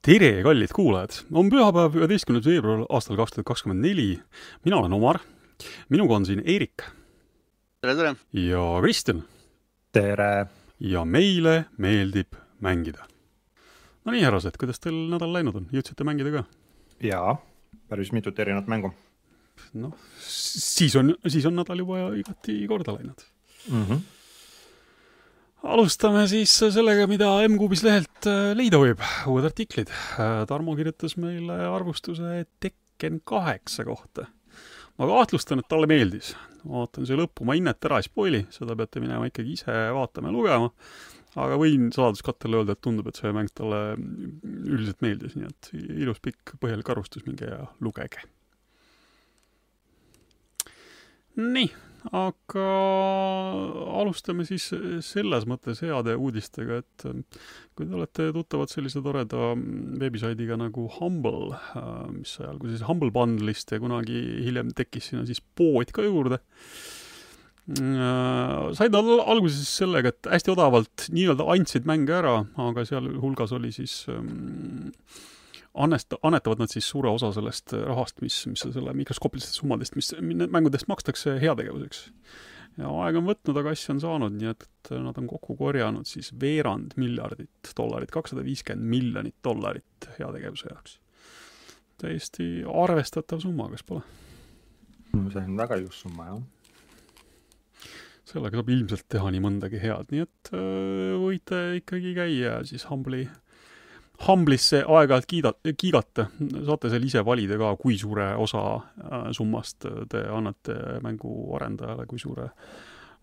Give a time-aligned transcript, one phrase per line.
[0.00, 1.18] tere, kallid kuulajad!
[1.36, 4.14] on pühapäev, üheteistkümnes veebruar aastal kaks tuhat kakskümmend neli.
[4.64, 5.20] mina olen Omar,
[5.92, 6.86] minuga on siin Eerik.
[7.84, 8.14] tere, tere!
[8.32, 9.20] ja Kristjan.
[9.92, 10.46] tere!
[10.80, 13.04] ja meile meeldib mängida.
[14.04, 16.44] no nii, härrased, kuidas teil nädal läinud on, jõudsite mängida ka?
[17.04, 17.36] jaa,
[17.92, 18.94] päris mitut erinevat mängu.
[19.74, 19.92] noh,
[20.24, 23.28] siis on, siis on nädal juba igati korda läinud
[23.68, 23.84] mm.
[23.84, 24.19] -hmm
[25.66, 29.90] alustame siis sellega, mida M-Kuubis lehelt äh, leida võib, uued artiklid.
[30.20, 34.28] Äh, Tarmo kirjutas meile arvustuse Tekken kaheksa kohta.
[34.98, 36.34] ma kahtlustan, et talle meeldis.
[36.60, 40.34] vaatan see lõppu, ma hinnet ära ei spoili, seda peate minema ikkagi ise vaatama ja
[40.34, 40.66] lugema,
[41.40, 45.70] aga võin saladuskattele öelda, et tundub, et see mäng talle üldiselt meeldis, nii et
[46.04, 48.26] ilus pikk põhjalik arvustus, minge ja lugege.
[51.40, 51.70] nii
[52.16, 52.66] aga
[54.00, 54.70] alustame siis
[55.04, 57.42] selles mõttes heade uudistega, et äh,
[57.76, 59.52] kui te olete tuttavad sellise toreda
[60.00, 65.26] veebisaidiga nagu Humble, äh, mis sai alguse siis Humble Bundle'ist ja kunagi hiljem tekkis sinna
[65.28, 66.40] siis pood ka juurde,
[67.76, 72.38] äh, said nad alguse siis sellega, et hästi odavalt nii-öelda andsid mänge ära,
[72.70, 74.88] aga sealhulgas oli siis ähm,
[75.74, 80.12] annest-, annetavad nad siis suure osa sellest rahast, mis, mis selle mikroskoopilistest summadest, mis
[80.50, 82.04] mängudest makstakse heategevuseks.
[82.80, 86.32] ja aega on võtnud, aga asja on saanud, nii et, nad on kokku korjanud siis
[86.40, 90.98] veerand miljardit dollarit, kakssada viiskümmend miljonit dollarit heategevuse jaoks.
[92.00, 94.06] täiesti arvestatav summa, kas pole?
[95.10, 96.40] see on väga ilus summa, jah
[98.30, 103.26] sellega saab ilmselt teha nii mõndagi head, nii et äh, võite ikkagi käia siis Humble'i
[104.26, 106.26] Humble'isse aeg-ajalt kiida-, kiigata,
[106.66, 112.50] saate seal ise valida ka, kui suure osa äh, summast te annate mänguarendajale, kui suure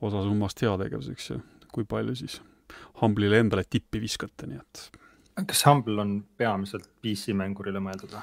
[0.01, 1.41] osa summast heategevuseks ja
[1.73, 2.39] kui palju siis
[3.01, 4.87] Humble'ile endale tippi viskate, nii et
[5.45, 8.21] kas Humble on peamiselt PC-mängurile mõeldud või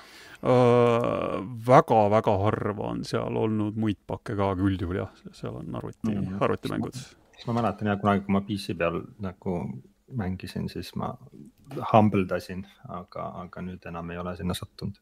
[0.51, 1.43] uh,?
[1.69, 6.43] väga-väga harva on seal olnud muid pakke ka, üldjuhul jah, seal on arvuti mm, -hmm.
[6.45, 6.99] arvutimängud.
[7.47, 9.59] ma mäletan jah, kunagi, kui ma PC peal nagu
[10.13, 11.15] mängisin, siis ma
[11.93, 14.99] humbeldasin, aga, aga nüüd enam ei ole sinna sattunud.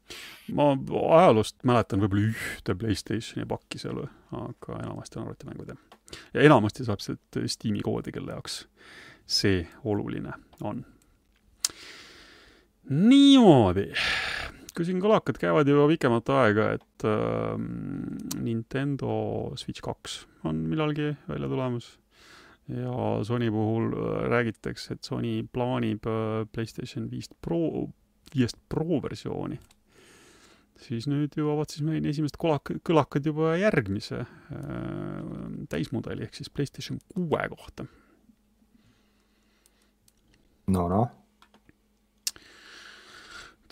[0.55, 0.73] ma
[1.19, 4.05] ajaloost mäletan võib-olla ühte Playstationi pakki seal,
[4.39, 5.81] aga enamasti on arvutimängud jah.
[6.35, 8.63] ja enamasti saab sealt Steam'i koodi, kelle jaoks
[9.27, 10.85] see oluline on.
[12.91, 13.89] niimoodi,
[14.77, 17.59] kui siin kõlakad käivad juba pikemat aega, et äh,
[18.39, 19.17] Nintendo
[19.59, 21.97] Switch kaks on millalgi välja tulemas
[22.69, 27.89] ja Sony puhul äh, räägitakse, et Sony plaanib äh, PlayStation viist Pro,
[28.34, 29.59] viiest Pro versiooni.
[30.83, 34.28] siis nüüd jõuavad siis meil esimesed kolak-, kõlakad juba järgmise äh,
[35.71, 37.87] täismudeli ehk siis PlayStation kuue kohta.
[40.67, 41.22] no noh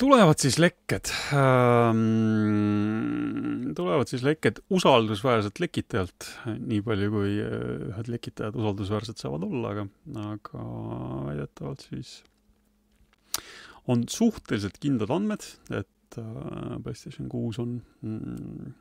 [0.00, 2.00] tulevad siis lekked ähm,,
[3.76, 7.50] tulevad siis lekked usaldusväärselt lekitajalt, nii palju kui äh,
[7.90, 9.84] ühed lekitajad usaldusväärsed saavad olla, aga,
[10.32, 10.60] aga
[11.28, 12.10] väidetavalt siis
[13.90, 15.42] on suhteliselt kindlad andmed,
[15.82, 16.24] et äh,
[16.84, 18.72] PlayStation kuus on mm,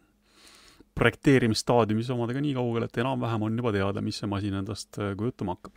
[1.00, 5.58] projekteerimisstaadiumis omadega nii kaugel, et enam-vähem on juba teada, mis see masin endast äh, kujutama
[5.58, 5.76] hakkab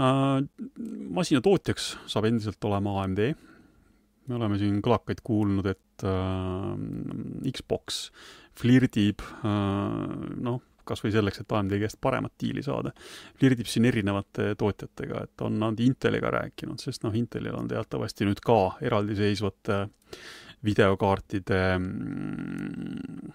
[0.00, 0.36] äh,.
[1.12, 3.20] masina tootjaks saab endiselt olema AMD
[4.32, 8.06] me oleme siin kõlakaid kuulnud, et äh, Xbox
[8.58, 9.98] flirdib äh,
[10.42, 12.90] noh, kas või selleks, et AMD käest paremat diili saada,
[13.38, 18.42] flirdib siin erinevate tootjatega, et on nad Inteliga rääkinud, sest noh, Intelil on teatavasti nüüd
[18.44, 19.84] ka eraldiseisvate
[20.66, 23.32] videokaartide mm,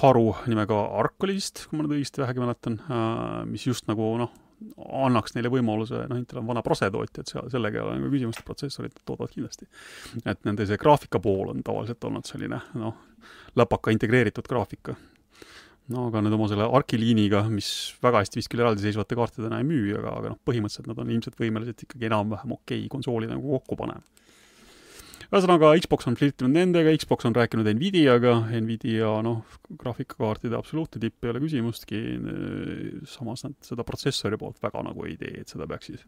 [0.00, 4.14] haru nimega Arc oli vist, kui ma nüüd õigesti vähegi mäletan, äh, mis just nagu
[4.20, 4.32] noh,
[5.06, 8.42] annaks neile võimaluse, noh, Intel on vana prosetootja, et seal sellega ei ole nagu küsimust,
[8.46, 9.68] protsessorid toodavad kindlasti.
[10.24, 12.96] et nende see graafika pool on tavaliselt olnud selline noh,
[13.58, 14.96] läpaka integreeritud graafika.
[15.94, 17.70] no aga nüüd oma selle Arci liiniga, mis
[18.02, 21.38] väga hästi vist küll eraldiseisvate kaartidena ei müü, aga, aga noh, põhimõtteliselt nad on ilmselt
[21.38, 24.02] võimelised ikkagi enam-vähem okei okay konsooli nagu kokku panema
[25.28, 29.42] ühesõnaga, Xbox on flirtinud nendega, Xbox on rääkinud Nvidiaga, Nvidia noh,
[29.80, 32.04] graafikakaartide absoluutne tipp ei ole küsimustki,
[33.12, 36.06] samas nad seda protsessori poolt väga nagu ei tee, et seda peaks siis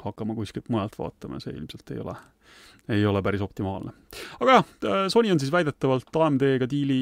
[0.00, 2.14] hakkama kuskilt mujalt vaatama, see ilmselt ei ole,
[2.96, 3.92] ei ole päris optimaalne.
[4.40, 4.72] aga jah,
[5.12, 7.00] Sony on siis väidetavalt AMD-ga diili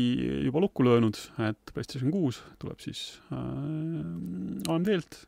[0.49, 1.19] juba lukku löönud,
[1.51, 5.23] et PlayStation kuus tuleb siis äh, AMD-lt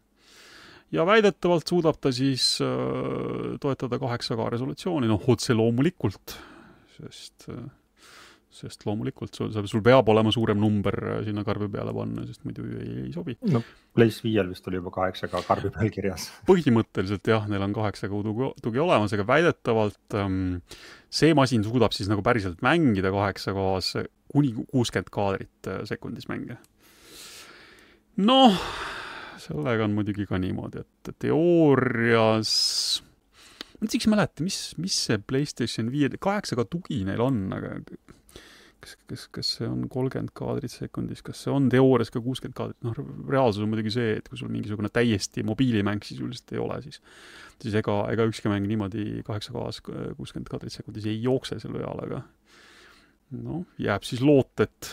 [0.95, 6.39] ja väidetavalt suudab ta siis äh, toetada 8K resolutsiooni, noh otse loomulikult,
[6.99, 7.67] sest äh,
[8.57, 12.65] sest loomulikult sul, sul peab olema suurem number äh, sinna karbi peale panna, sest muidu
[12.79, 13.37] ei, ei sobi.
[13.53, 13.61] no
[13.97, 16.29] PlayStation viiel vist oli juba kaheksa ka karbi peal kirjas.
[16.49, 20.39] põhimõtteliselt jah, neil on kaheksa kuu tugi, tugi olemas, aga väidetavalt ähm,
[21.13, 23.93] see masin suudab siis nagu päriselt mängida kaheksa kohas
[24.33, 26.59] kuni kuuskümmend kaadrit äh, sekundis mänge.
[28.17, 28.57] noh,
[29.47, 32.53] sellega on muidugi ka niimoodi, et teoorias
[33.77, 37.77] ma üldse ei mäleta, mis, mis see PlayStation viie, kaheksa ka tugi neil on, aga
[38.83, 42.79] kas, kas, kas see on kolmkümmend kaadrit sekundis, kas see on teoorias ka kuuskümmend kaadrit,
[42.87, 42.97] noh,
[43.29, 47.01] reaalsus on muidugi see, et kui sul mingisugune täiesti mobiilimäng sisuliselt ei ole, siis
[47.63, 52.09] siis ega, ega ükski mäng niimoodi kaheksa kohas kuuskümmend kaadrit sekundis ei jookse selle peale,
[52.09, 52.23] aga
[53.43, 54.93] noh, jääb siis loota, et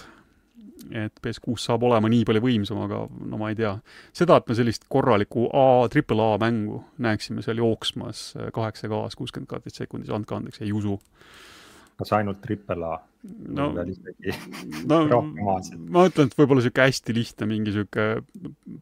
[0.92, 3.74] et PS6 saab olema nii palju võimsam, aga no ma ei tea.
[4.16, 9.50] seda, et me sellist korralikku A, triple A mängu näeksime seal jooksmas kaheksa K-s kuuskümmend
[9.50, 11.00] kaadrit sekundis, andke andeks, ei usu
[12.00, 12.98] kas ainult triple A?
[13.48, 15.22] no, no
[15.96, 18.82] ma ütlen, et võib-olla niisugune hästi lihtne mingi niisugune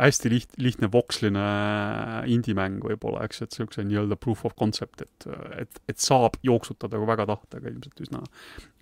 [0.00, 1.44] hästi liht-, lihtne voksline
[2.30, 5.26] indie-mäng võib-olla, eks, et niisuguse nii-öelda proof of concept, et,
[5.60, 8.22] et, et saab jooksutada, kui väga tahta, aga ilmselt üsna,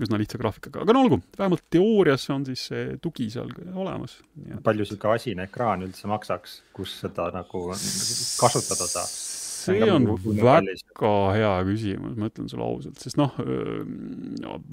[0.05, 0.85] üsna lihtsa graafikaga.
[0.85, 4.19] aga no olgu, vähemalt teoorias on siis see tugi seal olemas.
[4.65, 9.28] palju niisugune asine ekraan üldse maksaks, kus seda nagu kasutada saab?
[9.59, 10.07] See on
[10.39, 13.35] väga hea küsimus, ma ütlen sulle ausalt, sest noh,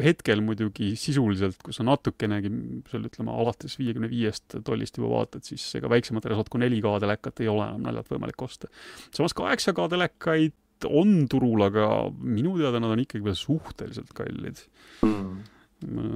[0.03, 2.51] hetkel muidugi sisuliselt, kui sa natukenegi
[2.91, 7.43] seal ütleme, alates viiekümne viiest tollist juba vaatad, siis ega väiksemat resot kui 4K telekat
[7.43, 8.71] ei ole enam naljalt võimalik osta.
[9.15, 11.89] samas 8K telekaid on turul, aga
[12.19, 14.59] minu teada nad on ikkagi veel suhteliselt kallid
[15.05, 15.37] mm..
[15.95, 16.09] ma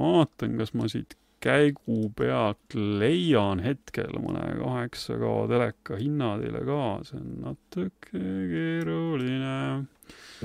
[0.00, 6.82] vaatan, kas ma siit käigu pealt leian hetkel mõne kaheksa K teleka hinna teile ka,
[7.08, 8.22] see on natuke
[8.52, 9.58] keeruline.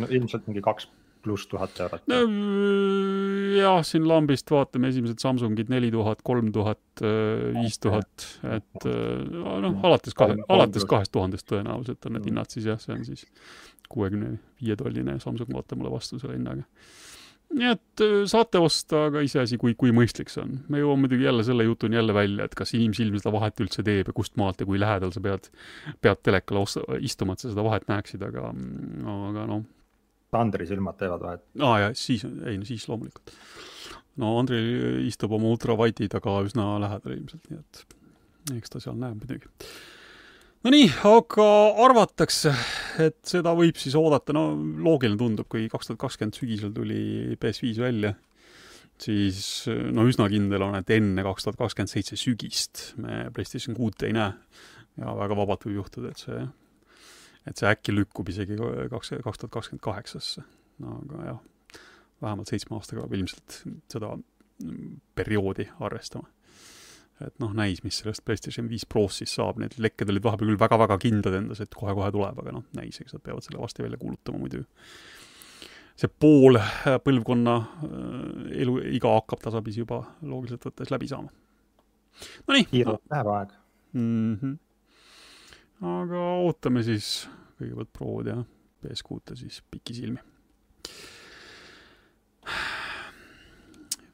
[0.01, 0.89] no ilmselt mingi kaks
[1.21, 2.07] pluss tuhat eurot.
[2.09, 2.19] No,.
[3.55, 6.81] jah, siin lambist vaatame esimesed Samsungid neli tuhat, kolm tuhat,
[7.59, 8.27] viis tuhat,
[8.57, 13.05] et noh, alates kahe, alates kahest tuhandest tõenäoliselt on need hinnad siis jah, see on
[13.05, 13.27] siis
[13.91, 16.65] kuuekümne viie tolline Samsung vaatab mulle vastu selle hinnaga
[17.57, 20.55] nii et äh, saate osta, aga iseasi, kui, kui mõistlik see on.
[20.71, 24.11] me jõuame muidugi jälle selle jutuni jälle välja, et kas inimsilm seda vahet üldse teeb
[24.11, 25.51] ja kust maalt ja kui lähedal sa pead,
[26.03, 26.63] pead telekale
[27.03, 28.51] istuma, et sa seda vahet näeksid, aga,
[29.17, 29.63] aga noh.
[30.39, 31.47] Andri silmad teevad vahet.
[31.59, 33.33] aa jaa, siis, ei no siis loomulikult.
[34.23, 34.61] no Andri
[35.09, 39.51] istub oma ultravati taga üsna lähedal ilmselt, nii et eks ta seal näeb muidugi
[40.61, 41.45] Nonii, aga
[41.81, 42.51] arvatakse,
[43.01, 47.79] et seda võib siis oodata, no loogiline tundub, kui kaks tuhat kakskümmend sügisel tuli PS5
[47.81, 48.11] välja,
[49.01, 49.39] siis
[49.89, 54.13] no üsna kindel on, et enne kaks tuhat kakskümmend seitse sügist me PlayStation kuut ei
[54.13, 54.35] näe.
[55.01, 56.43] ja väga vabalt võib juhtuda, et see,
[57.49, 58.59] et see äkki lükkub isegi
[58.91, 60.45] kaks, kaks tuhat kakskümmend kaheksasse.
[60.85, 61.41] no aga jah,
[62.21, 64.13] vähemalt seitsme aastaga peab ilmselt seda
[65.17, 66.29] perioodi arvestama
[67.27, 70.61] et noh, näis, mis sellest PlayStation viis Prost siis saab, need lekked olid vahepeal küll
[70.61, 73.99] väga-väga kindlad endas, et kohe-kohe tuleb, aga noh, näis, eks nad peavad selle varsti välja
[74.01, 74.63] kuulutama muidu.
[76.01, 81.29] see pool äh, põlvkonna äh, eluiga hakkab tasapisi juba loogiliselt võttes läbi saama.
[82.47, 82.65] Nonii.
[82.71, 83.53] kiirelt läheb aeg
[83.93, 84.35] mm.
[84.41, 84.57] -hmm.
[85.91, 87.29] aga ootame siis
[87.59, 88.37] kõigepealt Prod ja
[88.81, 90.19] PS6-e siis pikisilmi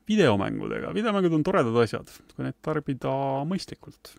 [0.07, 3.11] videomängudega, videomängud on toredad asjad, kui neid tarbida
[3.49, 4.13] mõistlikult.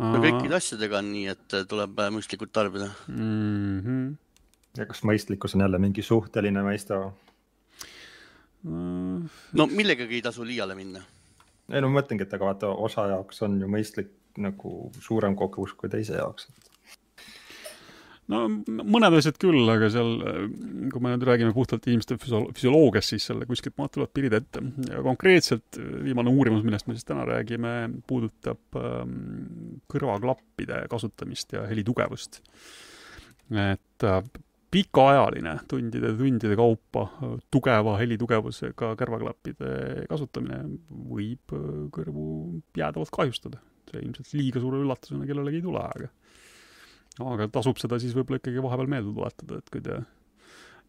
[0.00, 3.78] no kõikide asjadega on nii, et tuleb mõistlikult tarbida mm.
[3.84, 4.08] -hmm.
[4.80, 6.98] ja kas mõistlikkus on jälle mingi suhteline mõiste?
[8.64, 11.00] no millegagi ei tasu liiale minna.
[11.70, 15.72] ei no ma mõtlengi, et aga vaata, osa jaoks on ju mõistlik nagu suurem kogus
[15.78, 16.48] kui teise jaoks
[18.32, 20.14] no mõned asjad küll, aga seal,
[20.92, 24.62] kui me nüüd räägime puhtalt inimeste füsiolo-, füsioloogiast, siis selle kuskilt maalt tulevad piirid ette.
[24.88, 27.74] ja konkreetselt viimane uurimus, millest me siis täna räägime,
[28.08, 32.40] puudutab ähm, kõrvaklappide kasutamist ja helitugevust.
[33.52, 34.22] et äh,
[34.74, 37.04] pikaajaline tundide tundide kaupa
[37.52, 42.26] tugeva helitugevusega kõrvaklappide kasutamine võib äh, kõrvu
[42.78, 43.60] jäädavalt kahjustada.
[43.90, 46.08] see ilmselt liiga suure üllatusena kellelegi ei tule, aga
[47.22, 50.00] aga tasub seda siis võib-olla ikkagi vahepeal meelde tuletada, et kui te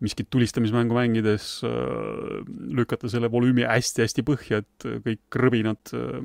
[0.04, 2.42] miskit tulistamismängu mängides äh,
[2.76, 6.18] lükata selle volüümi hästi-hästi põhja, et kõik krõbinad äh,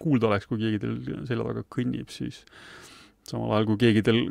[0.00, 2.44] kuulda oleks, kui keegi teil selja taga kõnnib, siis
[3.28, 4.22] samal ajal, kui keegi teil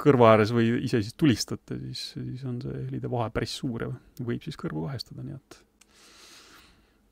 [0.00, 3.92] kõrva ääres või ise siis tulistate, siis, siis on see helide vahe päris suur ja
[4.24, 5.60] võib siis kõrvu kahestada, nii et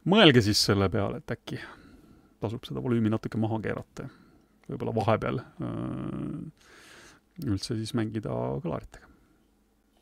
[0.08, 1.60] mõelge siis selle peale, et äkki
[2.40, 4.08] tasub seda volüümi natuke maha keerata
[4.68, 5.40] võib-olla vahepeal
[7.42, 9.08] üldse siis mängida kõlaritega.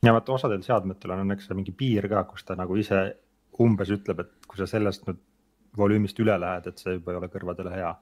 [0.04, 3.04] ja vaata osadel seadmetel on õnneks mingi piir ka, kus ta nagu ise
[3.62, 5.21] umbes ütleb, et kui sa sellest nüüd
[5.76, 7.92] volüümist üle lähed, et see juba ei ole kõrvadele hea.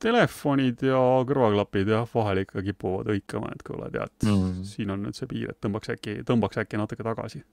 [0.00, 5.18] Telefonid ja kõrvaklapid jah, vahel ikka kipuvad hõikama, et kuule, tead mm., siin on nüüd
[5.18, 7.44] see piir, et tõmbaks äkki, tõmbaks äkki natuke tagasi.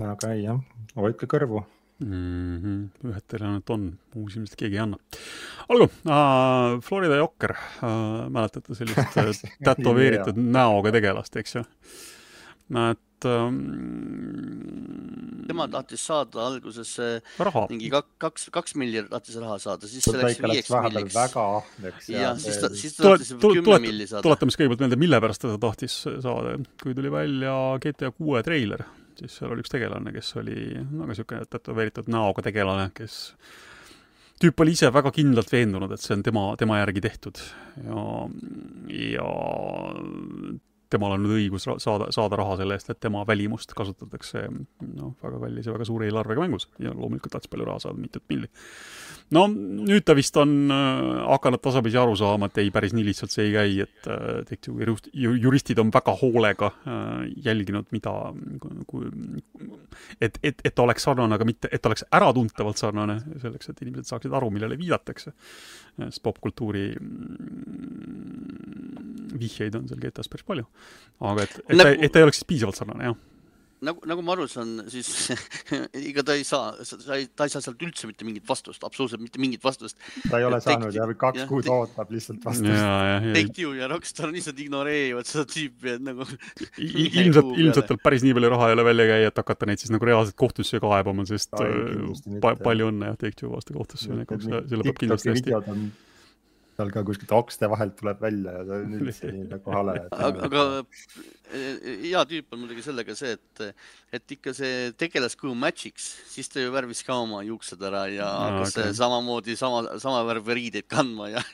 [0.00, 0.60] aga ei jah,
[0.96, 1.60] hoidke kõrvu
[2.00, 2.60] mm.
[2.60, 3.10] -hmm.
[3.10, 4.98] ühed teil ainult on, uusi ilmselt keegi ei anna.
[5.68, 11.64] olgu uh,, Florida Jokker uh,, mäletate sellist äh, tätoveeritud näoga tegelast, eks ju?
[12.70, 13.56] et um,
[15.48, 16.92] tema tahtis saada alguses
[17.42, 17.64] raha.
[17.72, 21.16] mingi kaks, kaks, kaks miljardit tahtis raha saada, siis see läks viieks milliks.
[21.16, 22.08] väga ahneks.
[22.14, 24.22] jah, siis ta, siis ta tahtis kümme milli saada.
[24.28, 28.86] tuletame siis kõigepealt meelde, mille pärast ta tahtis saada, kui tuli välja GTA kuue treiler
[29.20, 33.18] siis seal oli üks tegelane, kes oli nagu niisugune tätoveeritud näoga tegelane, kes
[34.40, 37.40] tüüp oli ise väga kindlalt veendunud, et see on tema, tema järgi tehtud.
[37.84, 38.04] Ja,
[38.96, 39.28] ja
[40.90, 45.42] temal on nüüd õigus saada, saada raha selle eest, et tema välimust kasutatakse noh, väga
[45.44, 48.50] kallis ja väga suure eelarvega mängus ja loomulikult tahtis palju raha saada, mitut milli
[49.34, 53.34] no nüüd ta vist on äh, hakanud tasapisi aru saama, et ei, päris nii lihtsalt
[53.34, 54.74] see ei käi, et äh, tehti
[55.14, 57.04] juristid on väga hoolega äh,
[57.46, 58.14] jälginud, mida,
[60.20, 63.84] et, et, et ta oleks sarnane, aga mitte, et ta oleks äratuntavalt sarnane, selleks, et
[63.86, 65.34] inimesed saaksid aru, millele viidatakse.
[66.08, 67.10] Sest popkultuuri mm,
[69.40, 70.66] vihjeid on seal GTA-s päris palju.
[71.20, 71.82] aga et, et nagu...
[71.84, 73.18] ta, et ta ei oleks siis piisavalt sarnane, jah
[73.84, 75.08] nagu, nagu ma aru saan, siis
[76.10, 76.72] ega ta ei saa,
[77.06, 79.98] ta ei, ta ei saa sealt üldse mitte mingit vastust, absoluutselt mitte mingit vastust.
[80.28, 82.84] ta ei ole saanud ja kaks kuud ootab lihtsalt vastust.
[83.36, 86.26] Take-Two ja Rockstar lihtsalt ignoreerivad seda tüüpi, et nagu
[87.22, 89.94] ilmselt, ilmselt tal päris nii palju raha ei ole välja käia, et hakata neid siis
[89.94, 95.04] nagu reaalselt kohtusse kaebama, sest äh, pa, palju õnne jah, Take-Two vastu kohtusse see lõpeb
[95.04, 95.58] kindlasti hästi
[96.80, 99.96] seal ka kuskilt okste vahelt tuleb välja ja ta on üldse nii nagu hale.
[100.10, 100.64] aga, aga
[101.52, 103.64] hea tüüp on muidugi sellega see, et,
[104.16, 108.60] et ikka see tegelaskuju match'iks, siis ta ju värvis ka oma juuksed ära ja no,
[108.60, 108.94] hakkas okay.
[109.00, 111.44] samamoodi sama, sama värvi riideid kandma ja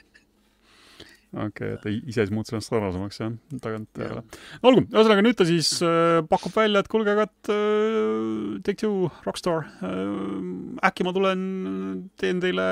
[1.35, 4.23] okei okay,, ta ise siis muutus ennast sarnasemaks jah, tagantjärele.
[4.63, 9.11] no olgu, ühesõnaga nüüd ta siis äh, pakub välja, et kuulge, aga et äh, Take-Two,
[9.27, 11.47] Rockstar äh,, äkki ma tulen,
[12.21, 12.67] teen teile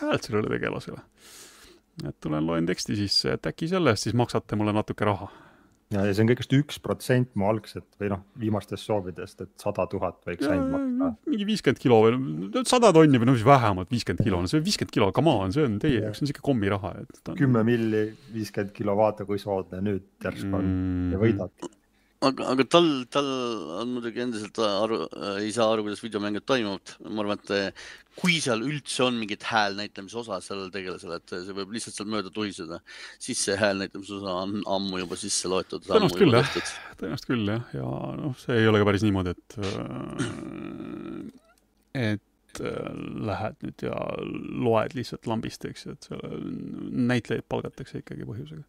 [0.00, 1.02] häält sellele tegelasele
[2.04, 5.28] et tulen loen teksti sisse, et äkki selle eest siis maksate mulle natuke raha.
[5.94, 9.86] ja, ja see on kõigest üks protsent mu algset või noh, viimastest soovidest, et sada
[9.90, 11.30] tuhat võiks ainult maksta.
[11.30, 14.98] mingi viiskümmend kilo või sada tonni või no mis vähemalt viiskümmend kilo, no see viiskümmend
[14.98, 17.38] kilo, come on, see on teie jaoks, on siuke kommiraha, et on....
[17.38, 21.10] kümme milli, viiskümmend kilo, vaata kui soodne nüüd järsku on mm.
[21.14, 21.72] ja võidad
[22.24, 23.28] aga, aga tal, tal
[23.82, 26.94] on muidugi endiselt aru äh,, ei saa aru, kuidas videomängud toimuvad.
[27.08, 31.34] ma arvan, et äh, kui seal üldse on mingit hääl näitamise osa sellel tegelasel, et
[31.34, 32.80] see võib lihtsalt seal mööda tuhiseda,
[33.22, 35.84] siis see hääl näitamise osa on ammu juba sisse loetud.
[35.88, 36.54] tõenäoliselt küll jah,
[37.00, 37.90] tõenäoliselt küll jah, ja
[38.22, 39.74] noh, see ei ole ka päris niimoodi, et äh,
[42.12, 42.94] et äh,
[43.28, 44.00] lähed nüüd ja
[44.68, 46.48] loed lihtsalt lambist, eks ju, et seal
[47.12, 48.64] näitlejaid palgatakse ikkagi põhjusega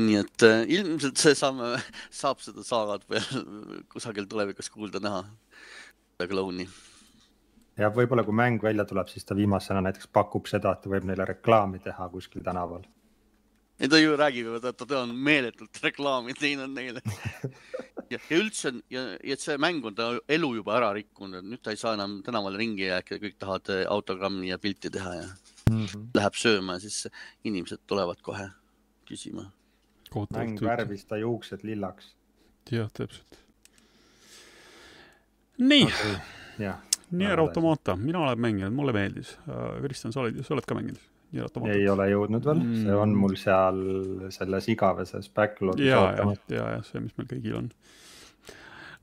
[0.00, 1.74] nii et äh, ilmselt see saame,
[2.22, 3.44] saab seda saagat veel
[3.92, 5.22] kusagil tulevikus kuulda-näha,
[6.14, 6.66] seda klouni.
[7.80, 11.06] ja võib-olla, kui mäng välja tuleb, siis ta viimasena näiteks pakub seda, et ta võib
[11.08, 12.86] neile reklaami teha kuskil tänaval.
[13.78, 17.04] ei, ta ju räägib, et ta on meeletult reklaami teinud neile
[18.12, 21.60] ja, ja üldse on ja, ja see mäng on ta elu juba ära rikkunud, nüüd
[21.60, 25.32] ta ei saa enam tänavale ringi jääda, kõik tahavad äh, autogrammi ja pilti teha ja
[25.68, 26.12] mm -hmm.
[26.16, 27.08] läheb sööma siis
[27.44, 28.48] inimesed tulevad kohe
[29.04, 29.50] küsima
[30.36, 32.14] mäng värvis ta juuksed lillaks.
[32.70, 33.38] jah, täpselt.
[35.58, 36.16] nii okay..
[37.12, 39.34] Nier Automata, mina olen mänginud, mulle meeldis.
[39.44, 41.00] Äh, Kristjan, sa oled, sa oled ka mänginud?
[41.32, 43.78] ei ole jõudnud veel mm., see on mul seal
[44.34, 47.70] selles igaveses backlog'is ja, ja, ja, ja see, mis meil kõigil on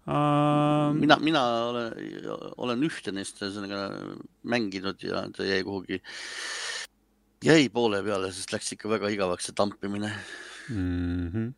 [0.05, 0.91] uh....
[0.97, 1.97] mina, mina olen,
[2.61, 3.87] olen ühte neist ühesõnaga
[4.53, 6.01] mänginud ja ta jäi kuhugi,
[7.45, 10.13] jäi poole peale, sest läks ikka väga igavaks see tampimine
[10.69, 11.27] mm.
[11.33, 11.49] -hmm.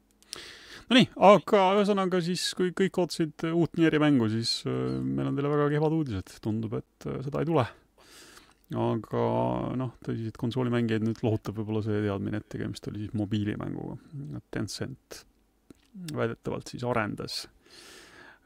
[0.92, 5.52] Nonii, aga ühesõnaga siis, kui kõik ootasid uut Nieri mängu, siis äh, meil on teile
[5.54, 7.68] väga kehvad uudised, tundub, et äh, seda ei tule.
[8.72, 9.22] aga
[9.76, 13.98] noh, tõsiseid konsoolimängijaid nüüd lohutab võib-olla see teadmine, et tegemist oli siis mobiilimänguga.
[14.52, 15.26] Tencent
[16.16, 17.42] väidetavalt siis arendas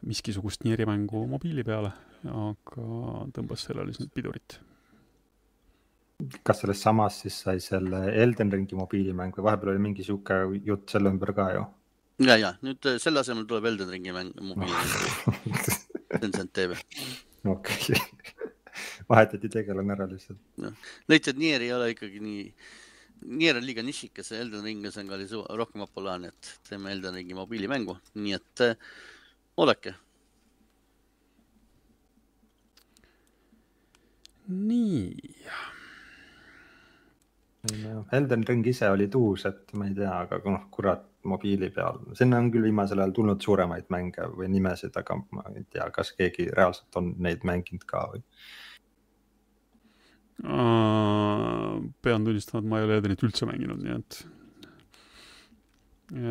[0.06, 1.92] miskisugust Nieri mängu mobiili peale,
[2.26, 2.88] aga
[3.38, 4.60] tõmbas sellele siis nüüd pidurit
[6.48, 10.94] kas sellest samast siis sai selle Elden Ringi mobiilimäng või vahepeal oli mingi sihuke jutt
[10.94, 11.66] selle ümber ka ju?
[12.24, 15.84] ja, ja nüüd äh, selle asemel tuleb Elden Ringi mäng, mobiilimäng
[16.22, 16.78] Tencent teeb.
[17.52, 18.00] okei,
[19.12, 20.40] vahetati tegelane ära lihtsalt.
[20.64, 20.80] noh,
[21.12, 22.48] et Nier ei ole ikkagi nii
[23.26, 25.18] Nier on liiga nišikas ja Elden Ring on ka
[25.58, 28.76] rohkem populaarne, et teeme Elden Ringi mobiilimängu, nii et äh,
[29.58, 29.96] oodake.
[34.46, 35.16] nii,
[38.14, 42.38] Elden Ring ise oli tuus, et ma ei tea, aga noh, kurat, mobiili peal, sinna
[42.38, 46.52] on küll viimasel ajal tulnud suuremaid mänge või nimesid, aga ma ei tea, kas keegi
[46.52, 48.22] reaalselt on neid mänginud ka või.
[52.06, 54.20] pean tunnistama, et ma ei ole Edenit üldse mänginud, nii et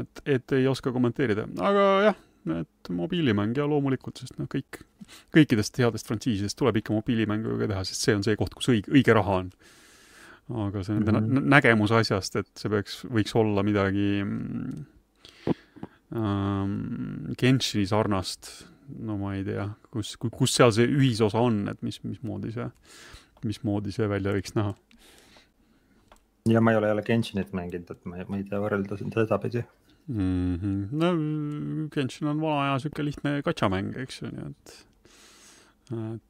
[0.03, 2.19] et, et ei oska kommenteerida, aga jah,
[2.61, 4.83] et mobiilimäng ja loomulikult, sest noh, kõik,
[5.35, 8.93] kõikidest headest frantsiisidest tuleb ikka mobiilimängu ka teha, sest see on see koht, kus õige,
[8.95, 9.51] õige raha on.
[10.53, 11.31] Aga see nende mm.
[11.31, 11.49] -hmm.
[11.55, 14.85] nägemus asjast, et see peaks, võiks olla midagi mm,
[16.21, 18.51] ähm, Genshini sarnast,
[19.01, 22.69] no ma ei tea, kus, kus seal see ühisosa on, et mis, mismoodi see,
[23.45, 24.75] mismoodi see välja võiks näha
[26.49, 29.17] ja ma ei ole jälle Genshinit mänginud, et ma ei, ma ei tea võrrelda sind
[29.17, 29.65] sedapidi.
[30.07, 30.55] mm.
[30.57, 30.93] -hmm.
[30.93, 34.75] no Genshin on vana aja sihuke lihtne katšamäng, eks ju, nii et,
[35.93, 36.23] et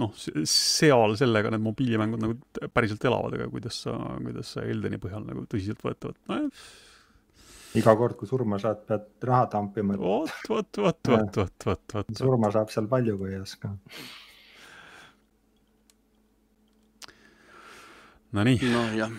[0.00, 5.26] noh, seal sellega need mobiilimängud nagu päriselt elavad, aga kuidas sa, kuidas sa Eldeni põhjal
[5.28, 6.68] nagu tõsiseltvõetavad, nojah,
[7.78, 9.96] iga kord, kui surma saad, pead raha tampima.
[10.00, 13.74] vot, vot, vot, vot, vot, vot, vot, surma saab seal palju, kui ei oska.
[18.36, 19.12] Nonii, nojah,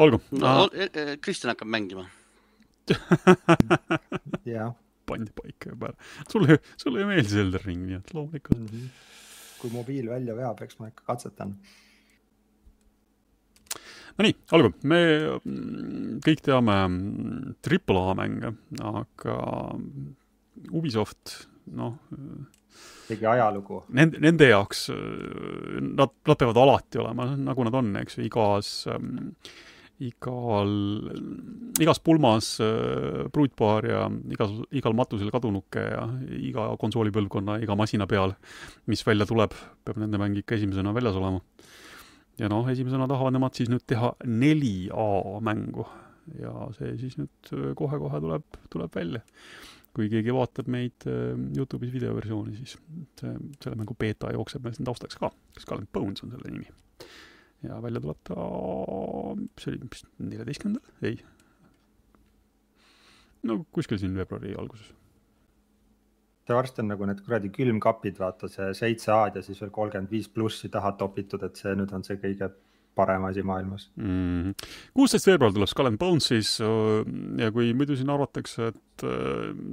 [0.00, 0.68] olgu no no,,
[1.20, 2.06] Kristjan hakkab mängima.
[4.48, 4.72] jah.
[5.04, 5.96] pandi paika juba ära.
[6.32, 8.72] sulle, sulle ei meeldi Elden Ring, nii et loomulikult.
[9.64, 11.56] Kui mobiil välja veab, eks ma ikka katsetan.
[14.14, 15.00] Nonii, olgu, me
[15.40, 18.52] mm, kõik teame mm, Triple A mänge,
[18.84, 19.38] aga
[20.70, 21.96] Ubisoft, noh,
[23.08, 23.80] tegi ajalugu.
[23.96, 28.74] nende, nende jaoks äh, nad, nad peavad alati olema nagu nad on, eks ju, igas
[28.92, 29.32] ähm,
[30.02, 30.70] igal,
[31.82, 34.00] igas pulmas äh, pruutpaar ja
[34.34, 38.34] igas, igal matusel kadunuke ja iga konsoolipõlvkonna, iga masina peal,
[38.90, 39.54] mis välja tuleb,
[39.86, 41.42] peab nende mäng ikka esimesena väljas olema.
[42.38, 45.86] ja noh, esimesena tahavad nemad siis nüüd teha 4A mängu
[46.40, 49.22] ja see siis nüüd äh, kohe-kohe tuleb, tuleb välja.
[49.94, 52.74] kui keegi vaatab meid äh, Youtube'is videoversiooni, siis
[53.20, 56.66] see, selle mängu beeta jookseb meil siin taustaks ka, Skull and Bones on selle nimi.
[57.68, 58.48] Ja välja tuleb ta,
[59.60, 61.16] see oli vist neljateistkümnendal, ei.
[63.48, 64.92] no kuskil siin veebruari alguses.
[66.44, 70.12] see varsti on nagu need kuradi külmkapid, vaata see seitse A-d ja siis veel kolmkümmend
[70.12, 72.52] viis plussi taha topitud, et see nüüd on see kõige
[72.94, 73.88] parem asi maailmas.
[73.96, 74.54] Mhm.
[74.94, 77.02] kuusteist veebruar tuleb Skull and Bones siis öö,
[77.38, 79.06] ja kui muidu siin arvatakse, et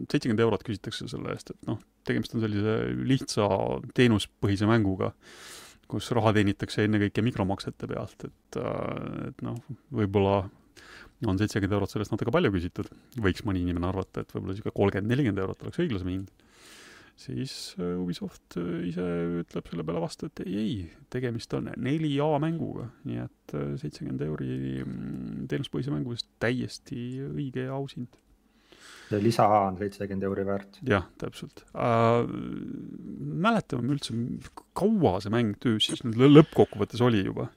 [0.10, 3.47] seitsekümmend eurot küsitakse selle eest, et noh, tegemist on sellise lihtsa
[3.97, 5.12] teenuspõhise mänguga,
[5.91, 8.60] kus raha teenitakse ennekõike mikromaksete pealt, et,
[9.27, 9.60] et noh,
[9.91, 10.41] võib-olla
[11.30, 12.88] on seitsekümmend eurot sellest natuke palju küsitud,
[13.21, 16.32] võiks mõni inimene arvata, et võib-olla niisugune kolmkümmend, nelikümmend eurot oleks õiglasem hind,
[17.21, 19.06] siis äh, Ubisoft äh, ise
[19.43, 24.25] ütleb selle peale vastu, et ei, ei, tegemist on 4A mänguga, nii et äh, seitsekümmend
[24.25, 28.17] euri mm, teenuspõhise mängu eest täiesti õige ja aus hind.
[29.12, 30.82] See lisa A on seitsekümmend euri väärt.
[30.88, 32.26] jah, täpselt äh,.
[33.45, 34.15] mäletame me üldse,
[34.78, 37.50] kaua see mäng töös siis nüüd lõ- lõppkokkuvõttes oli juba?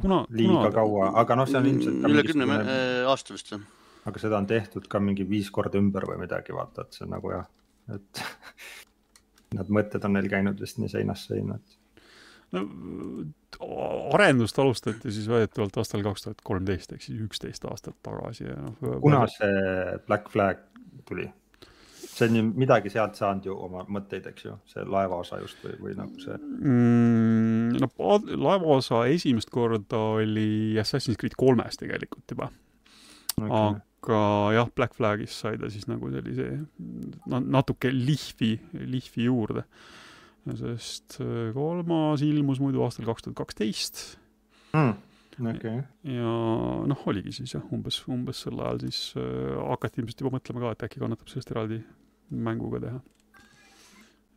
[0.00, 3.60] kuna, liiga kaua, aga noh, see on ilmselt üle kümne mingisugune, äh, aasta vist või?
[4.10, 7.14] aga seda on tehtud ka mingi viis korda ümber või midagi, vaata, et see on
[7.16, 7.46] nagu jah,
[7.94, 8.24] et
[9.54, 11.76] Need mõtted on neil käinud vist nii seinast seina, et
[12.52, 12.64] no
[14.14, 18.76] arendust alustati siis väidetavalt aastal kaks tuhat kolmteist ehk siis üksteist aastat tagasi ja noh.
[19.02, 20.60] kuna see Black Flag
[21.08, 21.30] tuli?
[22.14, 25.72] see on ju midagi sealt saanud ju oma mõtteid, eks ju, see laevaosa just või,
[25.82, 27.80] või nagu see, mm,?
[27.82, 32.50] no pa- laevaosa esimest korda oli Assassin's Creed kolmes tegelikult juba
[33.40, 34.20] okay., aga
[34.54, 36.48] jah, Black Flagis sai ta siis nagu sellise
[37.26, 39.64] natuke lihvi, lihvi juurde.
[40.52, 44.02] Sest äh, kolmas ilmus muidu aastal kaks tuhat kaksteist
[44.76, 44.92] mm,
[45.54, 45.80] okei,
[46.12, 46.34] ja
[46.90, 50.76] noh, oligi siis jah, umbes, umbes sel ajal siis äh, hakati ilmselt juba mõtlema ka,
[50.76, 51.80] et äkki kannatab sellest eraldi
[52.44, 53.00] mänguga teha.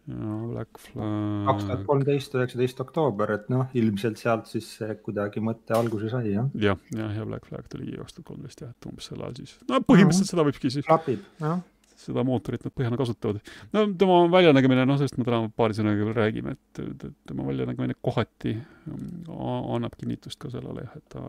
[0.08, 4.70] ja Black kaks tuhat Flag, kolmteist, üheksateist oktoober, et noh, ilmselt sealt siis
[5.04, 8.72] kuidagi mõte alguse sai jah, jah, jah, ja Black Flag tuli kaks tuhat kolmteist jah,
[8.72, 11.60] et umbes sel ajal siis, no põhimõtteliselt seda võibki siis, klapib, jah.
[11.98, 13.42] Seda mootorit nad põhjana kasutavad.
[13.74, 18.54] no tema väljanägemine, noh, sellest me täna paari sõnaga veel räägime, et tema väljanägemine kohati
[18.58, 19.32] mm,
[19.78, 21.24] annab kinnitust ka sellele jah, et ta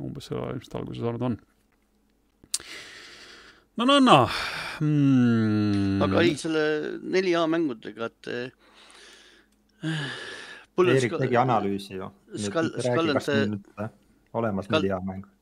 [0.00, 1.38] umbes sel ajal ilmselt alguse saanud on.
[3.76, 4.18] no, no, no
[4.80, 6.00] mm..
[6.08, 6.64] aga ei, selle
[7.04, 8.64] 4A mängudega, et eh,
[10.84, 12.08] Erik tegi analüüsi ju.
[14.34, 15.33] Olemas neli hea mängu.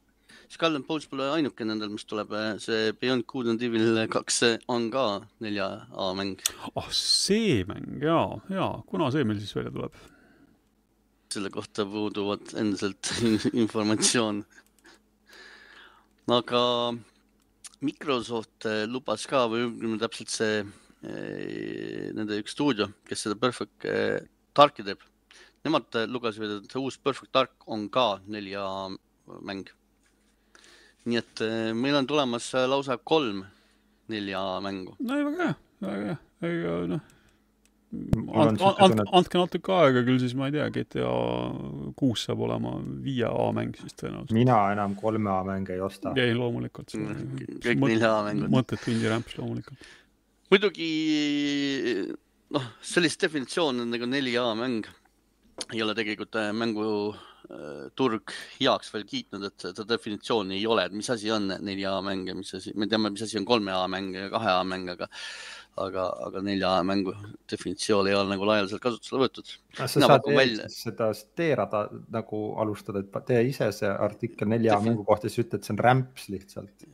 [0.53, 4.91] Skull and Bones pole ainuke nendel, mis tuleb, see Beyond Good and Evil kaks on
[4.93, 5.05] ka
[5.41, 6.35] nelja A mäng.
[6.77, 8.19] ah, see mäng ja,
[8.53, 9.97] ja, kuna see meil siis välja tuleb?
[11.33, 13.09] selle kohta puuduvad endiselt
[13.63, 14.43] informatsioon.
[16.37, 16.63] aga
[17.81, 24.21] Microsoft lubas ka või täpselt see eh, nende üks stuudio, kes seda Perfect eh,
[24.53, 25.01] Darki teeb
[25.65, 28.93] nemad lugesid, et see uus Perfect Dark on ka 4A
[29.41, 29.71] mäng.
[31.09, 33.45] Nii et eh, meil on tulemas lausa kolm
[34.13, 34.97] 4A mängu.
[35.01, 37.11] no ei, väga hea, väga hea, ega noh
[37.93, 41.09] andke, andke, andke natuke aega, küll siis ma ei tea, GTA
[41.99, 44.33] kuus saab olema viie A mäng siis tõenäoliselt.
[44.37, 46.15] mina enam kolme A mänge ei osta.
[46.17, 46.95] ei, loomulikult.
[46.95, 48.49] kõik nelja A mängud.
[48.53, 49.91] mõttetu indie-rämps loomulikult.
[50.53, 50.89] muidugi
[52.57, 54.89] noh, sellist definitsiooni nagu 4A mäng
[55.73, 56.53] ei ole tegelikult äh,
[57.51, 62.31] äh, heaks veel kiitnud, et seda definitsiooni ei ole, et mis asi on 4A mäng
[62.31, 65.11] ja mis asi, me teame, mis asi on 3A mäng ja 2A mäng, aga
[65.81, 67.15] aga, aga nelja mängu
[67.51, 69.53] definitsioon ei ole nagu laialdaselt kasutusele võetud.
[69.79, 70.67] sa saad välja...
[70.73, 74.91] seda teerada nagu alustada, et tee ise see artikkel nelja Defi...
[74.91, 76.87] mängu kohta, siis ütled, see on rämps lihtsalt.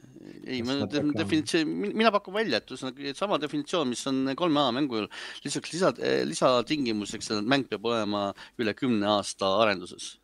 [0.44, 5.10] ei, ma definitsioon, mina pakun välja, et ühesõnaga sama definitsioon, mis on kolme A mängul,
[5.44, 5.92] lisaks lisa,
[6.28, 8.28] lisatingimuseks, et mäng peab olema
[8.62, 10.14] üle kümne aasta arenduses.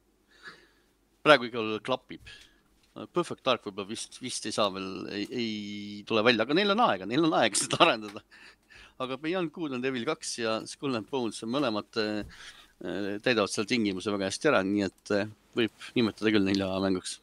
[1.25, 2.35] Praegu igal klapib
[2.95, 7.09] Perfect Dark võib-olla vist, vist ei saa veel, ei, tule välja, aga neil on aega,
[7.11, 8.23] neil on aega seda arendada.
[9.03, 12.45] aga Beyond Good on Devil kaks ja Skull and Bones mõlemad äh,
[13.25, 17.17] täidavad selle tingimuse väga hästi ära, nii et äh, võib nimetada küll nelja mänguks.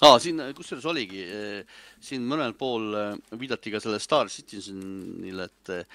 [0.00, 2.94] aa, siin kusjuures oligi äh,, siin mõnel pool
[3.36, 5.92] viidati ka selle Star Citizenile, et,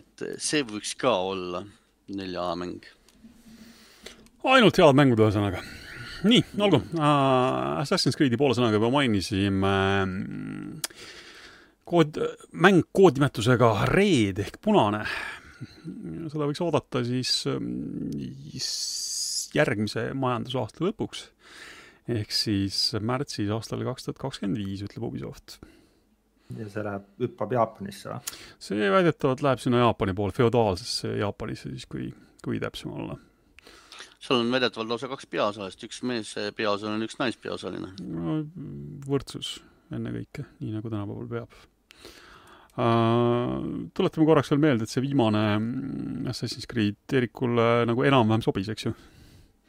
[0.00, 1.60] et see võiks ka olla
[2.08, 2.88] nelja mäng.
[4.44, 5.62] Ainult head mängud, ühesõnaga
[6.28, 7.80] nii, olgu uh,.
[7.80, 9.74] Assassin's Creed'i poole sõnaga juba mainisime
[10.04, 11.08] uh,
[11.90, 12.20] kood,
[12.52, 15.04] mäng koodnimetusega Red ehk punane.
[16.30, 17.32] seda võiks oodata siis
[19.56, 21.26] järgmise majandusaasta lõpuks.
[22.10, 25.58] ehk siis märtsis aastal kaks tuhat kakskümmend viis, ütleb Ubisoft.
[26.56, 28.38] ja see läheb, hüppab Jaapanisse või?
[28.58, 32.12] see väidetavalt läheb sinna Jaapani poole, feodaalsesse Jaapanisse siis, kui,
[32.44, 33.18] kui täpsem olla
[34.20, 37.92] seal on väidetavalt lausa kaks peaosalist, üks mees peaosaline, üks naispeaosaline.
[38.04, 38.40] no
[39.08, 39.58] võrdsus
[39.94, 41.54] ennekõike, nii nagu tänapäeval peab
[42.80, 43.86] uh,.
[43.96, 48.88] tuletame korraks veel meelde, et see viimane mm, Assassin's Creed Eerikule nagu enam-vähem sobis, eks
[48.88, 48.94] ju?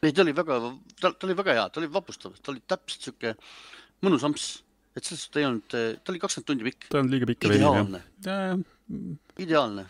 [0.02, 0.60] ei, ta oli väga,
[1.00, 3.36] ta, ta oli väga hea, ta oli vapustav, ta oli täpselt sihuke
[4.06, 4.50] mõnus amps,
[4.98, 6.90] et selles suhtes ta ei olnud, ta oli kakskümmend tundi pikk.
[6.90, 7.48] ta ei olnud liiga pikk
[8.28, 8.58] jah.
[9.46, 9.88] ideaalne.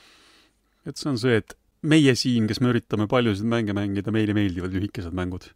[0.86, 4.73] et see on see, et meie siin, kes me üritame paljusid mänge mängida, meile meeldivad
[4.75, 5.47] lühikesed mängud.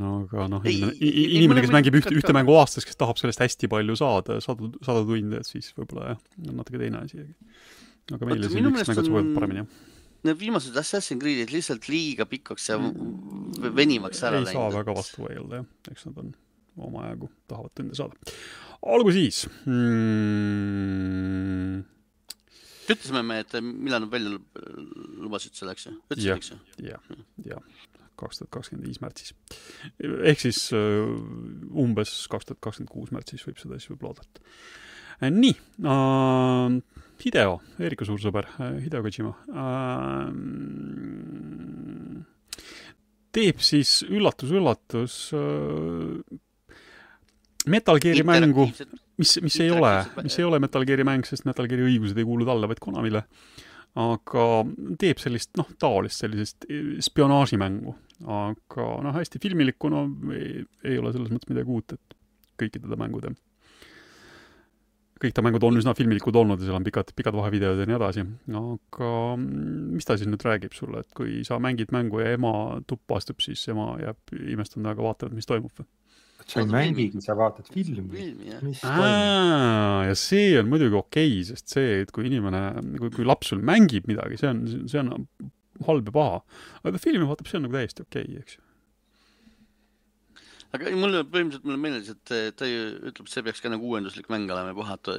[0.00, 4.38] aga noh, inimene, kes mängib ühte, ühte mängu aastas, kes tahab sellest hästi palju saada,
[4.40, 7.26] sadu, sadu tunde, et siis võib-olla jah, on natuke teine asi.
[8.08, 9.90] aga meile siin lühikesed mängud sobivad paremini, jah
[10.22, 14.52] Need viimased Assassin's Creed'id lihtsalt liiga pikaks ja venimaks ära läinud.
[14.52, 15.66] ei saa väga vastu vaielda, jah.
[15.90, 16.28] eks nad on
[16.78, 18.14] omajagu, tahavad tunde saada.
[18.94, 21.32] olgu siis mm
[22.90, 24.34] ütlesime me, et millal nad välja
[25.22, 25.94] lubasid selle, eks ju?
[26.10, 26.58] ütlesid, eks ju?
[26.88, 27.02] jah,
[27.46, 27.62] jah,
[28.20, 29.34] kaks tuhat kakskümmend viis märtsis.
[30.00, 31.12] ehk siis uh,
[31.84, 34.44] umbes kaks tuhat kakskümmend kuus märtsis võib seda siis võib-olla oodata.
[35.22, 35.54] Äh, nii
[35.86, 36.78] uh,,
[37.22, 38.48] Hideo, Erika suur sõber,
[38.82, 40.30] Hideo Kojima uh,,
[43.32, 46.18] teeb siis üllatus-üllatus uh,
[47.70, 48.66] Metal Gear'i mängu,
[49.20, 52.28] mis, mis ei ole, mis ei ole Metal Gear'i mäng, sest Metal Gear'i õigused ei
[52.28, 53.24] kuulu talle, vaid Konamile.
[54.02, 54.46] aga
[55.00, 56.66] teeb sellist, noh, taolist sellisest
[57.04, 57.94] spionaažimängu.
[58.22, 62.20] aga noh, hästi filmilikku, no ei, ei ole selles mõttes midagi uut, et
[62.62, 63.34] kõiki teda mängud ja
[65.22, 67.98] kõik ta mängud on üsna filmilikud olnud ja seal on pikad, pikad vahevideod ja nii
[67.98, 68.24] edasi.
[68.58, 73.20] aga mis ta siis nüüd räägib sulle, et kui sa mängid mängu ja ema tuppa
[73.20, 75.86] astub, siis ema jääb imestama ja vaatama, mis toimub või?
[76.50, 78.26] Sa ei mängigi, sa vaatad filmi.
[78.82, 82.64] ja see on muidugi okei okay,, sest see, et kui inimene,
[82.98, 85.14] kui, kui laps sul mängib midagi, see on, see on
[85.86, 86.44] halb ja paha.
[86.82, 88.68] aga ta filmi vaatab, see on nagu täiesti okei okay,, eks ju
[90.72, 94.48] aga mulle põhimõtteliselt mulle meeldis, et ta ju ütleb, see peaks ka nagu uuenduslik mäng
[94.52, 95.16] olema, kohe ta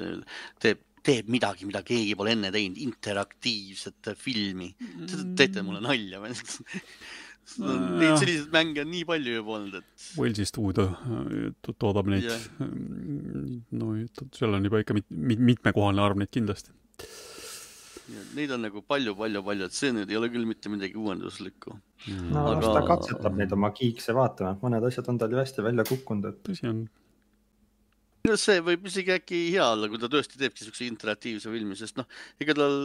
[0.64, 4.72] teeb, teeb midagi, mida keegi pole enne teinud, interaktiivset filmi.
[5.04, 6.34] Te teete mulle nalja või
[7.44, 10.06] Neid selliseid mänge on nii palju juba olnud, et.
[10.18, 12.46] Walesi stuudio äh, toodab neid yeah..
[13.78, 13.94] no
[14.34, 16.74] seal on juba ikka mit, mit, mitmekohaline arv neid kindlasti.
[18.38, 21.76] Neid on nagu palju-palju-palju, et see nüüd ei ole küll mitte midagi uuenduslikku.
[22.32, 22.56] no aga...
[22.60, 26.30] las ta katsetab neid oma kiikse, vaatame, mõned asjad on tal ju hästi välja kukkunud,
[26.32, 26.40] et.
[26.48, 26.82] tõsi on.
[28.28, 32.00] no see võib isegi äkki hea olla, kui ta tõesti teebki siukse interaktiivse filmi, sest
[32.00, 32.08] noh,
[32.44, 32.80] ega tal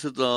[0.00, 0.32] seda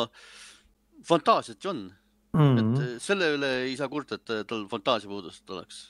[1.08, 1.84] fantaasiat ju on
[2.34, 2.58] mm.
[2.58, 2.82] -hmm.
[2.82, 5.86] et selle üle ei saa kurta, et tal fantaasiapuudust oleks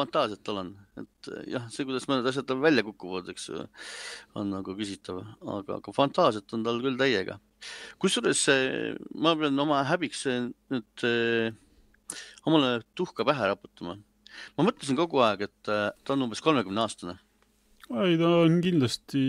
[0.00, 3.64] fantaasiat tal on, et eh, jah, see, kuidas mõned asjad tal välja kukuvad, eks ju,
[4.38, 7.38] on nagu küsitav, aga, aga fantaasiat on tal küll täiega.
[8.00, 8.46] kusjuures
[9.20, 11.50] ma pean oma häbiks nüüd eh,
[12.48, 13.98] omale tuhka pähe raputama.
[14.56, 17.18] ma mõtlesin kogu aeg, et eh, ta on umbes kolmekümne aastane.
[17.90, 19.22] ei, ta on kindlasti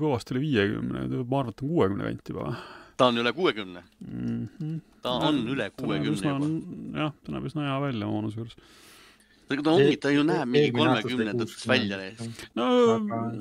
[0.00, 2.54] kõvasti üle viiekümne, ma arvan, et ta on kuuekümne kanti juba.
[2.96, 4.48] Ta on üle kuuekümne mm?
[4.60, 4.78] -hmm.
[5.02, 7.00] ta on üle kuuekümne juba.
[7.00, 8.56] jah, ta näeb üsna hea välja oma vanuse juures
[9.52, 11.98] aga ta ongi, ta ju näeb mingi kolmekümnendatest välja.
[12.58, 12.66] no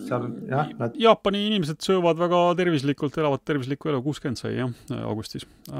[0.07, 0.95] seal jah nad....
[0.99, 5.43] Jaapani inimesed söövad väga tervislikult, elavad tervislikku elu, kuuskümmend sai jah, augustis.
[5.71, 5.77] Äh,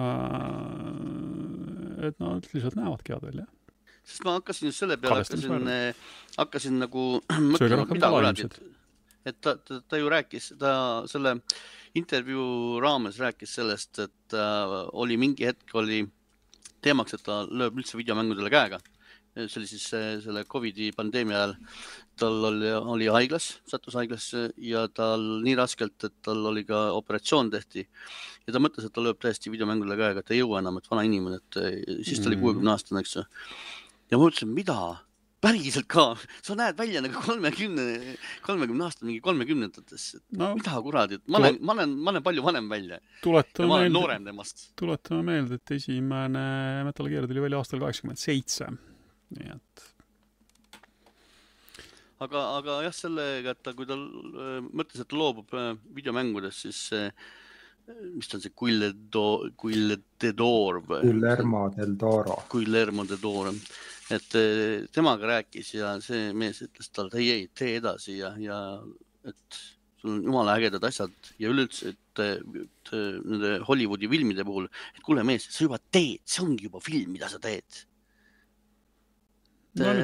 [2.10, 3.46] et nad lihtsalt näevadki head välja.
[4.02, 5.68] sest ma hakkasin just selle peale, hakkasin,
[6.38, 7.04] hakkasin nagu
[7.52, 8.48] mõtlema, mida kuradi,
[9.30, 10.72] et, ta, ta, ta ju rääkis, ta
[11.12, 11.32] selle
[11.98, 16.04] intervjuu raames rääkis sellest, et äh, oli mingi hetk oli
[16.82, 18.82] teemaks, et ta lööb üldse videomängudele käega
[19.36, 19.84] see oli siis
[20.26, 21.54] selle Covidi pandeemia ajal.
[22.20, 27.50] tal oli, oli haiglas, sattus haiglasse ja tal nii raskelt, et tal oli ka operatsioon
[27.54, 27.88] tehti.
[28.46, 31.06] ja ta mõtles, et ta lööb täiesti videomängule käega, et ei jõua enam, et vana
[31.08, 31.60] inimene, et
[32.04, 32.44] siis ta oli mm.
[32.44, 33.24] kuuekümne aastane, eks ju.
[34.12, 34.78] ja ma mõtlesin, mida,
[35.42, 36.06] päriselt ka,
[36.46, 40.54] sa näed välja nagu kolmekümne, kolmekümne aastane, mingi kolmekümnendates no,.
[40.58, 43.02] mida kuradi, et ma olen, ma olen, ma olen palju vanem välja.
[43.24, 44.70] tuletame meelde, noorem temast.
[44.80, 46.46] tuletame meelde, et esimene
[46.88, 48.70] Metal Gear tuli välja aastal kaheksakümmend seitse
[49.38, 49.86] nii et.
[52.22, 56.68] aga, aga jah, sellega, et ta, kui ta äh, mõtles, et ta loobub äh, videomängudest,
[56.68, 56.84] siis
[58.14, 61.02] mis ta on see Guille do-, Guille de Dor või?
[61.02, 62.38] Guillermo del Toro.
[62.52, 63.50] Guillermo de Dor,
[64.16, 68.58] et äh, temaga rääkis ja see mees ütles talle, ei, ei, tee edasi ja, ja
[69.28, 69.62] et
[70.02, 75.24] sul on jumala ägedad asjad ja üleüldse, et, et nende Hollywoodi filmide puhul, et kuule
[75.28, 77.84] mees, sa juba teed, see ongi juba film, mida sa teed
[79.80, 79.96] no,.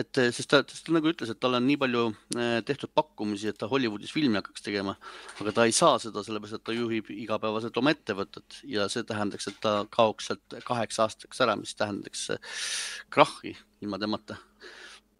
[0.00, 2.02] Et, sest ta, sest ta nagu ütles, et tal on nii palju
[2.36, 4.96] äh, tehtud pakkumisi, et ta Hollywoodis filmi hakkaks tegema,
[5.40, 9.48] aga ta ei saa seda sellepärast, et ta juhib igapäevaselt oma ettevõtet ja see tähendaks,
[9.50, 12.58] et ta kaoks sealt kaheks aastaks ära, mis tähendaks äh,
[13.12, 13.54] krahhi
[13.84, 14.38] ilma temata,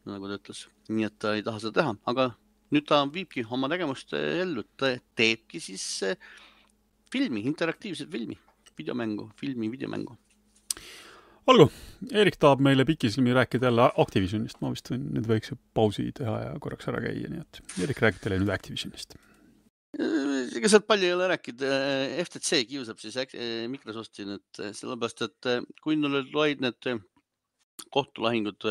[0.08, 0.66] nagu ta ütles.
[0.92, 2.30] nii et ta ei taha seda teha, aga
[2.74, 5.88] nüüd ta viibki oma tegevust äh, ellu, ta teebki siis
[7.12, 8.36] filmi, interaktiivset filmi,
[8.76, 10.18] videomängu, filmi, videomängu
[11.52, 11.68] olgu,
[12.12, 16.52] Eerik tahab meile pikisilmi rääkida jälle Activisionist, ma vist võin nüüd väikse pausi teha ja
[16.62, 19.16] korraks ära käia, nii et Eerik räägib teile nüüd Activisionist.
[19.96, 21.70] ega sealt palju ei ole rääkida,
[22.26, 23.16] FTC kiusab siis
[23.72, 25.50] Microsofti nüüd sellepärast, et
[25.82, 26.90] kui neil olid need
[27.94, 28.66] kohtulahingud,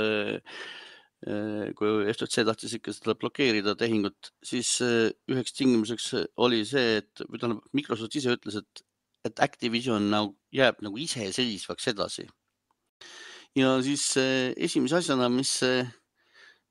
[1.80, 6.12] kui FTC tahtis ikka seda blokeerida tehingut, siis üheks tingimuseks
[6.44, 8.88] oli see, et või tähendab, Microsoft ise ütles, et,
[9.26, 12.28] et Activision nagu jääb nagu iseseisvaks edasi
[13.56, 15.58] ja siis esimese asjana, mis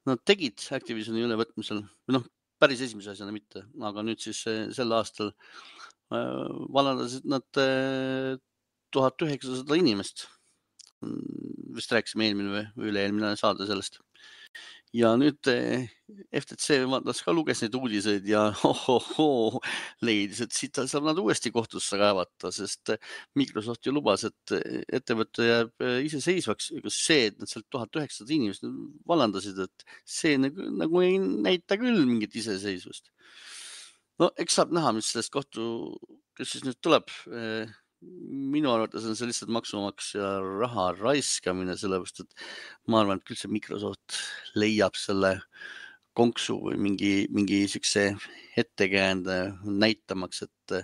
[0.05, 2.27] nad tegid Activisioni ülevõtmisel või noh,
[2.61, 4.43] päris esimese asjana mitte, aga nüüd siis
[4.77, 5.33] sel aastal
[6.11, 7.47] vallandasid nad
[8.95, 10.29] tuhat üheksasada inimest.
[11.75, 13.99] vist rääkisime eelmine või üle-eelmine saade sellest
[14.95, 15.89] ja nüüd eh,
[16.39, 19.61] FTC vaatas ka, luges neid uudiseid ja ohohoo,
[20.07, 24.83] leidis, et siit saab nad uuesti kohtusse kaevata, sest eh, Microsoft ju lubas, et eh,
[25.01, 26.71] ettevõte jääb iseseisvaks.
[26.89, 28.67] see, et nad sealt tuhat üheksasada inimest
[29.11, 33.11] vallandasid, et see nagu, nagu ei näita küll mingit iseseisvust.
[34.23, 35.65] no eks saab näha, mis sellest kohtu,
[36.39, 37.11] kes siis nüüd tuleb
[38.55, 40.29] minu arvates on see lihtsalt maksumaksja
[40.63, 42.45] raha raiskamine, sellepärast et
[42.91, 44.19] ma arvan, et küll see Microsoft
[44.59, 45.39] leiab selle
[46.15, 48.13] konksu või mingi, mingi siukse
[48.61, 50.77] ettekäände näitamaks, et,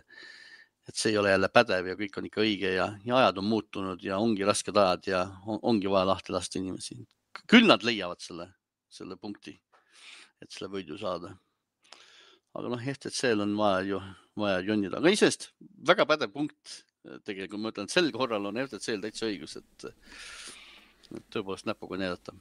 [0.88, 3.50] et see ei ole jälle pädev ja kõik on ikka õige ja, ja ajad on
[3.52, 6.98] muutunud ja ongi rasked ajad ja on, ongi vaja lahti lasta inimesi.
[7.46, 8.48] küll nad leiavad selle,
[8.90, 9.54] selle punkti,
[10.42, 11.36] et selle võidu saada.
[12.54, 14.04] aga noh, FTC-l on vaja ju,
[14.36, 15.52] vaja jonnida, aga iseenesest
[15.86, 16.80] väga pädev punkt
[17.26, 19.90] tegelikult ma ütlen, et sel korral on FTC-l täitsa õigus, et,
[21.16, 22.36] et tõepoolest näpuga näidata.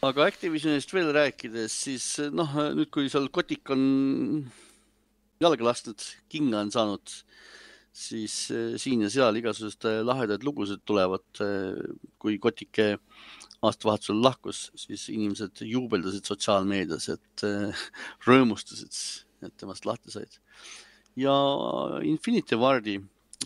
[0.00, 3.82] aga Activisionist veel rääkides, siis noh, nüüd kui seal kotik on
[5.44, 6.00] jalga lastud,
[6.32, 7.12] kinga on saanud,
[7.92, 11.26] siis eh, siin ja seal igasuguseid lahedaid lugusid tulevad.
[12.20, 12.94] kui kotike
[13.60, 17.88] aastavahetusel lahkus, siis inimesed juubeldasid sotsiaalmeedias, et eh,
[18.24, 18.96] rõõmustasid
[19.46, 20.38] et temast lahti said.
[21.20, 21.36] Ja
[22.06, 22.98] Infinity Wardi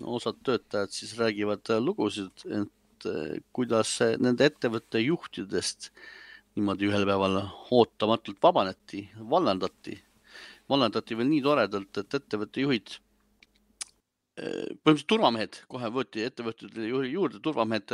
[0.03, 3.09] osad töötajad siis räägivad lugusid, et
[3.55, 5.91] kuidas nende ettevõtte juhtidest
[6.55, 7.41] niimoodi ühel päeval
[7.75, 9.99] ootamatult vabaneti, vallandati.
[10.71, 12.95] vallandati veel nii toredalt, et ettevõtte juhid
[14.35, 17.93] põhimõtteliselt turvamehed kohe võeti ettevõtete juurde, turvamehed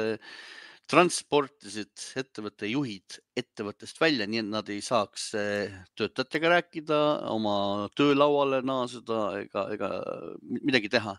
[0.90, 7.00] transportisid ettevõtte juhid ettevõttest välja, nii et nad ei saaks eh, töötajatega rääkida,
[7.30, 9.90] oma töölauale naaseda ega, ega
[10.42, 11.16] midagi teha.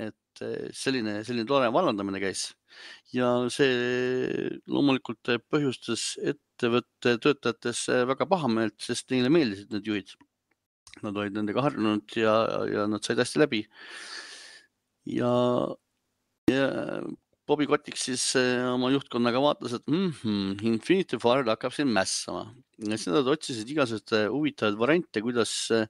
[0.00, 2.46] et eh, selline, selline tore vallandamine käis
[3.12, 10.14] ja see loomulikult põhjustas ettevõtte töötajates väga pahameelt, sest neile meeldisid need juhid.
[11.04, 12.32] Nad olid nendega harjunud ja,
[12.68, 13.62] ja nad said hästi läbi.
[15.08, 15.32] ja,
[16.48, 16.66] ja
[17.46, 22.54] Bobby Kotick siis eh, oma juhtkonnaga vaatas, et mm -hmm, Infinity Fard hakkab siin mässama.
[22.78, 25.88] siis nad otsisid igasuguseid huvitavaid variante, kuidas eh,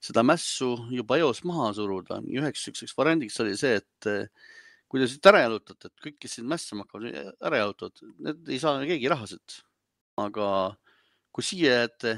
[0.00, 2.20] seda mässu juba eos maha suruda.
[2.24, 4.30] üheks siukseks variandiks oli see, et
[4.88, 8.58] kui te siit ära jalutate, et kõik, kes siin mässama hakkavad, ära jalutavad, need ei
[8.62, 9.60] saa keegi rahasid.
[10.16, 10.48] aga
[11.34, 12.12] kui siia jääte,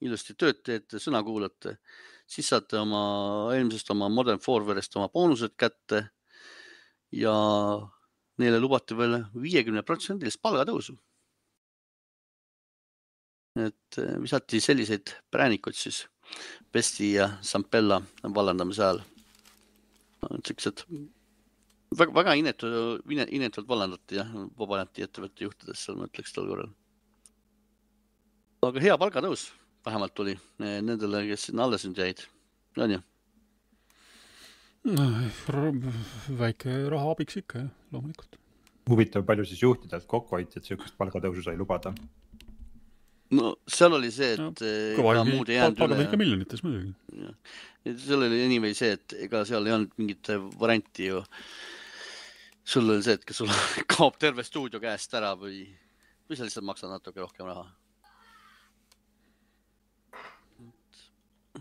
[0.00, 1.76] ilusti tööd teete, sõna kuulate,
[2.26, 3.02] siis saate oma
[3.52, 6.06] eelmisest oma Modern Forwarist oma boonused kätte
[7.16, 7.34] ja
[8.40, 10.96] neile lubati veel viiekümne protsendilist palgatõusu.
[13.56, 16.02] et eh, visati selliseid präänikuid siis
[16.72, 18.02] Pesti ja Sampella
[18.34, 19.00] vallandamise ajal.
[20.44, 20.82] siuksed
[21.96, 22.66] väga, väga inetu,
[23.08, 26.74] inetult vallandati jah, Bobaneti ettevõtte juhtidest seal ma ütleks tol korral.
[28.68, 29.52] aga hea palgatõus
[29.86, 32.26] vähemalt tuli eh, nendele, kes sinna alles nüüd jäid,
[32.76, 32.98] on
[34.86, 38.38] ju väike raha abiks ikka jah, loomulikult.
[38.90, 41.94] huvitav, palju siis juhtidelt kokku hoiti, et sihukest palgatõusu sai lubada?
[43.34, 44.52] no seal oli see, et no,
[45.10, 46.02] ega muud ei jäänud üle.
[46.06, 46.94] ikka miljonites muidugi.
[48.06, 51.24] seal oli anyway see, et ega seal ei olnud mingit varianti ju.
[52.64, 53.50] sul oli see, et kas sul
[53.96, 55.64] kaob terve stuudio käest ära või,
[56.28, 57.66] või sa lihtsalt maksad natuke rohkem raha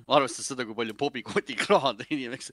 [0.08, 2.52] arvestades seda, kui palju Bobi Kotick raha teenib, eks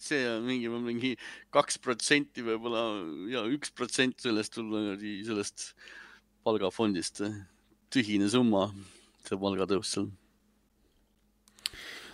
[0.00, 1.12] see on mingi, mingi
[1.54, 2.84] kaks protsenti võib-olla
[3.32, 5.70] ja üks protsent sellest sellest
[6.46, 7.22] palgafondist.
[7.90, 8.68] tühine summa,
[9.26, 10.10] see palgatõus seal.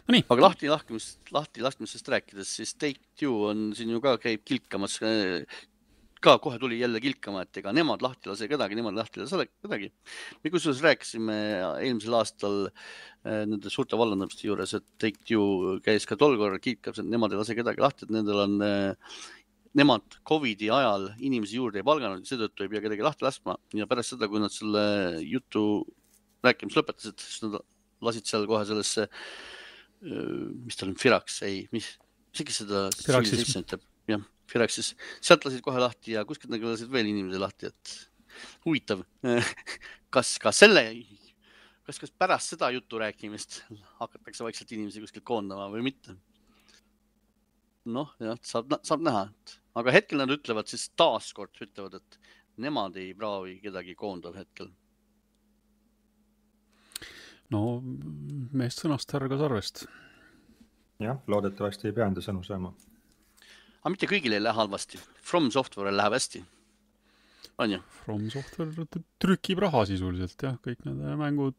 [0.06, 0.22] Nii.
[0.30, 5.00] aga lahti lahkumist, lahti laskmisest rääkides, siis Take Two on siin ju ka käib kilkamas
[6.22, 9.90] ka kohe tuli jälle kilkama, et ega nemad lahti lase kedagi, nemad lahti lase kedagi.
[10.42, 11.36] me kusjuures rääkisime
[11.84, 17.02] eelmisel aastal äh, nende suurte vallandamiste juures, et Take Two käis ka tol korral kilkamas,
[17.02, 19.16] et nemad ei lase kedagi lahti, et nendel on äh,
[19.76, 24.14] nemad Covidi ajal inimesi juurde ei palganud, seetõttu ei pea kedagi lahti laskma ja pärast
[24.14, 24.86] seda, kui nad selle
[25.20, 25.66] jutu
[26.46, 27.60] rääkimist lõpetasid, siis nad
[28.06, 30.32] lasid seal kohe sellesse, äh,
[30.64, 31.92] mis ta on, Firax, ei, mis,
[32.32, 32.86] isegi seda.
[34.08, 34.92] jah Firaxis,
[35.24, 37.94] sealt lasid kohe lahti ja kuskilt nagu lasid veel inimesi lahti, et
[38.66, 39.02] huvitav
[40.14, 40.84] kas ka selle,
[41.86, 43.62] kas, kas pärast seda jutu rääkimist
[44.00, 46.16] hakatakse vaikselt inimesi kuskilt koondama või mitte?
[47.86, 52.18] noh, jah, saab, saab näha, et aga hetkel nad ütlevad siis taaskord ütlevad, et
[52.62, 54.72] nemad ei proovi kedagi koondada hetkel.
[57.54, 59.86] no meest sõnast, härga sarvest.
[61.02, 62.74] jah, loodetavasti ei pea enda sõnu sööma
[63.86, 64.98] aga mitte kõigil ei lähe halvasti.
[65.22, 66.42] From Software'il läheb hästi.
[67.62, 67.78] on ju?
[68.02, 68.86] From Software
[69.22, 71.54] trükib raha sisuliselt jah, kõik need mängud,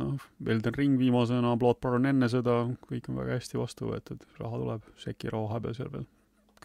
[0.00, 2.56] noh, Elden Ring viimasena, Bloodborne enne seda,
[2.88, 6.08] kõik on väga hästi vastu võetud, raha tuleb, Sekiro vahepeal seal veel.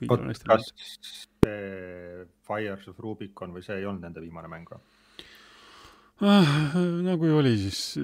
[0.08, 4.80] Oot, kas see Fires of Rubicon või see ei olnud nende viimane mäng või?
[6.24, 8.00] Ah, no kui oli, siis,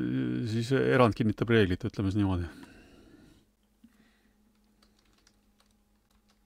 [0.51, 2.51] siis erand kinnitab reeglit, ütleme siis niimoodi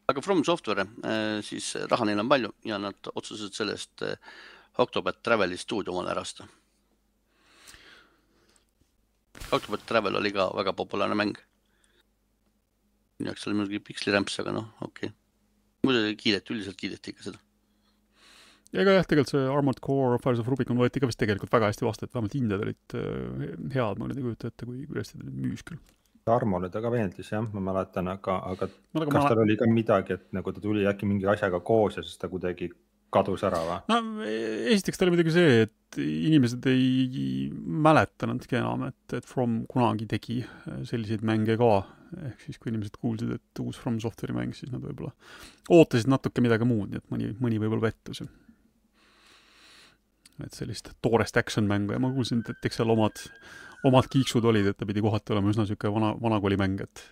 [0.10, 4.15] aga From Software, äh, siis raha neil on palju ja nad otsustasid sellest äh,
[4.82, 6.48] Octopath Traveli stuudio omale ära osta.
[9.52, 11.38] Octopath Travel oli ka väga populaarne mäng.
[13.19, 15.15] minu jaoks oli muidugi pikslirämps, aga noh, okei okay..
[15.84, 17.41] muidu kiideti, üldiselt kiideti ikka seda.
[18.72, 21.74] ja ega jah, tegelikult see Armored Core Fires of Rubicon võeti ka vist tegelikult väga
[21.74, 22.95] hästi vastu, et vähemalt hinded olid
[23.76, 25.82] head, ma nüüd ei kujuta ette, kui, kui hästi ta müüs küll
[26.30, 29.25] Tarmole ta ka meeldis jah, ma mäletan, aga, aga no, kas ma...
[29.32, 32.30] tal oli ka midagi, et nagu ta tuli äkki mingi asjaga koos ja siis ta
[32.32, 32.69] kuidagi
[33.13, 33.77] kadus ära või?
[33.89, 34.25] no
[34.73, 40.41] esiteks ta oli muidugi see, et inimesed ei mäletanudki enam, et, et From kunagi tegi
[40.88, 41.71] selliseid mänge ka.
[42.25, 45.13] ehk siis, kui inimesed kuulsid, et uus From Software'i mäng, siis nad võib-olla
[45.73, 48.23] ootasid natuke midagi muud, nii et mõni, mõni võib-olla pettus.
[50.39, 53.19] et sellist toorest action mängu ja ma kuulsin, et eks seal omad
[53.88, 57.05] omad kiiksud olid, et ta pidi kohati olema üsna niisugune vana, vanakoolimäng, et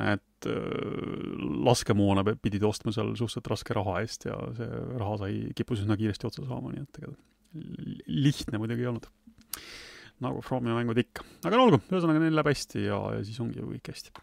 [0.00, 4.68] et äh, laskemoona pidid ostma seal suhteliselt raske raha eest ja see
[5.02, 9.08] raha sai, kippus üsna kiiresti otsa saama, nii et ega li- lihtne muidugi ei olnud.
[10.20, 11.24] nagu Fromi mängud ikka.
[11.42, 14.14] aga no olgu, ühesõnaga neil läheb hästi ja, ja siis ongi ju kõik hästi.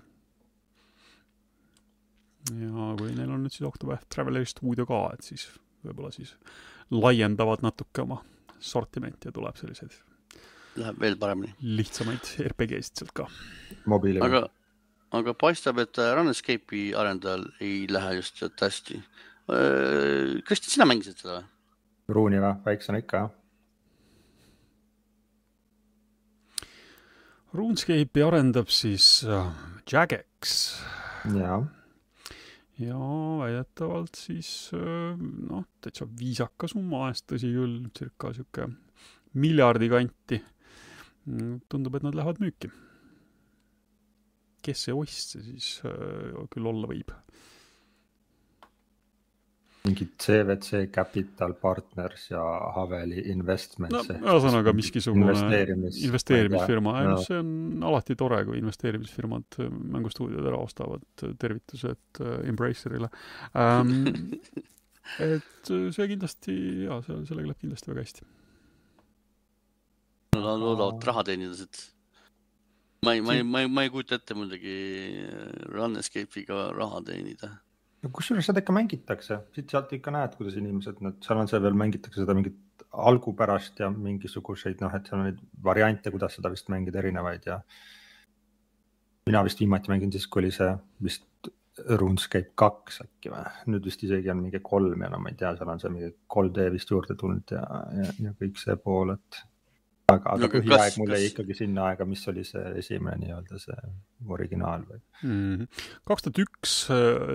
[2.64, 5.50] ja kui neil on nüüd siis Octopath Traveleri stuudio ka, et siis
[5.84, 6.38] võib-olla siis
[6.96, 8.22] laiendavad natuke oma
[8.64, 10.00] sortimenti ja tuleb selliseid
[10.78, 11.56] Läheb veel paremini.
[11.62, 13.28] lihtsamaid RPG-sid sealt ka.
[14.28, 14.44] aga,
[15.18, 19.02] aga paistab, et äh, Runescape'i arendajal ei lähe just sealt hästi.
[19.48, 21.46] Kristjan, sina mängisid seda või?
[22.08, 23.34] ruuni või, väiksena ikka jah.
[27.58, 29.48] RuneScape'i arendab siis äh,
[29.90, 30.52] Jagex
[31.34, 31.62] jaa,
[32.78, 32.98] ja
[33.40, 38.68] väidetavalt siis äh, noh, täitsa viisaka summa eest, tõsi küll, circa sihuke
[39.38, 40.42] miljardi kanti.
[41.70, 42.72] tundub, et nad lähevad müüki.
[44.68, 47.14] kes see ostja siis äh, küll olla võib?
[49.88, 52.44] mingi CVC Capital Partners ja
[52.76, 54.10] Haveli no Investments.
[54.18, 56.00] ühesõnaga miskisugune investeerimis.
[56.08, 57.18] investeerimisfirma no.
[57.24, 61.06] see on alati tore, kui investeerimisfirmad äh, mängustuudiod ära ostavad,
[61.40, 63.12] tervitused äh, Embracerile
[63.56, 63.94] ähm.
[65.24, 66.58] et äh, see kindlasti
[66.88, 68.28] jaa, sellega läheb kindlasti väga hästi.
[70.56, 71.80] Loodavad raha teenida siit.
[73.06, 74.76] ma ei, ma ei, ma ei, ma ei kujuta ette muidugi
[75.74, 77.52] Runescape'iga raha teenida.
[78.04, 81.78] no kusjuures seda ikka mängitakse, siit-sealt ikka näed, kuidas inimesed, need, seal on see veel
[81.78, 86.70] mängitakse seda mingit algupärast ja mingisuguseid noh, et seal on neid variante, kuidas seda vist
[86.74, 87.62] mängida erinevaid ja.
[89.28, 90.70] mina vist viimati mängin siis, kui oli see
[91.04, 91.52] vist
[91.86, 95.54] RuneScape kaks äkki või, nüüd vist isegi on mingi kolm ja no ma ei tea,
[95.58, 97.64] seal on see mingi 3D vist juurde tulnud ja,
[98.00, 99.42] ja, ja kõik see pool, et.
[100.08, 103.18] aga, aga No põhiaeg kas- mul jäi kas- ikkagi sinna aega, mis oli see esimene
[103.26, 103.80] nii-öelda see
[104.38, 105.02] originaal või.
[106.08, 106.76] kaks tuhat üks,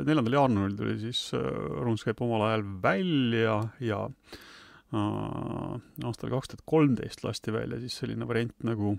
[0.09, 1.45] neljandal jaanuaril tuli siis äh,
[1.85, 5.77] RuneScape omal ajal välja ja äh,
[6.09, 8.95] aastal kaks tuhat kolmteist lasti välja siis selline variant nagu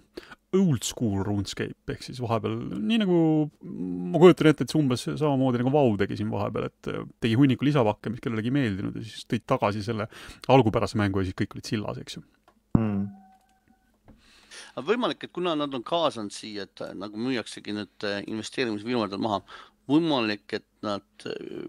[0.54, 3.18] old school RuneScape ehk siis vahepeal nii nagu
[3.66, 7.40] ma kujutan ette, et see umbes samamoodi nagu WoW tegi siin vahepeal, et äh, tegi
[7.42, 10.06] hunniku lisapakke, mis kellelegi ei meeldinud ja siis tõid tagasi selle
[10.54, 12.26] algupärase mängu ja siis kõik olid sillas, eks ju.
[14.74, 19.14] Aga võimalik, et kuna nad on kaasanud siia, et äh, nagu müüaksegi need äh, investeerimisfirmad
[19.14, 19.40] on maha,
[19.92, 21.68] võimalik, et nad äh,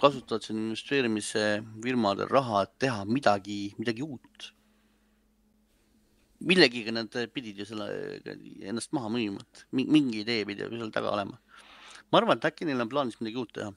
[0.00, 4.50] kasutavad siin investeerimisfirmadel raha, et teha midagi, midagi uut.
[6.44, 7.86] millegiga nad pidid ju selle
[8.68, 11.38] ennast maha müüma, et mi- mingi idee pidi ju seal taga olema.
[12.12, 13.70] ma arvan, et äkki neil on plaanis midagi uut teha.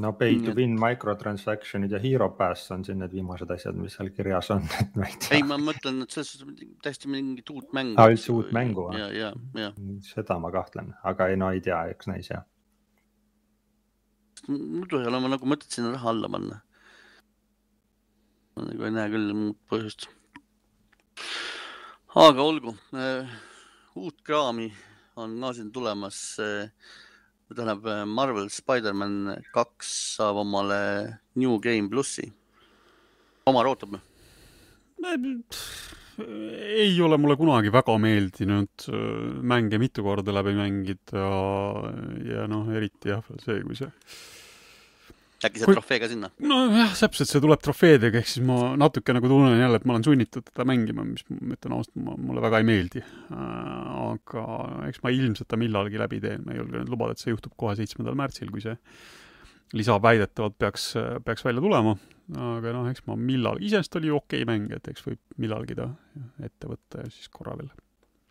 [0.00, 4.10] No pay to win microtransaction'id ja hero pass on siin need viimased asjad, mis seal
[4.14, 4.64] kirjas on,
[5.36, 7.98] ei ma mõtlen, et selles suhtes täiesti mingit uut mängu.
[8.00, 9.00] Aa, üldse uut mängu, või?
[9.00, 9.70] ja, ja, ja
[10.06, 12.46] seda ma kahtlen, aga ei no ei tea, eks näis jah.
[14.48, 16.62] muidu ei ole ma nagu mõtet sinna raha alla panna.
[18.56, 20.08] ma nagu ei näe küll muud põhjust.
[22.28, 22.76] aga olgu,
[23.96, 24.72] uut kraami
[25.16, 26.18] on ka siin tulemas.
[27.56, 30.78] tähendab, Marvel Spider-man kaks saab omale
[31.38, 32.28] New Game plussi.
[33.50, 34.02] Omar ootab või?
[36.72, 41.24] ei ole mulle kunagi väga meeldinud äh, mänge mitu korda läbi mängida
[42.28, 43.90] ja noh, eriti jah, see, kui see
[45.48, 46.30] äkki saab Kui- trofee ka sinna?
[46.42, 50.06] nojah, täpselt, see tuleb trofeedega, ehk siis ma natuke nagu tunnen jälle, et ma olen
[50.06, 53.04] sunnitud teda mängima, mis ma ütlen ausalt, mulle väga ei meeldi.
[53.32, 54.46] aga
[54.88, 57.54] eks ma ilmselt ta millalgi läbi teen, ma ei julge nüüd lubada, et see juhtub
[57.58, 58.76] kohe seitsmendal märtsil, kui see
[59.76, 60.92] lisa väidetavalt peaks,
[61.24, 61.96] peaks välja tulema.
[62.32, 65.90] aga noh, eks ma millal, iseenesest oli okei mäng, et eks võib millalgi ta
[66.44, 67.72] ette võtta ja siis korra veel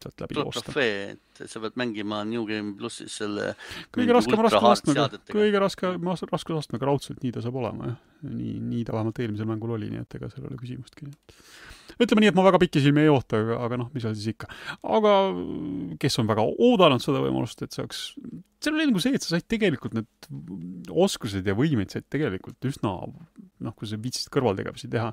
[0.06, 0.64] sealt läbi joosta.
[0.68, 3.54] trofee, et sa pead mängima New Game plussis selle.
[3.96, 5.94] kõige raskema raskusastmega, kõige raske,
[6.32, 8.00] raskusastmega raudselt nii ta saab olema jah.
[8.30, 11.10] nii, nii ta vähemalt eelmisel mängul oli, nii et ega seal ei ole küsimustki.
[12.02, 14.52] ütleme nii, et ma väga pikisilmi ei oota, aga, aga noh, mis seal siis ikka.
[15.00, 15.16] aga
[16.02, 18.06] kes on väga oodanud seda võimalust, et saaks,
[18.62, 20.32] seal oli nagu see, et sa said tegelikult need
[20.92, 22.96] oskused ja võimed said tegelikult üsna
[23.62, 25.12] noh, kui sa viitsisid kõrvaltegevusi teha,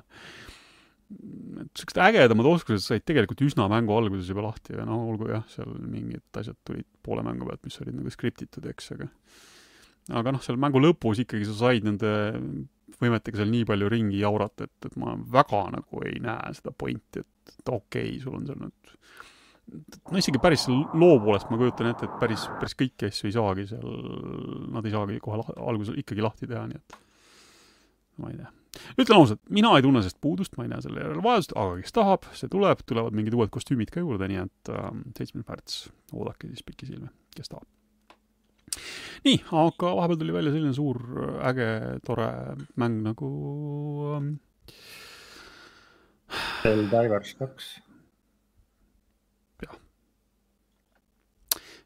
[1.09, 5.45] et siuksed ägedamad oskused said tegelikult üsna mängu alguses juba lahti ja no olgu jah,
[5.49, 9.09] seal mingid asjad tulid poole mängu pealt, mis olid nagu skriptitud, eks, aga
[10.19, 12.11] aga noh, seal mängu lõpus ikkagi sa said nende
[12.99, 17.23] võimetega seal nii palju ringi jaurata, et, et ma väga nagu ei näe seda pointi,
[17.23, 18.95] et, et okei okay,, sul on seal nüüd
[20.09, 23.67] no isegi päris loo poolest ma kujutan ette, et päris, päris kõiki asju ei saagi
[23.69, 23.91] seal,
[24.73, 26.97] nad ei saagi kohe alguses ikkagi lahti teha, nii et
[28.19, 28.49] ma ei tea,
[28.99, 31.95] ütlen ausalt, mina ei tunne sellest puudust, ma ei näe selle järele vajadust, aga kes
[31.95, 34.71] tahab, see tuleb, tulevad mingid uued kostüümid ka juurde, nii et
[35.17, 35.81] seitsmes äh, märts,
[36.13, 37.67] oodake siis pikisilmi, kes tahab.
[39.25, 41.01] nii, aga vahepeal tuli välja selline suur
[41.49, 41.69] äge,
[42.05, 42.29] tore
[42.79, 43.29] mäng nagu
[44.15, 44.33] ähm,
[46.63, 47.73] Helldivers kaks.
[49.63, 49.75] jah.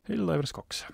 [0.09, 0.85] Helldivers kaks.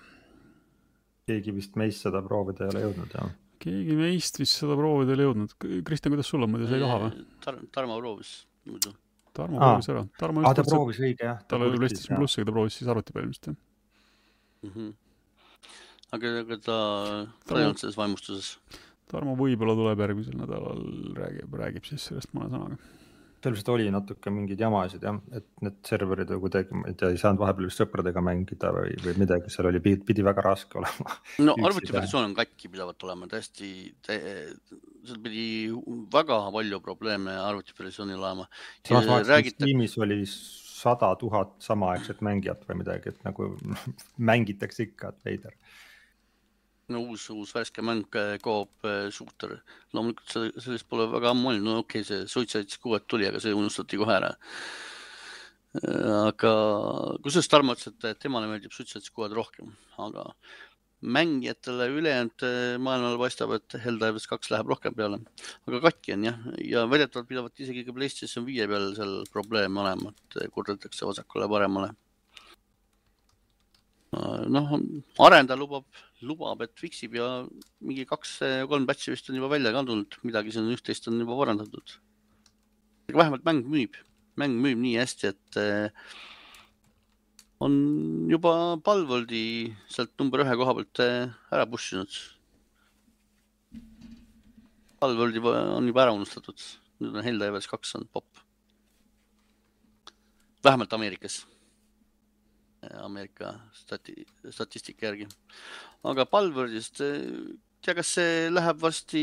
[1.30, 3.34] keegi vist meist seda proovida ei ole jõudnud, jah?
[3.64, 5.56] Keegi meist vist seda proovida ei jõudnud.
[5.88, 7.60] Kristjan, kuidas sul on, muidu sa ei taha või Tar?
[7.76, 8.34] Tarmo proovis
[8.70, 8.94] muidu.
[9.36, 9.72] Tarmo Aa.
[9.74, 10.04] proovis ära.
[10.20, 11.42] Tarmo aa, ta proovis õige jah.
[11.50, 14.72] tal oli PlayStation pluss, aga ta proovis siis arvuti peal ilmselt jah mm.
[14.76, 14.94] -hmm.
[16.18, 16.78] aga, aga ta,
[17.46, 18.54] ta ei olnud selles vaimustuses.
[19.10, 20.82] Tarmo võib-olla tuleb järgmisel nädalal,
[21.18, 22.99] räägib, räägib siis sellest mõne sõnaga
[23.56, 27.42] vist oli natuke mingeid jamasid jah, et need serverid kuidagi, ma ei tea, ei saanud
[27.44, 31.18] vahepeal vist sõpradega mängida või, või midagi, seal oli, pidi väga raske olema.
[31.48, 33.72] no arvutiversioon on katki pidavat olema täiesti
[34.06, 34.20] te,,
[35.08, 35.46] seal pidi
[36.14, 38.48] väga palju probleeme arvutiversioonil olema.
[38.88, 40.24] samas ma et tiimis oli
[40.80, 43.54] sada tuhat samaaegset mängijat või midagi, et nagu
[44.32, 45.56] mängitakse ikka, et veider
[46.94, 48.06] no uus, uus värske mäng
[48.44, 49.60] Coop äh, Shooter.
[49.94, 53.42] loomulikult see, sellist pole väga ammu olnud, no okei okay,, see Suicide Squad tuli, aga
[53.44, 54.32] see unustati kohe ära.
[55.80, 56.54] Äh, aga
[57.24, 59.72] kusjuures Tarmo ütles, et temale meeldib Suicide Squad rohkem,
[60.02, 60.32] aga
[61.00, 65.22] mängijatele ülejäänud äh, maailmale paistab, et Helldivers kaks läheb rohkem peale.
[65.70, 70.12] aga katki on jah, ja väidetavalt pidavat isegi ka PlayStation viie peal seal probleeme olema,
[70.12, 71.94] et kurdetakse vasakule-paremale
[74.12, 74.72] noh,
[75.22, 75.86] arendaja lubab,
[76.26, 77.28] lubab, et fix ib ja
[77.82, 82.00] mingi kaks-kolm batch'i vist on juba välja ka tulnud, midagi siin üht-teist on juba parandatud.
[83.14, 83.96] vähemalt mäng müüb,
[84.38, 85.90] mäng müüb nii hästi, et eh,
[87.60, 87.74] on
[88.30, 92.20] juba Palvoldi sealt number ühe koha pealt eh, ära push inud.
[95.00, 96.60] Palvold juba on juba ära unustatud,
[97.00, 98.46] nüüd on Helldivers kaks on popp.
[100.64, 101.46] vähemalt Ameerikas
[103.04, 104.26] Ameerika stati-,
[104.56, 105.28] statistika järgi.
[106.08, 107.02] aga Palverdist,
[107.84, 109.22] tea, kas see läheb varsti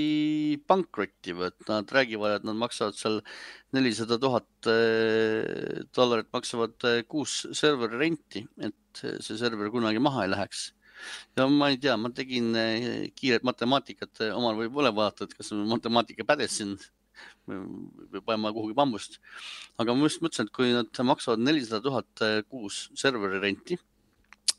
[0.68, 3.20] pankrotti või, et nad räägivad, et nad maksavad seal
[3.76, 10.32] nelisada tuhat eh, dollarit maksavad eh, kuus serveri renti, et see server kunagi maha ei
[10.32, 10.70] läheks
[11.36, 15.52] ja ma ei tea, ma tegin eh, kiiret matemaatikat, omal võib üle vaadata, et kas
[15.52, 16.76] matemaatika pädes siin
[17.48, 19.20] või panema kuhugi bambust.
[19.78, 23.78] aga ma just mõtlesin, et kui nad maksavad nelisada tuhat eh, kuus serveri renti,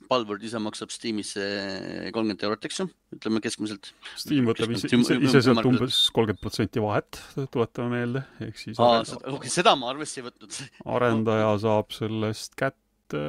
[0.07, 2.85] Palvord ise maksab Steamis kolmkümmend eurot, eks ju,
[3.15, 3.91] ütleme keskmiselt.
[4.19, 7.19] Steam võtab ise, ise, ise sealt umbes kolmkümmend protsenti vahet,
[7.53, 8.79] tuletame meelde, ehk siis.
[8.79, 10.59] okei okay,, seda ma arvesse ei võtnud.
[10.97, 13.23] arendaja saab sellest kätte,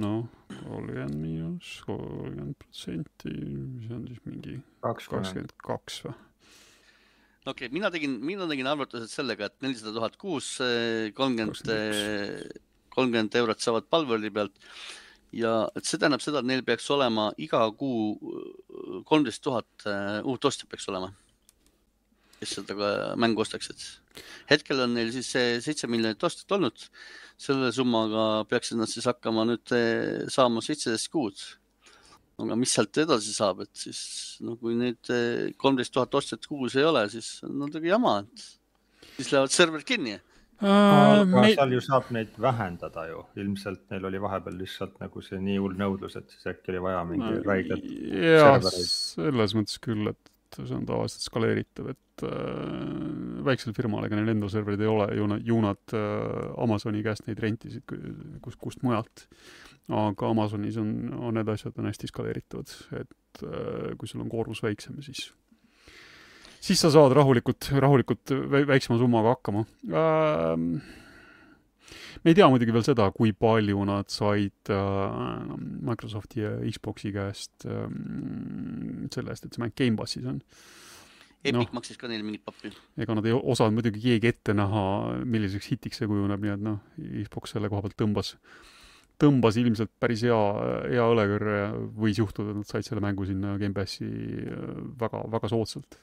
[0.00, 0.24] noh,
[0.62, 6.16] kolmkümmend miinus kolmkümmend protsenti, mis on siis mingi kakskümmend kaks või?
[7.48, 12.42] Okei okay,, mina tegin, mina tegin arvutused sellega, et nelisada tuhat kuus, eh, kolmkümmend, eh,
[12.94, 14.56] kolmkümmend eurot saavad Palveli pealt.
[15.32, 19.88] Ja see tähendab seda, et neil peaks olema iga kuu eh, kolmteist tuhat
[20.24, 21.12] uut ostjat peaks olema,
[22.40, 23.80] kes seda mängu ostaksid.
[24.50, 25.30] hetkel on neil siis
[25.64, 26.88] seitse miljonit ostjat olnud,
[27.38, 29.74] selle summaga peaksid nad siis hakkama nüüd
[30.32, 31.44] saama seitseteist kuud
[32.44, 34.00] aga mis sealt edasi saab, et siis
[34.46, 39.14] no kui neid eh, kolmteist tuhat ostjat kuus ei ole, siis on natuke jama, et
[39.16, 40.68] siis lähevad serverid kinni uh,.
[40.68, 41.52] aga me...
[41.56, 45.78] seal ju saab neid vähendada ju, ilmselt neil oli vahepeal lihtsalt nagu see nii hull
[45.80, 48.92] nõudlus, et siis äkki oli vaja mingi no, räigelt servereid.
[48.94, 54.50] selles mõttes küll, et see on tavaliselt skaleeritav, et äh, väiksel firmal, ega neil endal
[54.52, 57.98] serverid ei ole, ju nad, ju nad äh, Amazoni käest neid rentisid,
[58.44, 59.26] kus, kust mujalt
[59.88, 64.62] aga Amazonis on, on need asjad on hästi skaleeritavad, et äh, kui sul on koormus
[64.64, 65.30] väiksem, siis
[66.60, 68.32] siis sa saad rahulikult, rahulikult
[68.68, 70.56] väiksema summaga hakkama äh,.
[72.24, 75.54] me ei tea muidugi veel seda, kui palju nad said äh,
[75.88, 77.86] Microsofti ja Xbox'i käest äh,
[79.14, 80.42] selle eest, et see mäng Gamepassis on.
[81.38, 82.72] Epic no, maksis ka neile mingit pappi.
[82.98, 84.82] ega nad ei osanud muidugi keegi ette näha,
[85.24, 86.82] milliseks hitiks see kujuneb, nii et noh,
[87.22, 88.34] Xbox selle koha pealt tõmbas
[89.22, 90.38] tõmbas ilmselt päris hea,
[90.92, 91.66] hea õlekõrre ja
[91.98, 96.00] võis juhtuda, et nad said selle mängu sinna Gamepassi äh, väga, väga soodsalt.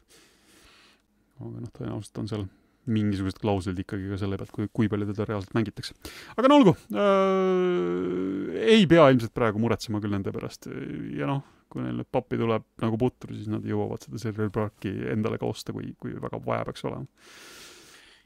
[1.39, 2.45] aga noh, tõenäoliselt on seal
[2.85, 5.95] mingisugused klauslid ikkagi ka selle pealt, kui, kui palju teda reaalselt mängitakse.
[6.37, 10.69] aga no olgu äh,, ei pea ilmselt praegu muretsema küll nende pärast
[11.17, 11.41] ja noh,
[11.71, 15.49] kui neil nüüd pappi tuleb nagu putru, siis nad jõuavad seda serveri parki endale ka
[15.49, 17.07] osta, kui, kui väga vaja peaks olema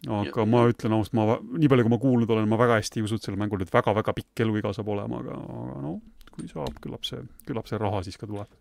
[0.07, 3.07] aga ma ütlen ausalt, ma, nii palju kui ma kuulnud olen, ma väga hästi ei
[3.07, 5.97] usu, et sellel mängul nüüd väga-väga pikk eluiga saab olema, aga, aga no
[6.39, 8.51] kui saab, küllap see, küllap see raha siis ka tuleb.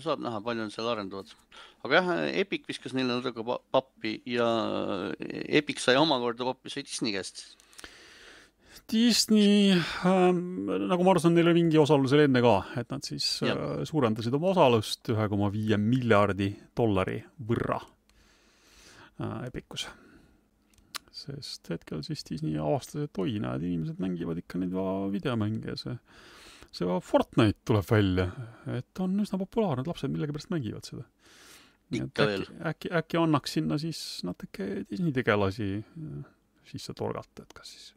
[0.00, 1.30] saab näha, palju nad seal arendavad.
[1.84, 2.08] aga jah,
[2.40, 4.48] Epic viskas neile natuke pappi ja
[5.60, 7.44] Epic sai omakorda pappi sai Disney käest.
[8.92, 9.72] Disney
[10.06, 13.40] ähm,, nagu ma aru saan, neil oli mingi osalus oli enne ka, et nad siis
[13.42, 13.56] ja.
[13.56, 19.88] äh, suurendasid oma osalust ühe koma viie miljardi dollari võrra äh, Epicus
[21.26, 24.74] sest hetkel siis Disney avastas, et oi, näed, inimesed mängivad ikka neid
[25.12, 25.98] videomänge ja see
[26.76, 28.26] see Fortnite tuleb välja,
[28.76, 31.04] et on üsna populaarne, lapsed millegipärast mängivad seda.
[31.94, 32.42] ikka veel.
[32.42, 35.70] äkki, äkki, äkki annaks sinna siis natuke Disney tegelasi
[36.66, 37.92] sisse torgata, et kas siis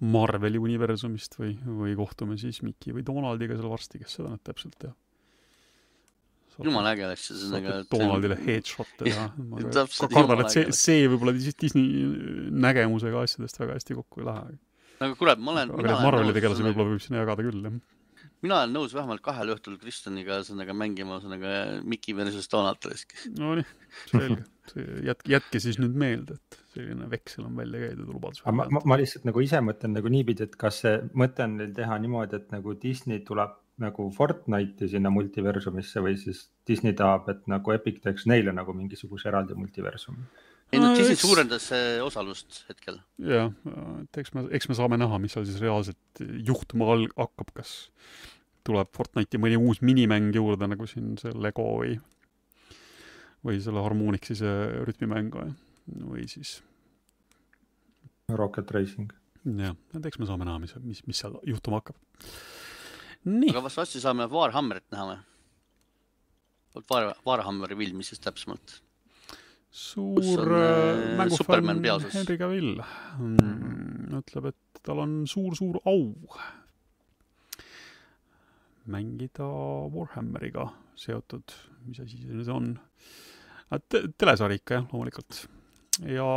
[0.00, 4.76] Marveli universumist või, või kohtume siis Mickey või Donaldiga seal varsti, kes seda nüüd täpselt
[4.82, 4.96] teab.
[6.64, 7.80] Jumala äge oleks see sellega.
[7.92, 9.26] Donaldile headshot'e teha.
[9.50, 12.06] ma kardan, et see, see võib-olla Disney
[12.66, 14.56] nägemusega asjadest väga hästi kokku ei lähe
[15.00, 15.74] aga kurat, ma olen.
[15.74, 18.28] aga neid Marveli tegelasi võib-olla võib sinna jagada küll, jah.
[18.44, 21.52] mina olen nõus vähemalt kahel õhtul Kristjaniga ühesõnaga mängima ühesõnaga
[21.88, 23.12] Mickey versus Donald Tusk.
[23.36, 23.66] Nonii,
[24.12, 24.46] selge.
[25.06, 28.44] jätke, jätke siis nüüd meelde, et selline veksel on välja käidud lubaduse.
[28.48, 31.76] ma, ma, ma lihtsalt nagu ise mõtlen nagu niipidi, et kas see mõte on neil
[31.76, 37.48] teha niimoodi, et nagu Disney tuleb nagu Fortnite'i sinna multiversumisse või siis Disney tahab, et
[37.50, 40.24] nagu Epic teeks neile nagu mingisuguse eraldi multiversumi
[40.72, 41.68] ei no Disney suurendas
[42.02, 42.98] osalust hetkel.
[43.22, 43.52] jah,
[44.02, 47.74] et eks me, eks me saame näha, mis seal siis reaalselt juhtuma al-, hakkab, kas
[48.66, 51.94] tuleb Fortnite'i mõni uus minimäng juurde, nagu siin see Lego või
[53.46, 54.52] või selle Harmonixise
[54.88, 55.52] rütmimäng või,
[56.10, 56.58] või siis
[58.34, 59.12] Rocket Racing.
[59.46, 61.98] jah, et eks me saame näha, mis, mis, mis seal juhtuma hakkab.
[63.26, 65.22] Aga kas varsti saame Warhammerit näha või?
[66.92, 68.80] War, Warhammeri film siis täpsemalt
[69.76, 70.48] suur
[71.18, 71.68] mängufänn
[72.14, 76.14] Henry Cavill mm, ütleb, et tal on suur-suur au
[78.86, 79.46] mängida
[79.92, 81.52] Warhammeriga seotud,
[81.84, 82.70] mis asi see nüüd on?
[83.90, 85.42] Te, telesari ikka jah, loomulikult.
[86.06, 86.28] ja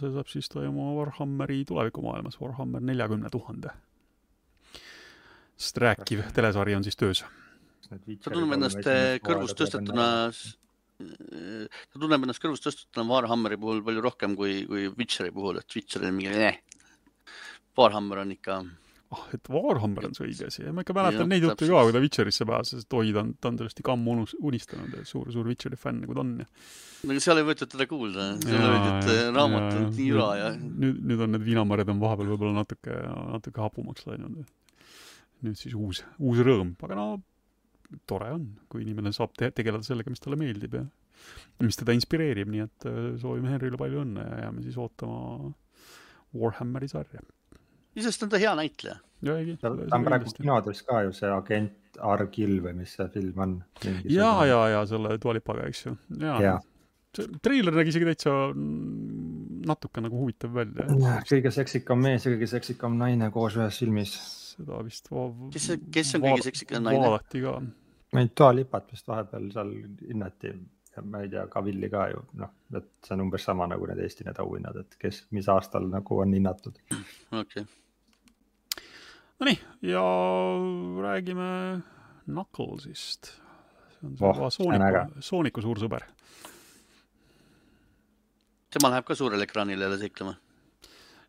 [0.00, 3.74] see saab siis toimuma Warhammeri tulevikumaailmas, Warhammer neljakümne tuhande.
[5.58, 7.24] Sest rääkiv telesari on siis töös.
[7.88, 8.88] ta tunneb ennast
[9.26, 10.08] kõrvust tõstetuna
[10.98, 16.04] ta tunneb ennast kõrvust tõstetuna Warhammeri puhul palju rohkem kui, kui Witcheri puhul, et Witcher
[16.08, 16.58] on mingi eh.
[17.78, 18.58] Warhammer on ikka.
[19.14, 22.02] ah, et Warhammer on see õige asi, ma ikka mäletan neid jutte ka, kui ta
[22.02, 24.18] Witcherisse pääses, et oi, ta on, ta on sellest ikka ammu
[24.50, 26.48] unistanud suur, suur Witcheri fänn, nagu ta on ja.
[27.06, 30.52] no aga seal ei võetud teda kuulda, seal olid need raamatud nii üra ja.
[30.58, 32.98] nüüd, nüüd on need viinamarjad on vahepeal võib-olla natuke,
[33.36, 34.42] natuke hapumaks läinud.
[35.46, 37.08] Nüüd siis uus, uus rõõm, aga no
[38.08, 40.84] tore on, kui inimene saab te tegeleda sellega, mis talle meeldib ja
[41.64, 45.50] mis teda inspireerib, nii et äh, soovime Henrile palju õnne ja jääme siis ootama
[46.36, 47.22] Warhammeri sarja.
[47.96, 48.98] iseenesest on ta hea näitleja.
[49.60, 53.54] ta on praegu kinodes ka ju see agent Argil või mis see film on.
[54.04, 55.96] ja, ja, ja selle Dualipaga, eks ju.
[56.22, 56.58] ja,
[57.16, 58.34] see treiler nägi isegi täitsa
[59.68, 60.86] natuke nagu huvitav välja.
[61.28, 64.14] kõige seksikam mees ja kõige seksikam naine koos ühes filmis
[64.58, 65.10] seda vist
[65.54, 67.04] kes, kes on kõige seksikam naine?
[67.04, 67.54] vaadati ka.
[68.18, 69.72] neid toalipat vist vahepeal seal
[70.08, 70.52] hinnati
[70.98, 74.00] ja ma ei tea, Kavilli ka ju noh, et see on umbes sama nagu need
[74.04, 76.80] Eesti need auhinnad, et kes, mis aastal nagu on hinnatud.
[76.88, 77.68] okei okay..
[79.38, 80.02] Nonii, ja
[81.02, 81.48] räägime
[82.24, 83.30] Knucklesist.
[84.00, 86.02] see on see oh, Sooniku, Sooniku suur sõber.
[88.74, 90.34] tema läheb ka suurele ekraanile jälle seiklema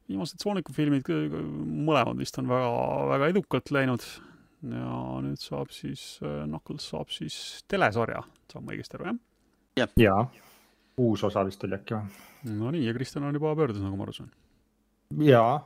[0.10, 2.74] viimased Sooniku filmid, mõlemad vist on väga,
[3.14, 4.06] väga edukalt läinud.
[4.60, 4.94] ja
[5.24, 9.20] nüüd saab siis, äh, Knuckles saab siis telesarja, saan ma õigesti aru, jah?
[9.80, 10.18] jah ja.
[10.36, 10.48] ja.,
[11.00, 12.26] uus osa vist oli äkki või?
[12.60, 14.34] Nonii, ja Kristjan on juba pöördus, nagu ma aru saan.
[15.24, 15.62] jaa,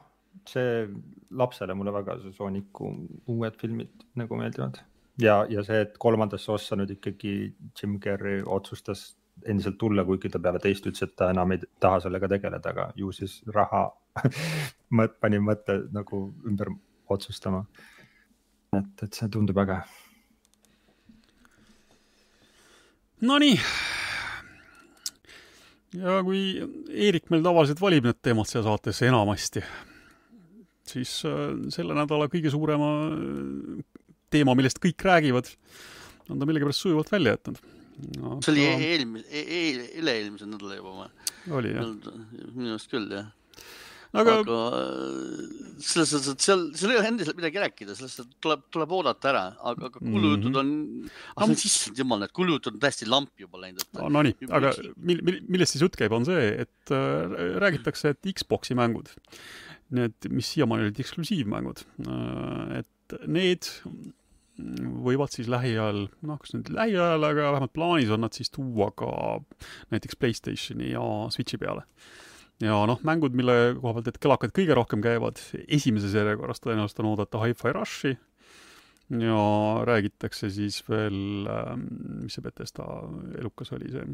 [0.49, 0.85] see
[1.33, 2.91] lapsele mulle väga see Sooniku
[3.33, 4.77] uued filmid nagu meeldivad
[5.21, 7.33] ja, ja see, et kolmandasse ossa nüüd ikkagi
[7.79, 9.13] Jim Carrey otsustas
[9.49, 12.91] endiselt tulla, kuigi ta peale teist ütles, et ta enam ei taha sellega tegeleda, aga
[12.97, 13.87] ju siis raha
[14.97, 16.72] mõt-, pani mõtte nagu ümber
[17.14, 17.64] otsustama.
[18.74, 19.80] et, et see tundub äge.
[23.24, 23.57] Nonii.
[25.95, 26.39] ja kui
[26.89, 29.61] Eerik meil tavaliselt valib need teemad siia saatesse enamasti,
[30.89, 31.43] siis äh,
[31.74, 33.86] selle nädala kõige suurema äh,
[34.34, 35.53] teema, millest kõik räägivad,
[36.28, 37.61] on ta millegipärast sujuvalt välja jätnud
[38.18, 38.39] no,.
[38.41, 41.32] see oli eelmise e, e, üle-eelmise nädala juba või?
[41.59, 41.93] oli jah?
[42.55, 43.30] minu arust küll jah
[44.14, 45.41] aga, aga äh,
[45.84, 49.32] selles suhtes, et seal, seal ei ole endiselt midagi rääkida, sellest, et tuleb, tuleb oodata
[49.32, 51.43] ära, aga, aga kulujutud on mm, -hmm.
[51.43, 53.86] ah, issand jumal, need kulujutud on täiesti lampi juba läinud.
[54.18, 58.78] Nonii, aga mil-, mil-, millest siis jutt käib, on see, et äh, räägitakse, et Xbox'i
[58.78, 59.11] mängud,
[59.93, 63.70] need, mis siiamaani olid eksklusiivmängud äh,, et need
[64.57, 69.09] võivad siis lähiajal, noh, kas nüüd lähiajal, aga vähemalt plaanis on nad siis tuua ka
[69.93, 71.01] näiteks Playstationi ja
[71.34, 71.88] Switchi peale.
[72.62, 77.12] Ja noh, mängud, mille koha pealt, et kõlakad kõige rohkem käivad, esimeses järjekorras tõenäoliselt on
[77.14, 78.14] oodata Hi-Fi Rushi
[79.24, 79.39] ja
[79.86, 81.88] räägitakse siis veel, ähm,
[82.24, 82.86] mis see Betesta
[83.39, 84.08] elukas oli, see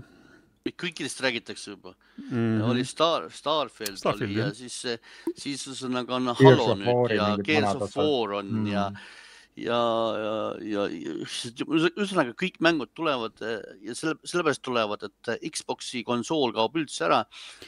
[0.70, 2.26] kõikidest räägitakse juba mm.
[2.30, 2.36] Mhm.
[2.36, 2.70] -hmm.
[2.70, 4.48] oli Star, Starfield, Starfield oli jah.
[4.48, 4.84] ja siis,
[5.36, 8.68] siis ühesõnaga on Halo nüüd ja Gears of War on mm.
[8.68, 8.92] ja ja,
[9.64, 9.80] ja,
[10.64, 17.06] ja, ja ühesõnaga kõik mängud tulevad ja selle, sellepärast tulevad, et Xbox'i konsool kaob üldse
[17.10, 17.24] ära.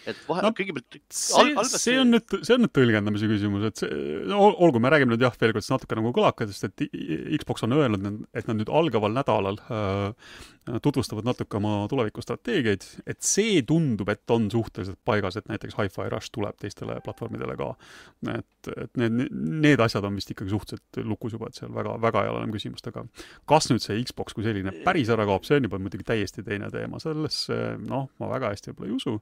[0.05, 0.99] et vahe No, kõigepealt.
[1.13, 5.15] see, see on nüüd, see on nüüd tõlgendamise küsimus, et see, no olgu, me räägime
[5.15, 6.87] nüüd jah, veel kord natuke nagu kõlakatest, et
[7.41, 10.33] Xbox on öelnud, et nad nüüd algaval nädalal äh,
[10.81, 16.29] tutvustavad natuke oma tulevikustrateegiaid, et see tundub, et on suhteliselt paigas, et näiteks Hi-Fi Rush
[16.35, 17.71] tuleb teistele platvormidele ka.
[18.35, 19.23] et, et need,
[19.65, 22.53] need asjad on vist ikkagi suhteliselt lukus juba, et seal väga, väga ei ole enam
[22.53, 23.07] küsimust, aga
[23.49, 26.69] kas nüüd see Xbox kui selline päris ära kaob, see on juba muidugi täiesti teine
[26.73, 29.15] teema, sellesse noh, ma väga hästi võib-olla ei usu.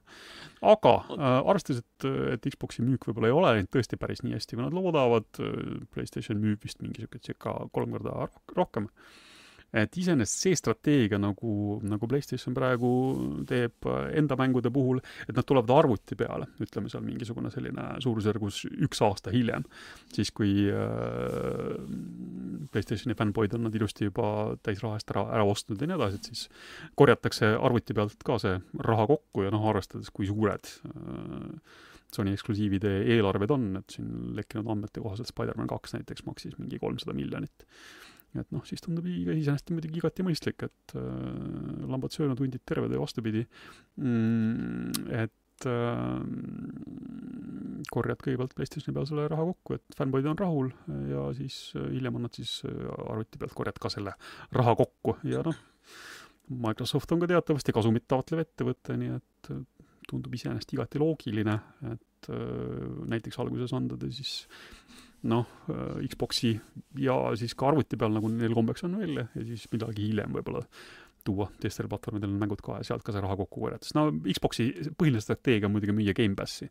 [0.74, 4.58] aga äh, arvestades, et, et Xbox'i müük võib-olla ei ole läinud tõesti päris nii hästi,
[4.58, 5.42] kui nad loodavad,
[5.94, 8.92] PlayStation müüb vist mingi sihuke circa kolm korda rohkem
[9.72, 12.90] et iseenesest see strateegia nagu, nagu PlayStation praegu
[13.48, 13.86] teeb
[14.18, 14.98] enda mängude puhul,
[15.28, 19.66] et nad tulevad arvuti peale, ütleme seal mingisugune selline suurusjärgus üks aasta hiljem,
[20.14, 21.76] siis kui äh,
[22.72, 26.20] PlayStationi fännboid on nad ilusti juba täis raha eest ära, ära ostnud ja nii edasi,
[26.20, 26.46] et siis
[26.98, 28.58] korjatakse arvuti pealt ka see
[28.90, 31.78] raha kokku ja noh, arvestades, kui suured äh,
[32.10, 37.14] Sony eksklusiivide eelarved on, et siin lekkinud andmete kohaselt Spider-man kaks näiteks maksis mingi kolmsada
[37.14, 37.66] miljonit
[38.38, 41.04] et noh, siis tundub iseenesest muidugi igati mõistlik, et äh,
[41.90, 43.44] lambad söönud, hundid terved ja vastupidi
[43.98, 45.10] mm,.
[45.24, 46.20] et äh,
[47.90, 50.70] korjad kõigepealt PlayStationi peal selle raha kokku, et fännboid on rahul
[51.10, 54.14] ja siis äh, hiljem annad siis äh, arvuti pealt korjad ka selle
[54.54, 55.58] raha kokku ja noh,
[56.50, 59.62] Microsoft on ka teatavasti kasumit taotlev ettevõte, nii et äh,
[60.10, 61.56] tundub iseenesest igati loogiline,
[61.92, 64.48] et äh, näiteks alguses anda ta siis
[65.28, 65.46] noh,
[66.06, 66.54] Xbox'i
[67.02, 70.64] ja siis ka arvuti peal, nagu neil kombeks on välja ja siis midagi hiljem võib-olla
[71.24, 74.70] tuua teistel platvormidel mängud ka ja sealt ka see raha kokku korjata, sest no Xbox'i
[74.96, 76.70] põhiline strateegia on muidugi müüa Gamepassi.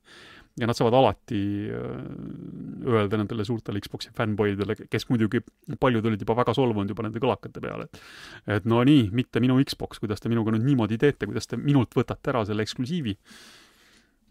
[0.59, 5.43] ja nad saavad alati öelda nendele suurtele Xbox'i fännboididele, kes muidugi,
[5.79, 9.59] paljud olid juba väga solvunud juba nende kõlakate peale, et et no nii, mitte minu
[9.61, 13.17] Xbox, kuidas te minuga nüüd niimoodi teete, kuidas te minult võtate ära selle eksklusiivi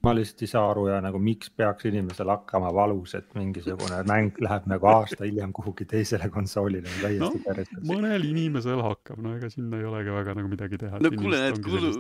[0.07, 4.43] ma lihtsalt ei saa aru ja nagu miks peaks inimesel hakkama valus, et mingisugune mäng
[4.45, 7.73] läheb nagu aasta hiljem kuhugi teisele konsoolile, täiesti no, päris.
[7.89, 11.01] mõnel inimesel hakkab, no ega sinna ei olegi väga nagu midagi teha.
[11.03, 11.91] no kuule, need kuulu,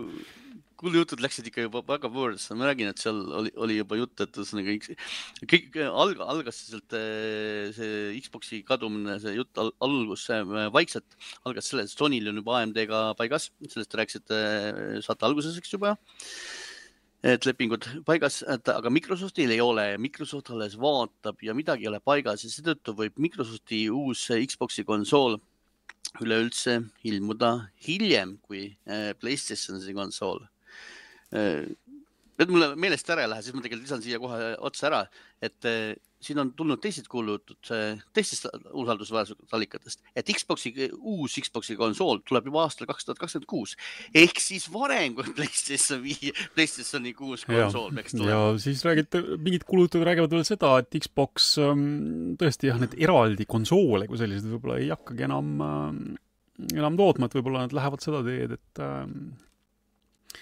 [0.78, 4.38] kuulujutud läksid ikka juba väga võõrdasse, ma räägin, et seal oli, oli juba jutt, et
[4.38, 4.76] ühesõnaga
[5.50, 6.94] kõik alg-, algas sealt
[7.74, 10.28] see Xbox'i kadumine, see jutt al, algus
[10.74, 11.18] vaikselt
[11.48, 14.40] algas sellest, et Sonyl on juba AMD-ga paigas, sellest te rääkisite
[15.02, 15.96] saate alguses, eks juba
[17.26, 22.44] et lepingud paigas, aga Microsoftil ei ole, Microsoft alles vaatab ja midagi ei ole paigas
[22.44, 25.38] ja seetõttu võib Microsofti uus Xbox'i konsool
[26.22, 26.78] üleüldse
[27.10, 27.52] ilmuda
[27.84, 28.70] hiljem kui
[29.20, 30.46] Playstationi konsool.
[32.38, 35.00] et mulle meelest ära ei lähe, siis ma tegelikult lisan siia kohe otsa ära,
[35.42, 35.66] et
[36.22, 37.70] siin on tulnud teised kuulujutud
[38.16, 43.76] teistest usaldusväärsetest allikatest, et Xbox'i, uus Xbox'i konsool tuleb juba aastal kaks tuhat kakskümmend kuus
[44.16, 48.30] ehk siis varem kui PlayStation viie, PlayStationi kuus konsool peaks tulema.
[48.34, 53.46] ja siis räägite, mingid kuulujutud räägivad veel seda, et Xbox ähm, tõesti jah, need eraldi
[53.48, 55.92] konsoole kui sellised võib-olla ei hakkagi enam äh,,
[56.74, 59.06] enam tootma, et võib-olla nad lähevad seda teed, et äh,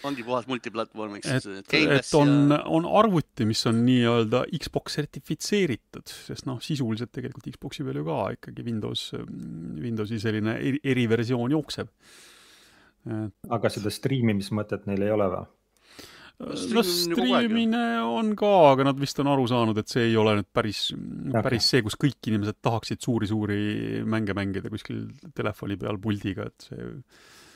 [0.06, 1.28] ongi puhas multiplatvormiks.
[1.30, 7.48] et, et on ja..., on arvuti, mis on nii-öelda Xbox sertifitseeritud, sest noh, sisuliselt tegelikult
[7.54, 9.08] Xbox'i peal ju ka ikkagi Windows,
[9.82, 11.92] Windowsi selline eri, eriversioon jookseb
[13.06, 13.36] et....
[13.58, 15.46] aga seda striimimismõtet neil ei ole või?
[16.36, 20.50] no striimine on ka, aga nad vist on aru saanud, et see ei ole nüüd
[20.52, 25.06] päris okay., päris see, kus kõik inimesed tahaksid suuri-suuri mänge mängida kuskil
[25.36, 26.90] telefoni peal puldiga, et see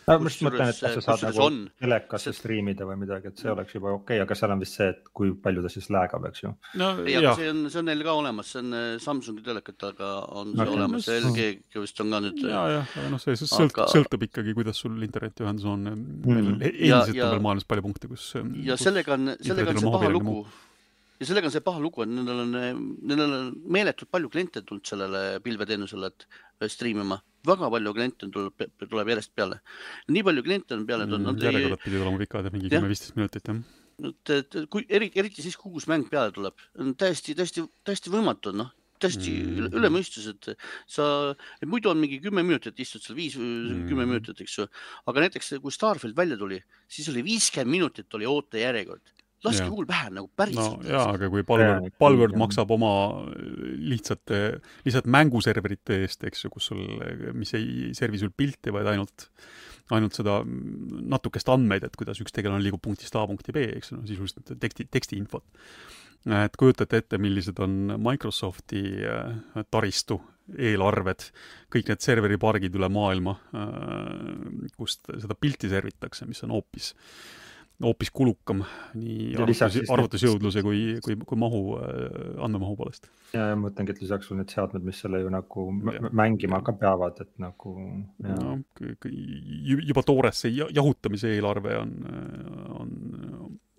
[0.07, 1.49] no ma just mõtlen, et kas sa saad nagu
[1.83, 4.89] telekasse striimida või midagi, et see oleks juba okei okay,, aga seal on vist see,
[4.95, 6.53] et kui palju ta siis läägab, eks ju.
[6.81, 10.55] no ei, aga see on, see on neil ka olemas, see on Samsungi telekatega on
[10.55, 10.79] see okay.
[10.79, 11.51] olemas, LG
[11.85, 12.43] vist on ka nüüd.
[12.47, 13.91] ja, jah, aga noh, see sõlt, aga...
[13.93, 16.59] sõltub ikkagi, kuidas sul internetiühendus on meil mm.
[16.71, 18.33] endiselt on veel maailmas palju punkte, kus.
[18.67, 20.43] ja sellega on, sellega on see paha lugu
[21.21, 22.55] ja sellega on see paha lugu, et nendel on,
[23.12, 29.12] nendel on meeletult palju kliente tulnud sellele pilveteenusele, et striimima väga palju kliente tuleb, tuleb
[29.14, 29.61] järjest peale.
[30.09, 31.45] nii palju kliente on peale tulnud mm,.
[31.47, 33.62] järjekorrad pidid olema pikad, mingi kümme-viisteist minutit, jah.
[34.09, 38.12] et, et kui eriti, eriti siis, kui uus mäng peale tuleb, on täiesti, täiesti, täiesti
[38.12, 38.73] võimatu, noh.
[39.01, 39.53] täiesti Mhm.
[39.57, 41.05] üle, üle mõistuse, et sa,
[41.64, 43.87] muidu on mingi kümme minutit istud seal, viis Mhm.
[43.89, 44.66] kümme minutit, eks ju.
[45.07, 49.20] aga näiteks kui Starfield välja tuli, siis oli viiskümmend minutit oli ootejärjekord.
[49.47, 49.70] Laske Jah.
[49.72, 52.38] kuul pähe nagu no päriselt jaa, aga kui Palverd jah.
[52.43, 52.93] maksab oma
[53.91, 54.41] lihtsate,
[54.84, 56.82] lihtsalt mänguserverite eest, eks ju, kus sul,
[57.36, 59.28] mis ei servi sul pilti, vaid ainult,
[59.97, 64.01] ainult seda natukest andmeid, et kuidas üks tegelane liigub punktist A punkti B, eks ju,
[64.01, 65.47] no sisuliselt teksti, tekstiinfot.
[66.36, 70.20] et kujutate ette, millised on Microsofti äh, taristu
[70.59, 71.30] eelarved,
[71.70, 73.36] kõik need serveripargid üle maailma,
[74.74, 76.91] kust seda pilti servitakse, mis on hoopis
[77.81, 78.62] hoopis kulukam
[78.95, 81.61] nii Ja arvutus, arvutusjõudluse kui, kui, kui mahu,
[82.45, 83.09] andmemahu poolest.
[83.33, 85.64] ja, ja ma mõtlengi, et lisaks sul need seadmed, mis selle ju nagu
[85.95, 86.11] Jah.
[86.12, 87.74] mängima ka peavad, et nagu
[88.20, 88.35] ja.
[88.37, 88.59] no
[89.87, 91.95] juba toores see ja- jahutamise eelarve on,
[92.81, 92.93] on,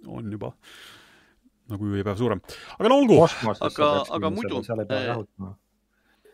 [0.07, 0.53] on juba
[1.71, 2.41] nagu ööpäev suurem.
[2.79, 5.53] aga no olgu, Aga- aga muidu, seal ei pea äh, jahutama.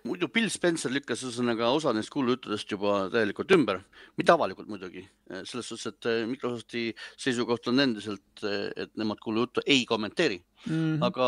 [0.08, 3.82] Muidu Bill Spencer lükkas ühesõnaga osa neist kuulujuttudest juba täielikult ümber,
[4.20, 5.04] mitte avalikult muidugi,
[5.50, 6.84] selles suhtes, et eh, Microsofti
[7.20, 11.28] seisukoht on endiselt, et nemad kuulujuttu ei kommenteeri, mm, aga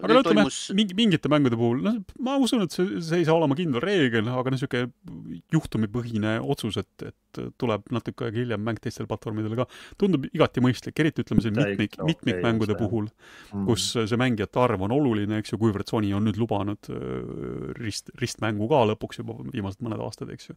[0.00, 3.26] aga no ütleme toimus, mingi, mingite mängude puhul, noh, ma usun, et see, see ei
[3.28, 8.62] saa olema kindel reegel, aga noh, niisugune juhtumipõhine otsus, et, et tuleb natuke aega hiljem
[8.64, 9.68] mäng teistel platvormidel ka,
[10.00, 12.80] tundub igati mõistlik, eriti ütleme siin mitmik, okei mitmikmängude see.
[12.84, 13.10] puhul,
[13.54, 13.66] Mm.
[13.68, 18.10] kus see mängijate arv on oluline, eks ju, kuivõrd Sony on nüüd lubanud öö, rist,
[18.18, 20.56] ristmängu ka lõpuks juba viimased mõned aastad, eks ju.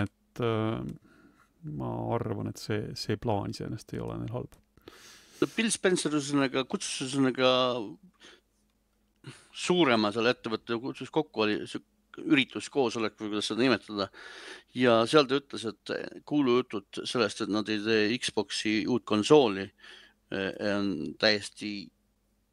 [0.00, 0.78] et öö,
[1.76, 4.54] ma arvan, et see, see plaan iseenesest ei ole neil halb.
[5.56, 7.50] Bill Spencer ühesõnaga kutsus ühesõnaga
[9.52, 11.88] suurema selle ettevõtte kutsus kokku, oli sihuke
[12.20, 14.08] ürituskoosolek või kuidas seda nimetada.
[14.74, 19.66] ja seal ta ütles, et kuulujutud sellest, et nad ei tee Xbox'i uut konsooli,
[20.74, 21.90] on täiesti,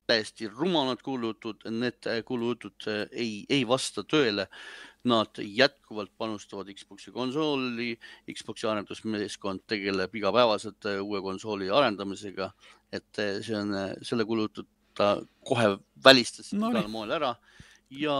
[0.07, 4.47] täiesti rumalad kuulujutud, need kuulujutud ei, ei vasta tõele.
[5.07, 7.93] Nad jätkuvalt panustavad Xbox'i konsooli,
[8.33, 12.49] Xbox'i arendusmeeskond tegeleb igapäevaselt uue konsooli arendamisega,
[12.93, 13.73] et see on
[14.05, 14.67] selle kuulutatud
[14.97, 17.35] ta kohe välistas No igal moel ära.
[17.93, 18.15] Ja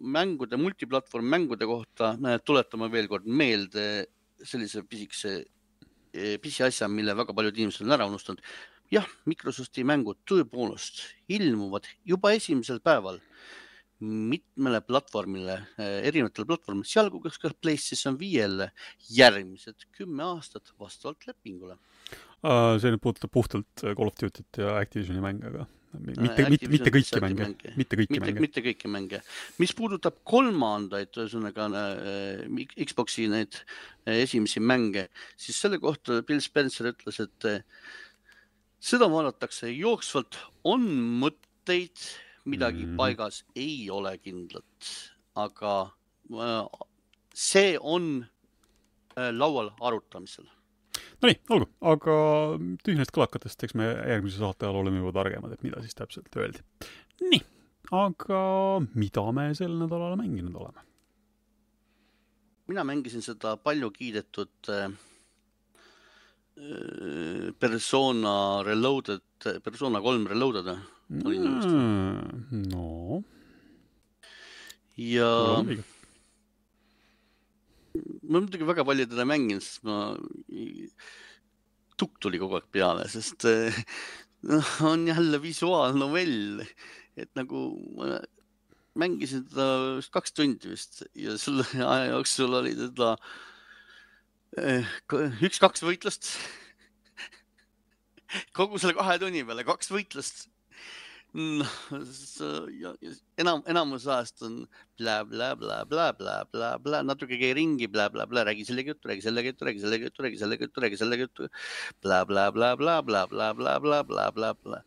[0.00, 2.12] mängude, multiplatvorm mängude kohta
[2.46, 3.86] tuletame veel kord meelde
[4.46, 5.40] sellise pisikese,
[6.42, 8.44] pisiasja, mille väga paljud inimesed on ära unustanud.
[8.90, 13.20] jah, Microsofti mängud tõepoolest ilmuvad juba esimesel päeval
[14.00, 18.70] mitmele platvormile, erinevatele platvormile, sealhulgas ka PlayStation viiele
[19.12, 21.76] järgmised kümme aastat vastavalt lepingule.
[22.40, 25.66] Äh, see nüüd puudutab puhtalt Call of Duty't ja Activisioni mänge, aga
[25.98, 27.46] mitte, mitte, Activision mitte kõiki mänge.,
[27.76, 28.42] mitte kõiki mitte, mänge.
[28.44, 29.20] mitte kõiki mänge.
[29.58, 36.92] mis puudutab kolmandaid, ühesõnaga äh, Xbox'i neid äh, esimesi mänge, siis selle kohta Bill Spencer
[36.92, 37.60] ütles, et äh,
[38.80, 40.86] seda vaadatakse jooksvalt, on
[41.24, 42.08] mõtteid,
[42.50, 42.96] midagi mm -hmm.
[42.96, 44.90] paigas ei ole kindlat,
[45.34, 45.74] aga
[46.30, 46.86] äh,
[47.34, 48.26] see on
[49.16, 50.48] äh, laual arutamisel.
[51.22, 52.14] Nonii, olgu, aga
[52.84, 56.64] tühjadest kõlakatest, eks me järgmise saate ajal oleme juba targemad, et mida siis täpselt öeldi.
[57.20, 57.42] nii,
[57.92, 58.44] aga
[58.94, 60.86] mida me sel nädalal mänginud oleme?
[62.70, 64.90] mina mängisin seda palju kiidetud äh,
[66.56, 69.22] äh, Persona Reloaded,
[69.64, 70.76] Persona kolm Reloaded
[71.10, 71.66] Olin nõus.
[72.70, 73.22] no,
[74.94, 75.30] ja
[78.30, 80.14] ma muidugi väga palju teda mänginud, sest ma,
[81.98, 83.74] tukk tuli kogu aeg peale, sest äh,
[84.46, 86.62] noh, on jälle visuaalnovell,
[87.18, 87.64] et nagu
[87.98, 88.20] ma
[89.00, 93.12] mängisin teda vist kaks tundi vist ja selle aja jooksul oli teda
[94.58, 94.86] eh,
[95.46, 96.32] üks-kaks võitlust.
[98.56, 100.48] kogu selle kahe tunni peale kaks võitlust.
[101.34, 101.68] noh,
[103.38, 104.66] enam, enamus ajast on
[104.98, 110.38] blä-blä-blä-blä-blä-blä-blä, natuke käi ringi blä-blä-blä, räägi sellega juttu, räägi sellega juttu, räägi sellega juttu, räägi
[110.38, 111.42] sellega juttu, räägi sellega juttu.
[112.02, 114.82] blä-blä-blä-blä-blä-blä-blä-blä-blä-blä.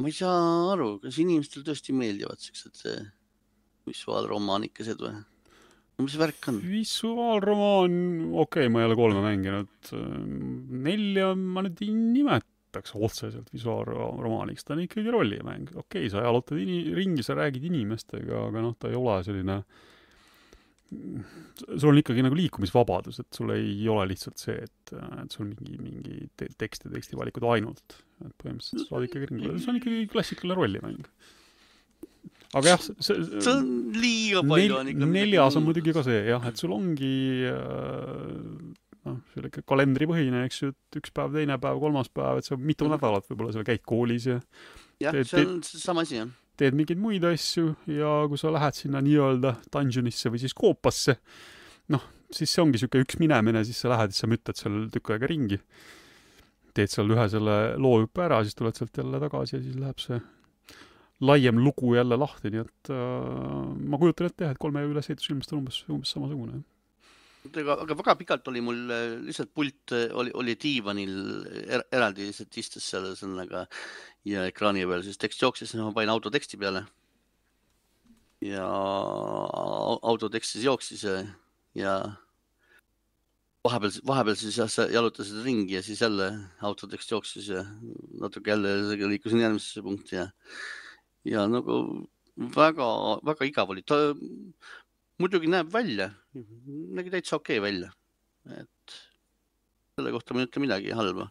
[0.00, 3.06] ma ei saa aru, kas inimestel tõesti meeldivad siuksed eh,
[3.88, 5.24] visuaalromaanikesed või?
[6.00, 6.60] mis värk on?
[6.64, 7.92] visuaalromaan,
[8.32, 9.68] okei okay,, ma ei ole kolme mänginud.
[10.88, 11.92] nelja ma nüüd ei
[12.70, 15.70] nimetaks otseselt visuaalromaaniks, ta on ikkagi rollimäng.
[15.74, 19.62] okei okay,, sa jalutad ini-, ringi, sa räägid inimestega, aga noh, ta ei ole selline
[20.90, 25.76] sul on ikkagi nagu liikumisvabadus, et sul ei ole lihtsalt see, et, et sul mingi,
[25.78, 28.00] mingi te tekst ja tekstivalikud ainult.
[28.24, 31.06] et põhimõtteliselt sa saad ikkagi ringi, see on ikkagi klassikaline rollimäng.
[32.58, 35.10] aga jah, see, see, see on liiga palju on ikka.
[35.14, 37.14] neljas on muidugi ka see jah, et sul ongi
[37.52, 42.56] äh, noh, selline kalendripõhine, eks ju, et üks päev, teine päev, kolmas päev, et sa
[42.56, 42.94] mitu Mhm.
[42.96, 44.40] nädalat võib-olla seal käid koolis ja
[45.00, 46.28] jah see on seesama asi jah.
[46.60, 51.16] teed mingeid muid asju ja kui sa lähed sinna nii-öelda dungeonisse või siis koopasse,
[51.88, 55.10] noh, siis see ongi niisugune üks minemine, siis sa lähed, siis sa müttad seal tükk
[55.16, 55.60] aega ringi.
[56.74, 60.20] teed seal ühe selle loohüppe ära, siis tuled sealt jälle tagasi ja siis läheb see
[61.20, 65.52] laiem lugu jälle lahti, nii et äh, ma kujutan ette jah, et kolme ülesehitus ilmselt
[65.52, 66.62] on umbes, umbes samasugune.
[67.48, 71.12] Aga, aga väga pikalt oli mul äh, lihtsalt pult äh, oli, oli diivanil
[71.66, 73.66] er, eraldi lihtsalt istus seal ühesõnaga
[74.28, 76.84] ja ekraani peal siis tekst jooksis, ma panin autoteksti peale.
[78.44, 78.66] ja
[80.12, 81.16] autotekst siis jooksis ja,
[81.76, 81.94] ja
[83.64, 86.30] vahepeal, vahepeal siis jah, jalutasid ringi ja siis jälle
[86.60, 87.64] autotekst jooksis ja
[88.20, 90.30] natuke jälle liikusin järgmisesse punkti ja
[91.24, 92.06] ja nagu
[92.56, 93.82] väga-väga igav oli.
[95.20, 96.10] Muidugi näeb välja,
[96.96, 97.90] nägi täitsa okei okay välja,
[98.56, 98.96] et
[99.96, 101.28] selle kohta ma ei ütle midagi halba.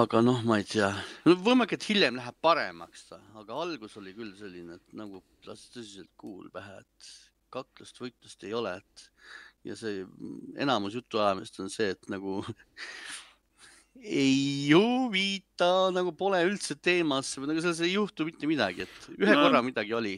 [0.00, 0.88] aga noh, ma ei tea
[1.26, 6.12] no,, võimalik, et hiljem läheb paremaks aga algus oli küll selline, et nagu lasi tõsiselt
[6.16, 7.10] kuul pähe, et
[7.52, 9.08] kaklust, võitlust ei ole, et
[9.68, 10.06] ja see
[10.58, 12.40] enamus jutuajamist on see, et nagu
[14.24, 19.36] ei huvita, nagu pole üldse teemasse või nagu selles ei juhtu mitte midagi, et ühe
[19.36, 19.44] no.
[19.44, 20.16] korra midagi oli,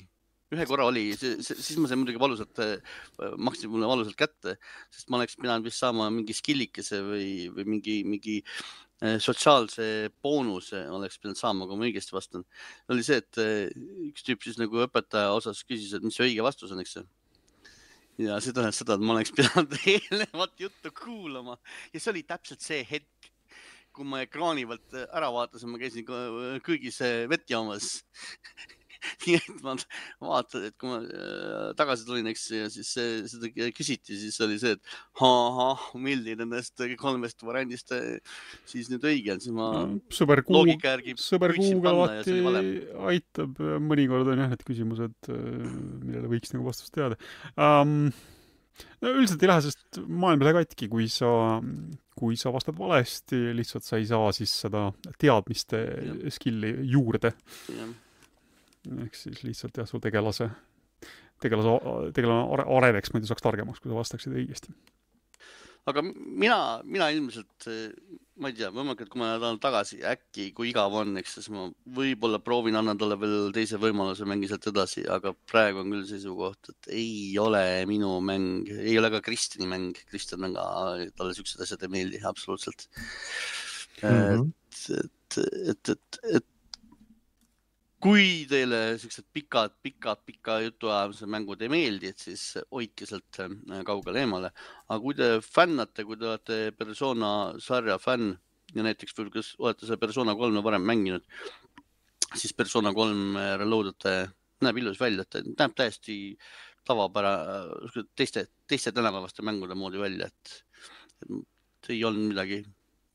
[0.54, 4.56] ühe korra oli, siis ma sain muidugi valusalt, äh, maksti mulle valusalt kätte,
[4.94, 9.88] sest ma oleks pidanud vist saama mingi skillikese või, või mingi, mingi äh, sotsiaalse
[10.24, 12.46] boonuse oleks pidanud saama, kui ma õigesti vastan.
[12.92, 13.74] oli see, et äh,
[14.10, 17.06] üks tüüp siis nagu õpetaja osas küsis, et mis see õige vastus on, eks ju.
[18.22, 21.58] Ja see tähendas seda, et ma oleks pidanud eelnevat juttu kuulama.
[21.90, 23.32] Ja see oli täpselt see hetk,
[23.94, 26.06] kui ma ekraani pealt ära vaatasin, ma käisin
[26.66, 27.00] köögis
[27.30, 27.96] vett joomas
[29.24, 29.76] nii et ma
[30.22, 34.76] vaatan, et kui ma äh, tagasi tulin, eks, ja siis seda küsiti, siis oli see,
[34.76, 34.94] et
[35.24, 37.92] ahah, milline nendest kolmest variandist
[38.68, 39.70] siis nüüd õige on, siis ma
[40.14, 42.38] sõber järgi sõber Google alati
[43.12, 47.18] aitab, mõnikord on jah need küsimused, millele võiks nagu vastust teada
[47.56, 48.10] um,
[49.02, 51.30] no üldiselt ei lähe sellest maailm ei lähe katki, kui sa,
[52.18, 54.86] kui sa vastad valesti, lihtsalt sa ei saa siis seda
[55.20, 56.16] teadmiste ja.
[56.34, 57.34] skill'i juurde.
[59.04, 60.50] Ehk siis lihtsalt jah, su tegelase,
[61.42, 61.78] tegelase,
[62.16, 64.74] tegelane areneks, muidu saaks targemaks, kui sa vastaksid õigesti
[65.90, 66.58] aga mina,
[66.88, 67.66] mina ilmselt,
[68.40, 71.50] ma ei tea, võimalik, et kui ma tahan tagasi, äkki kui igav on, eks siis
[71.52, 71.66] ma
[71.98, 76.72] võib-olla proovin, annan talle veel teise võimaluse, mängin sealt edasi, aga praegu on küll seisukoht,
[76.72, 80.66] et ei ole minu mäng, ei ole ka Kristjani mäng, Kristjan on ka,
[81.18, 84.08] talle siuksed asjad ei meeldi absoluutselt mm.
[84.08, 84.48] -hmm.
[84.48, 85.38] et, et,
[85.74, 86.50] et, et, et
[88.04, 93.54] kui teile siuksed pikad, pikad, pika jutuajamise mängud ei meeldi, et siis hoidke sealt äh,
[93.88, 94.50] kaugele eemale.
[94.88, 97.30] aga kui te fännate, kui te olete persona
[97.64, 98.34] sarja fänn
[98.74, 101.24] ja näiteks kas olete seda persona kolme varem mänginud,
[102.34, 104.14] siis persona kolm reload'ite
[104.64, 106.18] näeb ilus välja, et näeb täiesti
[106.84, 112.60] tavapära-, teiste, teiste tänapäevaste mängude moodi välja, et ei olnud midagi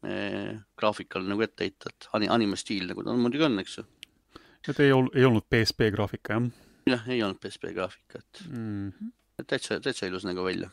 [0.05, 3.87] eh, graafikal nagu ette heita, et anime stiil nagu ta muidugi on, eks ju
[4.68, 6.49] et ei olnud, ei olnud PSP graafika, jah?
[6.89, 8.89] jah, ei olnud PSP graafikat mm.
[8.89, 9.12] -hmm.
[9.47, 10.70] täitsa, täitsa ilus nägu välja,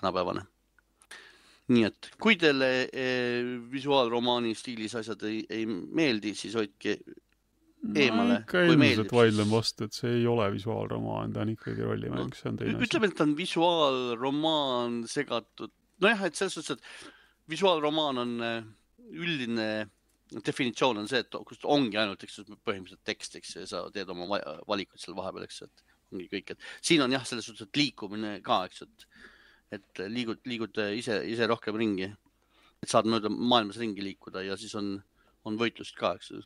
[0.00, 0.44] tänapäevane.
[1.68, 6.98] nii et kui teile eh, visuaalromaani stiilis asjad ei, ei meeldi, siis hoidke
[7.94, 8.40] eemale.
[8.42, 12.50] ikka ilmselt vaidlen vastu, et see ei ole visuaalromaan, ta on ikkagi rollimäng no,, see
[12.50, 12.88] on teine asi.
[12.88, 15.72] ütleme, et ta on visuaalromaan segatud,
[16.04, 18.64] nojah, et selles suhtes, et visuaalromaan on eh,
[19.24, 19.68] üldine
[20.42, 25.02] definitsioon on see, et kus ongi ainult, eks põhimõtteliselt tekst, eks sa teed oma valikuid
[25.02, 28.64] seal vahepeal, eks et ongi kõik, et siin on jah, selles suhtes, et liikumine ka,
[28.68, 29.06] eks et,
[29.78, 32.10] et liigud, liigud ise, ise rohkem ringi.
[32.84, 34.98] et saad mööda maailmas ringi liikuda ja siis on,
[35.48, 36.42] on võitlust ka, eks aga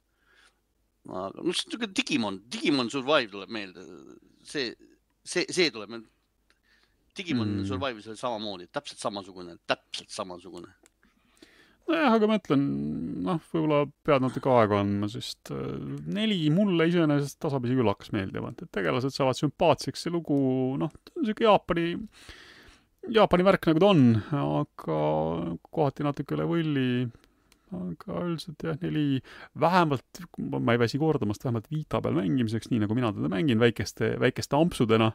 [1.41, 3.85] noh, see on niisugune Digimon, Digimon Survive tuleb meelde,
[4.45, 4.75] see,
[5.25, 6.11] see, see tuleb meelde.
[7.19, 7.65] Digimon mm.
[7.67, 10.71] Survive'is oli samamoodi, täpselt samasugune, täpselt samasugune
[11.89, 12.65] nojah, aga ma ütlen,
[13.27, 15.79] noh, võib-olla pead natuke aega andma, sest äh,
[16.15, 20.39] neli mulle iseenesest tasapisi küll hakkas meeldima, et tegelased saavad sümpaatseks, see lugu,
[20.81, 21.87] noh, niisugune Jaapani,
[23.15, 24.05] Jaapani värk nagu ta on,
[24.43, 25.01] aga
[25.73, 26.89] kohati natuke üle võlli,
[27.79, 29.21] aga üldiselt jah, neli,
[29.61, 34.15] vähemalt, ma ei väsi kordamast, vähemalt Vita peal mängimiseks, nii nagu mina teda mängin, väikeste,
[34.21, 35.13] väikeste ampsudena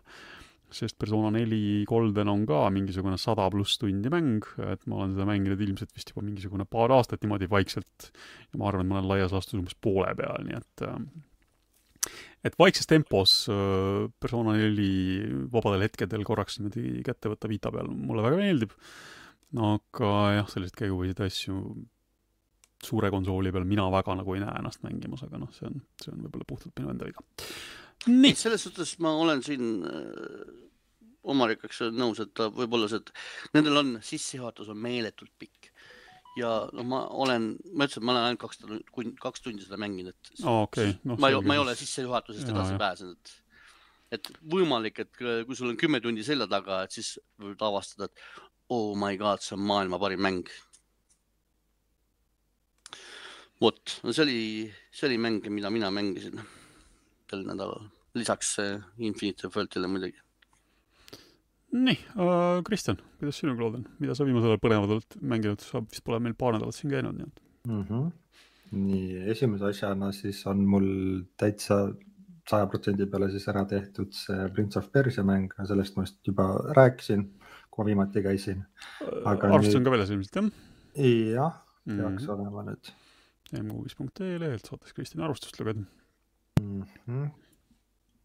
[0.73, 5.27] sest Persona neli Golden on ka mingisugune sada pluss tundi mäng, et ma olen seda
[5.29, 9.11] mänginud ilmselt vist juba mingisugune paar aastat niimoodi vaikselt ja ma arvan, et ma olen
[9.13, 10.97] laias laastus umbes poole peal, nii et äh,
[12.43, 18.25] et vaikses tempos äh, Persona neli vabadel hetkedel korraks niimoodi kätte võtta Vita peal mulle
[18.25, 18.75] väga meeldib,
[19.73, 21.59] aga jah, selliseid käigupõhiseid asju
[22.83, 26.11] suure konsooli peal mina väga nagu ei näe ennast mängimas, aga noh, see on, see
[26.13, 27.23] on võib-olla puhtalt minu enda viga.
[28.07, 30.61] Nii, selles suhtes ma olen siin äh,
[31.23, 35.69] Omarikas nõus, et ta võib-olla see, et nendel on sissejuhatus on meeletult pikk.
[36.35, 38.59] Ja no ma olen, ma ütlesin, et ma olen ainult kaks,
[39.21, 40.95] kaks tundi seda mänginud, et oh, okay.
[41.05, 43.33] no, ma ei, ma ei ole sissejuhatusest edasi pääsenud.
[44.17, 48.73] Et võimalik, et kui sul on kümme tundi selja taga, et siis võid avastada, et
[48.73, 50.51] oh my god, see on maailma parim mäng.
[53.63, 54.39] vot, no see oli,
[54.91, 56.41] see oli mäng, mida mina mängisin
[57.29, 57.87] sel nädalal,
[58.17, 58.55] lisaks
[58.97, 60.19] Infinite Worldile muidugi.
[61.73, 65.81] nii äh,, Kristjan, kuidas sinuga lood on, mida sa viimasel ajal põnevat oled mänginud, sa
[65.81, 67.83] vist pole meil paar nädalat siin käinud, nii et mm.
[67.87, 68.11] -hmm.
[68.77, 70.89] nii, esimese asjana siis on mul
[71.37, 71.79] täitsa
[72.49, 76.47] saja protsendi peale siis ära tehtud see Prince of Persia mäng, sellest ma vist juba
[76.77, 77.23] rääkisin,
[77.71, 78.65] kui ma viimati käisin.
[79.25, 79.77] arvustus nüüd...
[79.79, 80.51] on ka väljas ilmselt jah?
[81.33, 82.33] jah, peaks mm -hmm.
[82.35, 82.93] olema nüüd.
[83.63, 85.79] mkuuis.ee lehelt saates Kristjani arvustust lugeda
[86.61, 86.83] mm.
[87.07, 87.29] -hmm.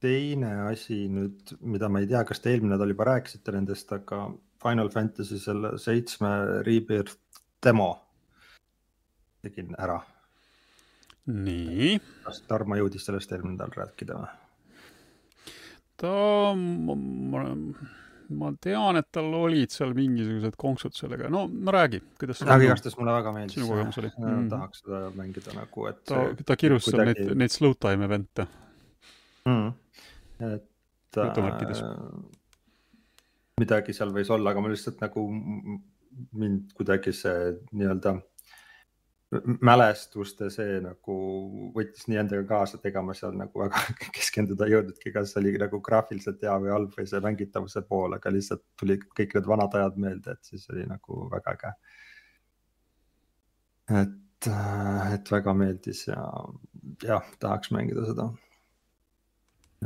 [0.02, 4.28] Teine asi nüüd, mida ma ei tea, kas te eelmine nädal juba rääkisite nendest, aga
[4.62, 7.18] Final Fantasy selle seitsme Rebirth
[7.64, 7.90] demo
[9.42, 9.98] tegin ära
[11.28, 11.96] nii.
[12.24, 14.30] kas Tarmo jõudis sellest eelmine nädal rääkida või?
[15.98, 16.12] ta,
[16.54, 17.44] ma,
[18.38, 22.96] ma tean, et tal olid seal mingisugused konksud sellega, no, no räägi, kuidas aga igastahes
[23.00, 23.58] mulle väga meeldis.
[23.58, 24.46] sinu kogemus oli mm.?
[24.52, 26.00] tahaks seda mängida nagu, et.
[26.08, 27.26] ta, ta kirjus seal kuidagi...
[27.26, 28.48] neid, neid slow time event'e
[29.48, 29.76] mm..
[30.40, 32.02] Et äh,
[33.58, 35.26] midagi seal võis olla, aga ma lihtsalt nagu
[36.38, 38.18] mind kuidagi see nii-öelda
[39.60, 41.14] mälestuste see nagu
[41.74, 43.82] võttis nii endaga kaasa, et ega ma seal nagu väga
[44.16, 48.32] keskenduda ei jõudnudki, kas oli nagu graafiliselt hea või halb või see mängitavuse pool, aga
[48.32, 51.74] lihtsalt tuli kõik need vanad ajad meelde, et siis oli nagu väga äge.
[54.00, 54.50] et,
[55.12, 56.22] et väga meeldis ja
[57.04, 58.30] jah, tahaks mängida seda.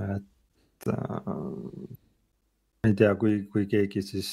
[0.07, 0.32] et
[0.91, 1.35] äh,
[2.89, 4.31] ei tea, kui, kui keegi siis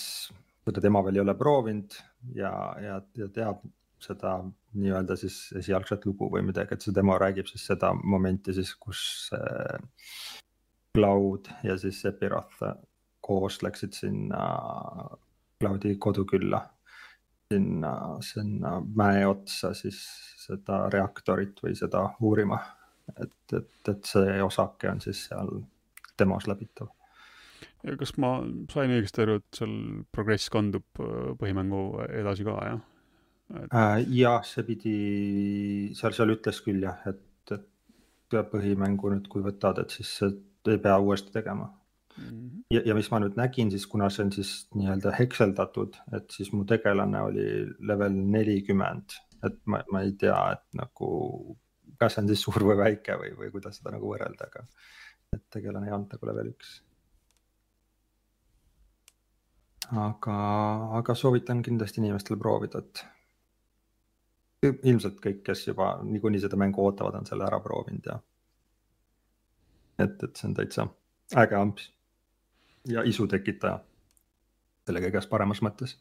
[0.66, 1.98] seda tema veel ei ole proovinud
[2.38, 3.62] ja, ja, ja teab
[4.00, 4.38] seda
[4.80, 9.02] nii-öelda siis esialgset lugu või midagi, et see demo räägib siis seda momenti siis, kus
[10.96, 12.64] Cloud ja siis Epiroth
[13.22, 14.44] koos läksid sinna
[15.60, 16.62] Cloudi kodukülla,
[17.54, 17.94] sinna,
[18.24, 20.00] sinna mäe otsa siis
[20.40, 22.60] seda reaktorit või seda uurima.
[23.18, 25.50] et, et, et see osake on siis seal
[26.20, 26.92] demos läbitav
[27.86, 28.34] ja kas ma
[28.72, 29.74] sain õigesti aru, et seal
[30.16, 32.82] progress kandub äh, põhimängu edasi ka, jah?
[33.56, 33.72] et....
[33.72, 34.96] Äh, jah, see pidi,
[35.98, 40.12] seal, seal ütles küll jah, et, et põhimängu nüüd, kui võtad, et siis
[40.70, 42.28] ei pea uuesti tegema mm.
[42.28, 42.60] -hmm.
[42.76, 46.52] ja, ja mis ma nüüd nägin siis, kuna see on siis nii-öelda hekseldatud, et siis
[46.54, 47.48] mu tegelane oli
[47.80, 49.18] level nelikümmend,
[49.48, 51.10] et ma, ma ei tea, et nagu,
[51.98, 54.68] kas see on siis suur või väike või, või kuidas seda nagu võrrelda, aga
[55.36, 56.80] et tegelane ei olnud nagu level üks
[59.92, 60.36] aga,
[61.00, 63.06] aga soovitan kindlasti inimestel proovida, et
[64.84, 68.18] ilmselt kõik, kes juba niikuinii seda mängu ootavad, on selle ära proovinud ja.
[69.98, 70.88] et, et see on täitsa
[71.40, 71.88] äge amps
[72.90, 73.80] ja isu tekitaja
[74.86, 75.96] selle kõiges paremas mõttes.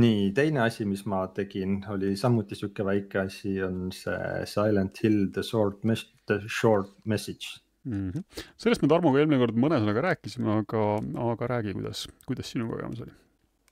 [0.00, 5.30] nii, teine asi, mis ma tegin, oli samuti sihuke väike asi, on see Silent Hill
[5.32, 5.84] The Short,
[6.26, 8.10] The Short Message mm.
[8.10, 8.42] -hmm.
[8.56, 10.82] sellest me Tarmoga eelmine kord mõne sõnaga rääkisime, aga,
[11.30, 13.14] aga räägi, kuidas, kuidas sinu kogemus oli?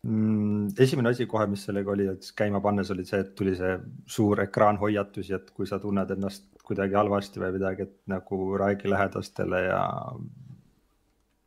[0.03, 0.75] mm,?
[0.79, 3.77] esimene asi kohe, mis sellega oli, et käima pannes oli see, et tuli see
[4.17, 9.61] suur ekraanhoiatusi, et kui sa tunned ennast kuidagi halvasti või midagi, et nagu räägi lähedastele
[9.67, 9.83] ja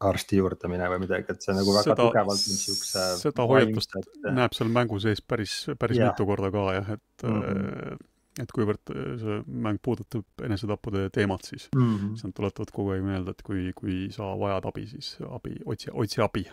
[0.08, 3.06] arsti juurde mine või midagi, et see nagu väga seda, tugevalt niisuguse.
[3.24, 4.12] seda hoiatust et...
[4.38, 6.14] näeb seal mängu sees päris, päris yeah.
[6.14, 8.06] mitu korda ka jah, et mm, -hmm.
[8.42, 12.16] Et kuivõrd see mäng puudutab enesetappude teemat, siis mm, -hmm.
[12.16, 15.90] siis nad tuletavad kogu aeg meelde, et kui, kui sa vajad abi, siis abi, otsi,
[15.94, 16.48] otsi abi.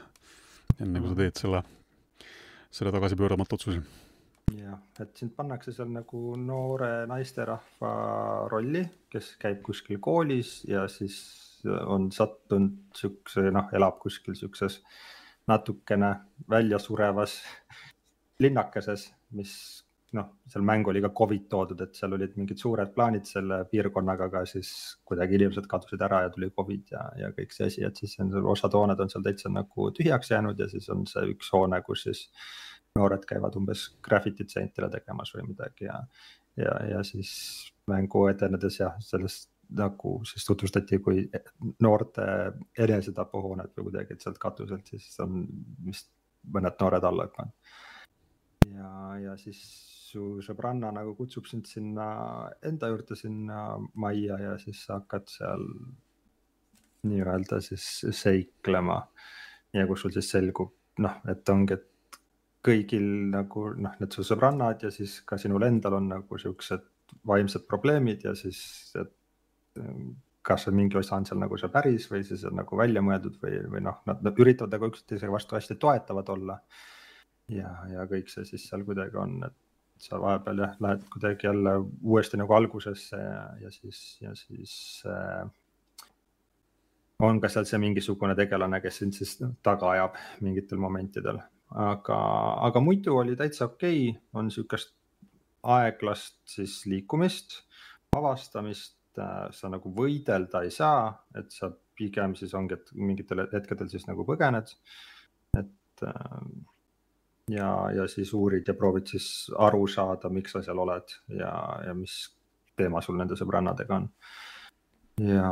[0.80, 1.62] enne kui sa teed selle
[2.74, 3.82] selle tagasipööramatu otsuse.
[4.54, 7.92] jah, et sind pannakse seal nagu noore naisterahva
[8.52, 11.16] rolli, kes käib kuskil koolis ja siis
[11.64, 14.82] on sattunud siukse, noh, elab kuskil siukses
[15.50, 16.10] natukene
[16.50, 17.38] väljasurevas
[18.44, 19.54] linnakeses, mis
[20.14, 24.28] noh, seal mängu oli ka Covid toodud, et seal olid mingid suured plaanid selle piirkonnaga,
[24.30, 24.70] aga siis
[25.08, 28.32] kuidagi inimesed kadusid ära ja tuli Covid ja, ja kõik see asi, et siis on
[28.52, 32.06] osad hooned on seal täitsa nagu tühjaks jäänud ja siis on see üks hoone, kus
[32.08, 32.28] siis
[32.98, 35.98] noored käivad umbes graffitit seintele tegemas või midagi ja,
[36.60, 37.32] ja, ja siis
[37.90, 41.24] mängu edenedes jah, sellest nagu siis tutvustati kui
[41.82, 42.26] noorte
[42.78, 45.42] enesetapuhooned või kuidagi, et sealt katuselt siis on
[45.86, 46.12] vist
[46.54, 47.74] mõned noored alla hüpanud.
[48.76, 48.90] ja,
[49.24, 49.64] ja siis
[50.14, 52.06] su sõbranna nagu kutsub sind sinna
[52.64, 53.64] enda juurde sinna
[54.00, 55.66] majja ja siis sa hakkad seal
[57.04, 59.02] nii-öelda siis seiklema.
[59.74, 60.70] ja kus sul siis selgub
[61.02, 62.18] noh, et ongi, et
[62.64, 66.86] kõigil nagu noh, need su sõbrannad ja siis ka sinul endal on nagu siuksed
[67.28, 68.60] vaimsed probleemid ja siis,
[69.00, 69.12] et
[70.44, 73.36] kas see mingi osa on seal nagu see päris või siis on nagu välja mõeldud
[73.42, 76.58] või, või noh, nad üritavad nagu üksteise vastu hästi toetavad olla.
[77.52, 79.58] ja, ja kõik see siis seal kuidagi on, et
[80.04, 84.74] sa vahepeal jah, lähed kuidagi jälle uuesti nagu algusesse ja, ja siis, ja siis
[85.08, 85.48] äh,
[87.24, 91.40] on ka seal see mingisugune tegelane, kes sind siis taga ajab mingitel momentidel,
[91.86, 92.18] aga,
[92.68, 94.92] aga muidu oli täitsa okei okay., on sihukest
[95.74, 97.62] aeglast siis liikumist,
[98.16, 101.08] avastamist, äh, sa nagu võidelda ei saa,
[101.38, 104.76] et sa pigem siis ongi, et mingitel hetkedel siis nagu põgened.
[105.56, 106.46] et äh,
[107.50, 111.52] ja, ja siis uurid ja proovid siis aru saada, miks sa seal oled ja,
[111.86, 112.16] ja mis
[112.76, 114.08] teema sul nende sõbrannadega on.
[115.22, 115.50] ja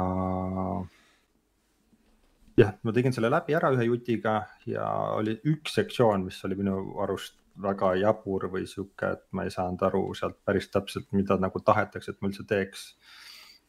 [2.58, 4.88] jah, ma tegin selle läbi ära ühe jutiga ja
[5.18, 9.82] oli üks sektsioon, mis oli minu arust väga jabur või sihuke, et ma ei saanud
[9.84, 12.86] aru sealt päris täpselt, mida nagu tahetakse, et ma üldse teeks.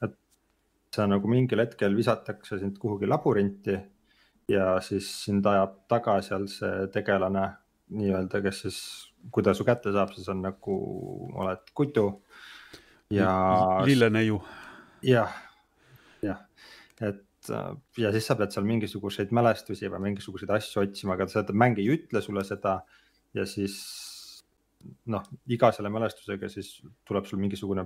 [0.01, 0.15] et
[0.95, 3.75] sa nagu mingil hetkel visatakse sind kuhugi laborinti
[4.47, 7.49] ja siis sind ajab taga seal see tegelane
[7.93, 8.79] nii-öelda, kes siis,
[9.31, 10.77] kui ta su kätte saab, siis on nagu,
[11.43, 12.07] oled kutu
[13.13, 13.33] ja.
[13.85, 14.39] lilleneiu.
[15.05, 15.35] jah,
[16.23, 16.45] jah,
[17.01, 17.23] et
[17.99, 21.89] ja siis sa pead seal mingisuguseid mälestusi või mingisuguseid asju otsima, aga seda mäng ei
[21.97, 22.79] ütle sulle seda
[23.35, 23.75] ja siis
[25.11, 26.77] noh, iga selle mälestusega siis
[27.07, 27.85] tuleb sul mingisugune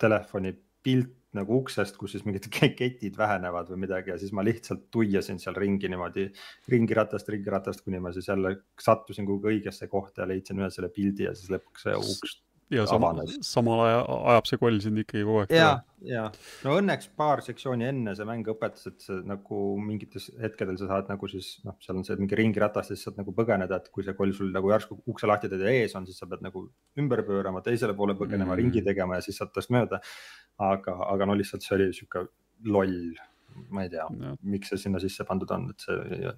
[0.00, 0.52] telefoni
[0.88, 2.48] pilt nagu uksest, kus siis mingid
[2.80, 6.28] ketid vähenevad või midagi ja siis ma lihtsalt tuiasin seal ringi niimoodi
[6.72, 11.28] ringiratast, ringiratast, kuni ma siis jälle sattusin kuhugi õigesse kohta ja leidsin ühe selle pildi
[11.28, 12.38] ja siis lõpuks see uks
[12.70, 13.12] ja sama,
[13.44, 15.52] samal ajal ajab see koll sind ikkagi kogu aeg.
[15.56, 15.68] ja,
[16.04, 16.24] ja
[16.66, 21.08] no õnneks paar sektsiooni enne see mäng õpetas, et see nagu mingites hetkedel sa saad
[21.12, 24.16] nagu siis noh, seal on see mingi ringiratas, siis saad nagu põgeneda, et kui see
[24.18, 26.66] koll sul nagu järsku ukse lahti teed ja ees on, siis sa pead nagu
[27.00, 30.02] ümber pöörama, teisele poole põgenema mm., ringi tegema ja siis saad tast mööda.
[30.58, 32.26] Aga, aga no lihtsalt see oli sihuke
[32.66, 32.98] loll,
[33.74, 34.06] ma ei tea,
[34.42, 36.28] miks see sinna sisse pandud on, et see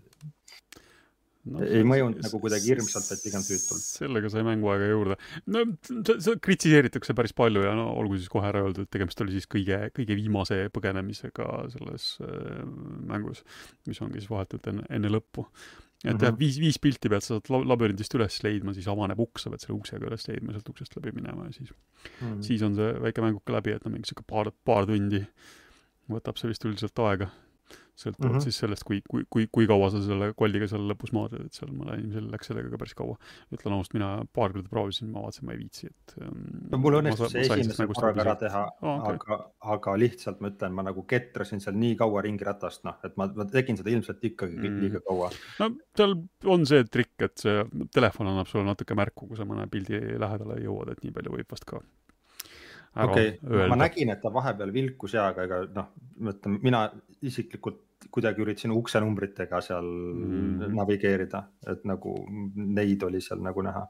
[1.48, 3.84] no, ei mõjunud nagu kuidagi hirmsalt, vaid pigem tüütult.
[3.84, 5.18] sellega sai mänguaega juurde.
[5.48, 5.64] no
[5.97, 9.48] seda kritiseeritakse päris palju ja no olgu siis kohe ära öeldud, et tegemist oli siis
[9.51, 12.64] kõige, kõige viimase põgenemisega selles äh,
[13.12, 13.44] mängus,
[13.88, 15.47] mis ongi siis vahetult enne, enne lõppu.
[16.05, 16.24] Et mm -hmm.
[16.24, 19.60] jah, viis, viis pilti pead sa sealt labürindist üles leidma, siis avaneb uks, sa pead
[19.60, 22.43] selle uksega üles leidma, sealt uksest läbi minema ja siis mm, -hmm.
[22.43, 25.27] siis on see väike mänguke läbi, et no mingi sihuke paar, paar tundi
[26.10, 27.31] võtab see vist üldiselt aega
[28.01, 28.44] sõltuvalt mm -hmm.
[28.44, 31.72] siis sellest, kui, kui, kui, kui kaua sa selle kolliga seal lõpus maadled, et seal
[31.74, 33.16] mõnel inimesel läks sellega ka päris kaua.
[33.55, 36.40] ütlen ausalt, mina paar korda proovisin, ma vaatasin, ma ei viitsi, et ähm,
[36.72, 39.18] no mul õnnestus see esimese korraga ära teha oh,, okay.
[39.20, 39.40] aga,
[39.76, 43.48] aga lihtsalt ma ütlen, ma nagu ketrasin seal nii kaua ringiratast, noh, et ma, ma
[43.52, 44.80] tegin seda ilmselt ikkagi mm.
[44.84, 45.30] liiga kaua.
[45.60, 46.16] no seal
[46.56, 47.64] on see trikk, et see
[47.94, 51.56] telefon annab sulle natuke märku, kui sa mõne pildi lähedale jõuad, et nii palju võib
[51.56, 51.84] vast ka
[52.96, 55.92] okei okay., ma nägin, et ta vahepeal vilkus ja, aga ega noh,
[56.60, 56.84] mina
[57.22, 60.74] isiklikult kuidagi üritasin uksenumbritega seal mm.
[60.76, 62.14] navigeerida, et nagu
[62.56, 63.84] neid oli seal nagu näha.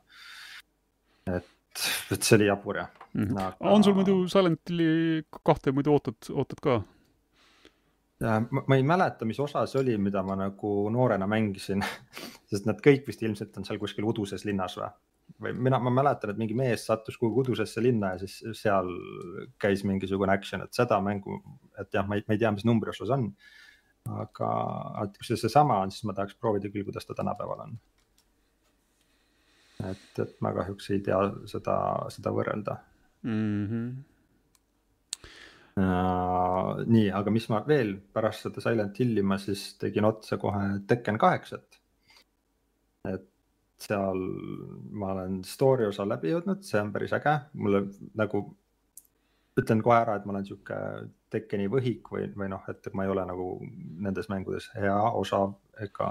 [1.31, 3.37] et, et see oli jabur jah mm..
[3.37, 3.71] Aga...
[3.71, 6.81] on sul muidu Silent Hilli kahte muidu ootad, ootad ka?
[8.21, 11.85] Ma, ma ei mäleta, mis osa see oli, mida ma nagu noorena mängisin
[12.51, 14.91] sest nad kõik vist ilmselt on seal kuskil uduses linnas või?
[15.39, 18.89] Või mina, ma mäletan, et mingi mees sattus kuhugi udusesse linna ja siis seal
[19.61, 21.39] käis mingisugune action, et seda mängu,
[21.79, 23.31] et jah, ma ei, ma ei tea, mis numbri osas on
[24.09, 24.51] aga,
[25.05, 27.75] et kui see seesama on, siis ma tahaks proovida küll, kuidas ta tänapäeval on.
[29.91, 31.75] et, et ma kahjuks ei tea seda,
[32.13, 32.79] seda võrrelda
[33.23, 33.67] mm.
[33.67, 33.91] -hmm.
[35.81, 40.81] Uh, nii, aga mis ma veel pärast seda Silent Hilli ma siis tegin otsa kohe
[40.87, 41.79] Tekken kaheksat.
[43.09, 43.30] et
[43.81, 44.21] seal
[45.01, 47.87] ma olen story osa läbi jõudnud, see on päris äge, mulle
[48.19, 48.45] nagu
[49.61, 50.77] ütlen kohe ära, et ma olen sihuke
[51.31, 53.51] Tekkeni võhik või, või noh, et ma ei ole nagu
[54.03, 55.53] nendes mängudes hea, osav
[55.83, 56.09] ega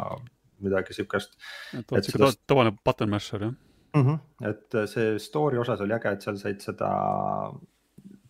[0.64, 2.32] midagi siuke seda...
[2.48, 3.56] tavaline button masher jah
[3.96, 4.06] mm?
[4.06, 4.20] -hmm.
[4.50, 6.90] et see story osas oli äge, et seal said seda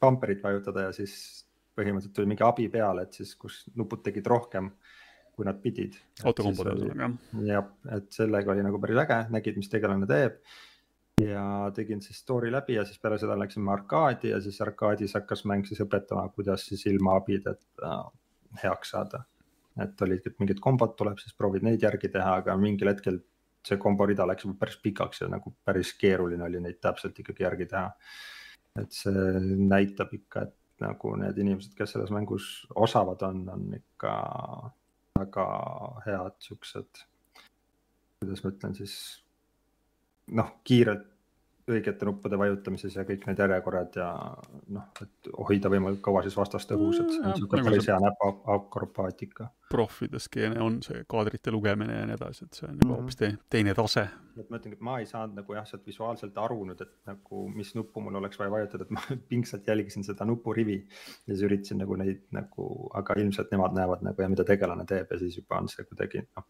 [0.01, 1.45] bumperit vajutada ja siis
[1.79, 4.71] põhimõtteliselt tuli mingi abi peale, et siis, kus nupud tegid rohkem,
[5.39, 5.95] kui nad pidid.
[6.23, 7.45] autokombod ühesõnaga jah?
[7.47, 10.41] jah, et sellega oli nagu päris äge, nägid, mis tegelane teeb
[11.23, 15.43] ja tegin siis story läbi ja siis peale seda läksime arkaadi ja siis arkaadis hakkas
[15.49, 17.97] mäng siis õpetama, kuidas siis ilma abideta
[18.63, 19.23] heaks saada.
[19.79, 23.21] et olid, mingid kombod tuleb, siis proovid neid järgi teha, aga mingil hetkel
[23.67, 27.67] see komborida läks juba päris pikaks ja nagu päris keeruline oli neid täpselt ikkagi järgi
[27.73, 27.91] teha.
[28.79, 34.13] et see näitab ikka, et nagu need inimesed, kes selles mängus osavad on, on ikka
[35.19, 35.45] väga
[36.05, 37.03] head siuksed,
[38.19, 38.95] kuidas ma ütlen siis,
[40.39, 41.08] noh, kiirelt
[41.69, 44.09] õigete nuppude vajutamises ja kõik need järjekorrad ja
[44.75, 47.93] noh, et hoida võimalikult kaua siis vastast õhus, et see on niisugune nagu päris see-
[47.93, 49.49] hea näpuakrobaatika.
[49.69, 53.01] profide skeene on see kaadrite lugemine ja nii edasi, et see on juba Mhm.
[53.01, 54.07] hoopis te, teine tase.
[54.39, 57.47] et ma ütlengi, et ma ei saanud nagu jah, sealt visuaalselt aru nüüd, et nagu
[57.49, 60.77] mis nuppu mul oleks vaja vajutada, et ma pingsalt jälgisin seda nupurivi
[61.27, 65.07] ja siis üritasin nagu neid nagu, aga ilmselt nemad näevad nagu ja mida tegelane teeb
[65.11, 66.43] ja siis juba on see kuidagi noh.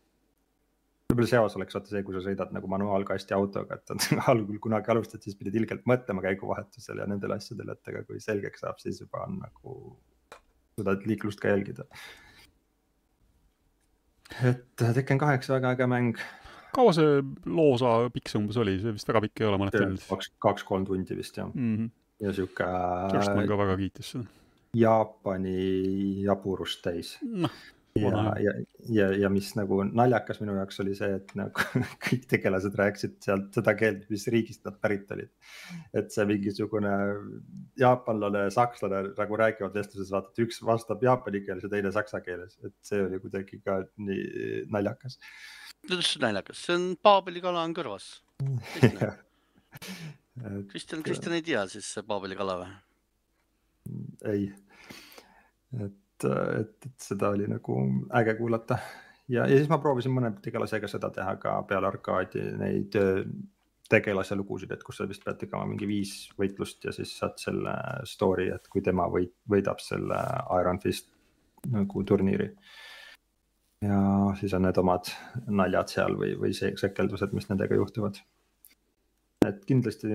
[1.09, 5.23] Võib-olla seos oleks vaata see, kui sa sõidad nagu manuaalkasti autoga, et algul kunagi alustad,
[5.25, 9.25] siis pidid ilgelt mõtlema käiguvahetusel ja nendele asjadele, et aga kui selgeks saab, siis juba
[9.25, 9.77] on nagu,
[10.77, 11.87] suudad liiklust ka jälgida.
[14.45, 16.21] et Tekken kaheksa väga äge mäng
[16.75, 20.05] kaua see loosa pikk see umbes oli, see vist väga pikk ei ole, mõned tunnid
[20.05, 21.71] kaks, kaks-kolm tundi vist jah, mm.
[21.75, 21.89] -hmm.
[22.25, 22.69] ja sihuke
[23.13, 24.29] Kirstmann ka väga kiitis seda.
[24.77, 27.55] Jaapani jaburust täis noh,
[28.01, 28.53] ja ja,
[28.89, 31.65] ja, ja mis nagu naljakas minu jaoks oli see, et nagu
[32.05, 35.31] kõik tegelased rääkisid sealt seda keelt, mis riigist nad pärit olid.
[35.93, 36.95] et see mingisugune
[37.79, 42.57] jaapanlane, sakslane nagu räägivad vestluses, vaata, et üks vastab jaapani keeles ja teine saksa keeles,
[42.63, 45.19] et see oli kuidagi ka nii naljakas.
[45.87, 48.11] kuidas naljakas, see on Paabeli kala on kõrvas.
[50.71, 52.77] Kristjan, Kristjan ei tea siis Paabeli kala või?
[54.27, 54.49] ei,
[55.79, 57.77] et, et, et seda oli nagu
[58.19, 58.79] äge kuulata
[59.29, 63.23] ja, ja siis ma proovisin mõne tegelasega seda teha ka peale arkaadi neid öö,
[63.89, 67.73] tegelase lugusid, et kus sa vist pead tegema mingi viis võitlust ja siis saad selle
[68.09, 70.19] story, et kui tema võit, võidab selle
[70.59, 71.09] Iron Fist
[71.73, 72.51] nagu turniiri.
[73.81, 73.99] ja
[74.39, 75.09] siis on need omad
[75.47, 78.21] naljad seal või, või see sekeldused, mis nendega juhtuvad.
[79.47, 80.07] et kindlasti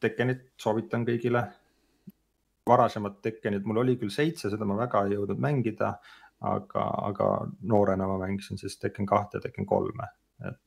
[0.00, 1.44] Tekkenit soovitan kõigile
[2.68, 5.94] varasemat Tekkenit mul oli küll seitse, seda ma väga ei jõudnud mängida,
[6.48, 7.32] aga, aga
[7.70, 10.06] noorena ma mängisin siis Tekken kahte Tekken kolme,
[10.46, 10.60] et,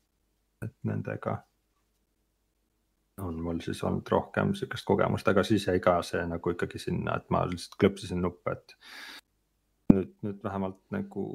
[0.65, 1.39] et nendega
[3.21, 7.17] on mul siis olnud rohkem sihukest kogemust, aga siis jäi ka see nagu ikkagi sinna,
[7.19, 8.75] et ma lihtsalt klõpsisin nuppe, et
[9.93, 11.25] nüüd, nüüd vähemalt nagu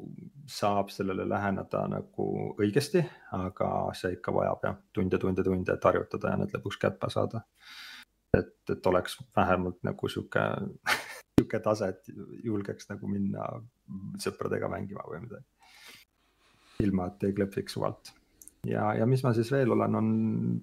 [0.51, 2.27] saab sellele läheneda nagu
[2.59, 3.03] õigesti,
[3.37, 7.45] aga see ikka vajab jah tunde, tunde, tunde, et harjutada ja need lõpuks kätte saada
[8.35, 10.43] et, et oleks vähemalt nagu sihuke,
[11.37, 12.11] sihuke tase, et
[12.43, 13.47] julgeks nagu minna
[14.21, 15.45] sõpradega mängima või midagi.
[16.83, 18.11] ilma, et ei klõpsiks suvalt.
[18.67, 20.11] ja, ja mis ma siis veel olen, on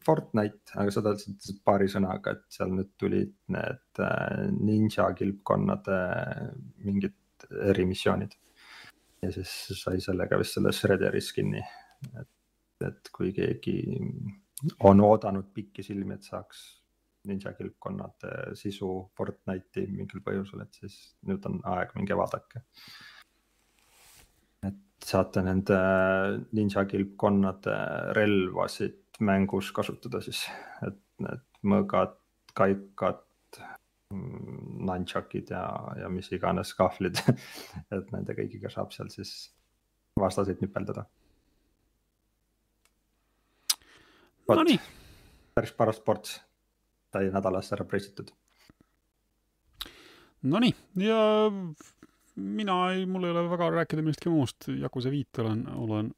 [0.04, 5.98] Fortnite, aga seda lihtsalt paari sõnaga, et seal nüüd tulid need äh, ninja kilpkonnade
[6.84, 8.38] mingid erimissioonid.
[9.22, 9.50] ja siis
[9.80, 11.62] sai sellega vist selle Shredderi skin'i,
[12.20, 12.32] et,
[12.84, 13.78] et kui keegi
[14.84, 16.64] on oodanud pikisilmi, et saaks
[17.28, 20.98] ninja kilpkonnade sisu Fortnite'i mingil põhjusel, et siis
[21.28, 22.64] nüüd on aeg, minge vaadake.
[24.64, 25.78] et saate nende
[26.56, 27.76] ninja kilpkonnade
[28.16, 30.46] relvasid mängus kasutada siis,
[30.86, 32.16] et need mõõgad,
[32.54, 33.22] kaikad,
[34.14, 35.64] nunchuckid ja,
[35.98, 37.18] ja mis iganes kahvlid,
[37.96, 39.34] et nende kõigiga saab seal siis
[40.20, 41.06] vastaseid nüpeldada.
[44.44, 44.76] Nonii,
[45.56, 46.36] päris paras ports
[47.14, 48.34] sai nädalas ära pressitud.
[50.44, 51.18] nonii ja
[52.36, 56.10] mina ei, mul ei ole väga rääkida millestki muust, Jakuse viit olen, olen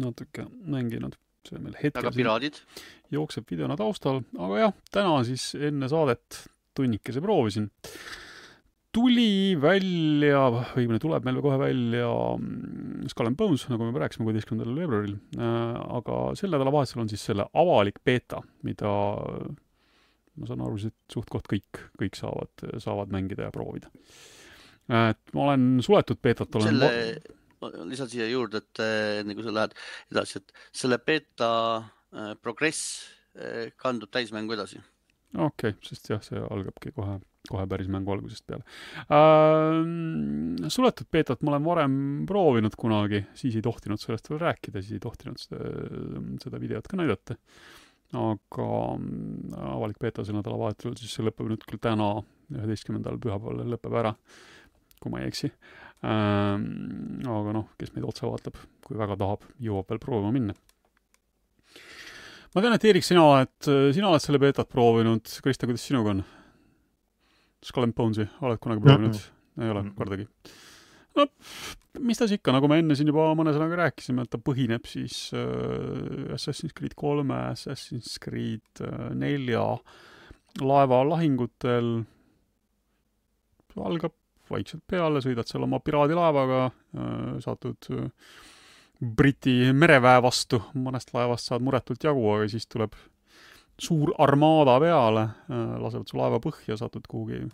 [0.00, 1.16] natuke mänginud,
[1.48, 2.60] see meil hetkel aga piraadid,
[3.12, 6.42] jookseb videona taustal, aga jah, täna siis enne saadet
[6.76, 7.70] tunnikese proovisin.
[8.94, 14.26] tuli välja, õigemini tuleb meil kohe välja mm, Skull and Bones, nagu me juba rääkisime,
[14.26, 15.16] kuueteistkümnendal veebruaril.
[16.00, 18.94] aga sel nädalavahetusel on siis selle avalik beeta, mida
[20.38, 23.90] ma saan aru, et suht-koht kõik, kõik saavad, saavad mängida ja proovida.
[24.90, 26.90] et ma olen suletud beetat olen selle,
[27.88, 28.82] lisan siia juurde, et
[29.20, 29.74] enne kui sa lähed
[30.12, 31.50] edasi, et selle beeta
[32.14, 33.02] eh, progress
[33.36, 34.80] eh, kandub täismängu edasi.
[35.36, 37.18] okei okay,, sest jah, see algabki kohe,
[37.50, 38.64] kohe päris mängu algusest peale
[39.14, 40.70] äh,.
[40.72, 41.98] suletud beetat ma olen varem
[42.30, 45.60] proovinud kunagi, siis ei tohtinud sellest veel rääkida, siis ei tohtinud seda,
[46.42, 47.38] seda videot ka näidata.
[48.16, 52.12] Aga mm, avalik beeta sel nädalavahetusel, siis see lõpeb nüüd küll täna,
[52.50, 54.14] üheteistkümnendal pühapäeval lõpeb ära,
[55.00, 56.56] kui ma ei eksi äh,.
[57.36, 60.56] aga noh, kes meid otsa vaatab, kui väga tahab, jõuab veel proovima minna
[62.54, 66.24] ma tean, et Eerik, sina oled, sina oled selle beetat proovinud, Krista, kuidas sinuga on?
[67.62, 69.22] Skull and Bones'i oled kunagi proovinud?
[69.60, 70.26] ei ole kordagi?
[71.18, 71.26] No
[71.98, 74.86] mis ta siis ikka, nagu me enne siin juba mõne sõnaga rääkisime, et ta põhineb
[74.88, 79.64] siis äh, Assassin's Creed kolme, Assassin's Creed äh, nelja
[80.60, 81.90] laevalahingutel,
[83.80, 84.16] algab
[84.50, 88.08] vaikselt peale, sõidad seal oma piraadilaevaga äh,, satud äh,
[89.00, 92.96] Briti mereväe vastu, mõnest laevast saad muretult jagu, aga siis tuleb
[93.80, 97.44] suur armaada peale, äh, lasevad su laeva põhja, satud kuhugi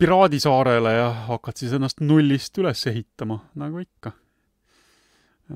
[0.00, 4.12] piraadisaarele ja hakkad siis ennast nullist üles ehitama, nagu ikka.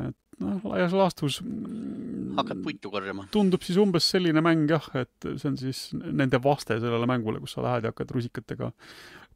[0.08, 3.26] et noh, laias laastus mm, hakkad puitu korjama.
[3.34, 7.56] tundub siis umbes selline mäng jah, et see on siis nende vaste sellele mängule, kus
[7.56, 8.70] sa lähed ja hakkad rusikatega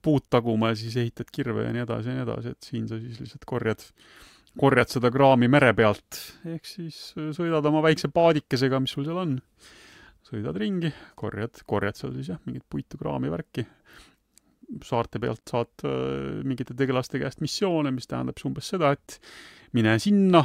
[0.04, 3.00] puud taguma ja siis ehitad kirve ja nii edasi ja nii edasi, et siin sa
[3.00, 3.84] siis lihtsalt korjad
[4.60, 9.18] korjad seda kraami mere pealt, ehk siis äh, sõidad oma väikse paadikesega, mis sul seal
[9.18, 9.38] on,
[10.24, 13.66] sõidad ringi, korjad, korjad seal siis jah, mingit puitu, kraami, värki,
[14.84, 19.18] saarte pealt saad äh, mingite tegelaste käest missioone, mis tähendab siis umbes seda, et
[19.76, 20.44] mine sinna,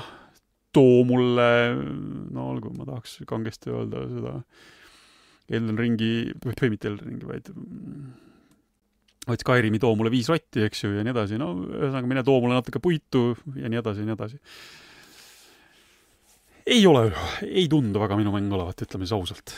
[0.76, 1.50] too mulle,
[2.30, 4.36] no olgu, ma tahaks kangesti öelda seda
[5.50, 6.14] Elden Ringi,
[6.46, 7.50] või mitte Elden Ringi, vaid
[9.30, 12.40] vaid Skyrimi too mulle viis rotti, eks ju, ja nii edasi, no ühesõnaga mine too
[12.42, 14.40] mulle natuke puitu ja nii edasi ja nii edasi.
[16.70, 17.10] ei ole,
[17.46, 19.56] ei tundu väga minu mäng olevat, ütleme siis ausalt.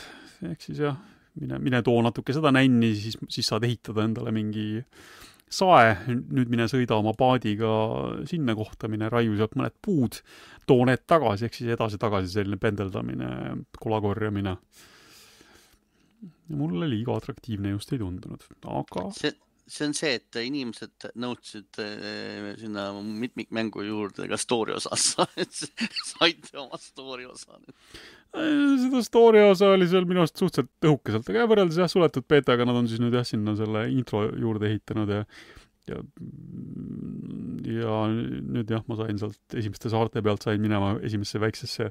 [0.48, 0.98] ehk siis jah,
[1.40, 4.82] mine, mine too natuke seda nänni, siis, siis saad ehitada endale mingi
[5.52, 7.70] sae, nüüd mine sõida oma paadiga
[8.28, 10.22] sinna kohta, mine raiu sealt mõned puud,
[10.68, 13.30] too need tagasi, ehk siis edasi-tagasi selline pendeldamine,
[13.80, 14.56] kula korjamine.
[16.52, 19.32] mulle liiga atraktiivne just ei tundunud, aga see
[19.72, 25.12] see on see, et inimesed nõudsid äh, sinna mitmikmängu juurde ka story osas
[26.12, 27.76] saite oma story osa nüüd?
[28.32, 32.78] Seda story osa oli seal minu arust suhteliselt õhukeselt, aga võrreldes jah, suletud beetaga nad
[32.80, 35.26] on siis nüüd jah, sinna selle intro juurde ehitanud ja
[35.90, 35.98] ja,
[37.66, 41.90] ja nüüd jah, ma sain sealt esimeste saarte pealt sain minema esimesse väiksesse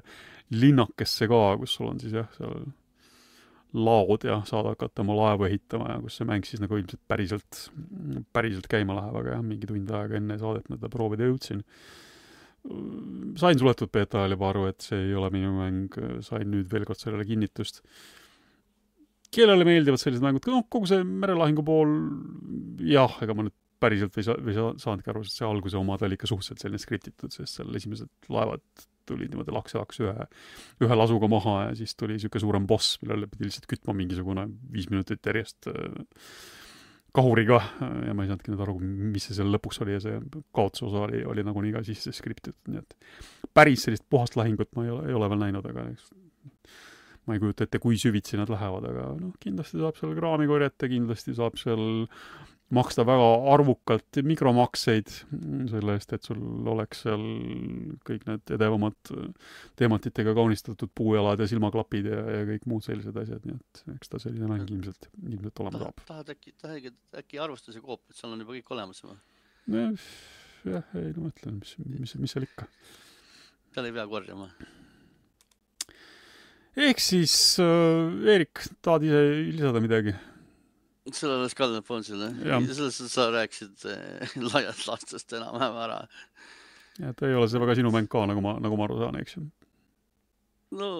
[0.56, 2.64] linnakesse ka, kus sul on siis jah, seal
[3.72, 7.60] laod ja saad hakata oma laevu ehitama ja kus see mäng siis nagu ilmselt päriselt,
[8.36, 11.62] päriselt käima läheb, aga jah, mingi tund aega enne saadet ma teda proovida jõudsin.
[12.62, 16.86] Sain suletud beeta ajal juba aru, et see ei ole minu mäng, sain nüüd veel
[16.88, 17.82] kord sellele kinnitust.
[19.32, 21.92] kellele meeldivad sellised mängud, noh, kogu see merelahingu pool,
[22.84, 26.04] jah, ega ma nüüd päriselt ei saa, ei saa, saanudki aru, sest see alguse omad
[26.06, 28.62] oli ikka suhteliselt selline skriptitud, sest seal esimesed laevad
[29.08, 30.26] tulid niimoodi laks-laks ühe,
[30.84, 34.86] ühe lasuga maha ja siis tuli niisugune suurem boss, millele pidi lihtsalt kütma mingisugune viis
[34.92, 36.20] minutit järjest äh,
[37.12, 37.60] kahuriga
[38.06, 40.18] ja ma ei saanudki nüüd aru, mis see seal lõpuks oli ja see
[40.56, 42.96] kaotuse osa oli, oli nagunii ka sisse skriptitud, nii et
[43.54, 46.08] päris sellist puhast lahingut ma ei ole, ei ole veel näinud, aga eks
[47.26, 50.88] ma ei kujuta ette, kui süvitsi nad lähevad, aga noh, kindlasti saab seal kraami korjata,
[50.90, 51.84] kindlasti saab seal
[52.74, 55.10] maksta väga arvukalt mikromakseid
[55.70, 56.40] selle eest, et sul
[56.72, 57.22] oleks seal
[58.08, 59.12] kõik need edevamad
[59.78, 64.22] teematitega kaunistatud puujalad ja silmaklapid ja, ja kõik muud sellised asjad, nii et eks ta
[64.22, 66.04] selline mäng ilmselt, ilmselt olema saab.
[66.08, 66.92] tahad äkki, tahad
[67.22, 69.18] äkki arvustuse koopiat, seal on juba kõik olemas või?
[69.72, 72.68] jah, ei no mõtlen, mis, mis, mis seal ikka.
[73.74, 74.50] seal ei pea korjama
[76.76, 80.16] ehk siis äh, Eerik, tahad ise lisada midagi?
[81.10, 82.30] Sul alles Kalle Fonsile,
[82.70, 85.98] sellest sa rääkisid äh, laias laastus enam-vähem ära.
[87.16, 89.36] ta ei ole see väga sinu mäng ka, nagu ma, nagu ma aru saan, eks
[89.36, 89.42] ju?
[90.78, 90.90] no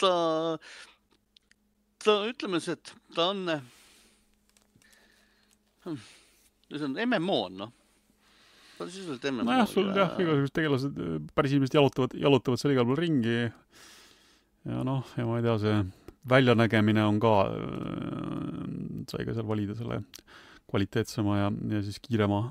[0.00, 0.12] ta,
[2.04, 3.46] ta, ütleme siis, et ta on
[5.86, 6.04] hmm,,
[6.74, 7.74] see on MMO on noh
[8.76, 9.48] ta on sisuliselt MMO.
[9.48, 10.04] nojah, sul ja...
[10.04, 13.44] jah, igasugused tegelased, päris inimesed jalutavad, jalutavad seal igal pool ringi.
[14.68, 15.76] ja noh, ja ma ei tea, see
[16.28, 18.70] väljanägemine on ka, äh,
[19.10, 20.02] sai ka seal valida selle
[20.70, 22.46] kvaliteetsema ja, ja siis kiirema.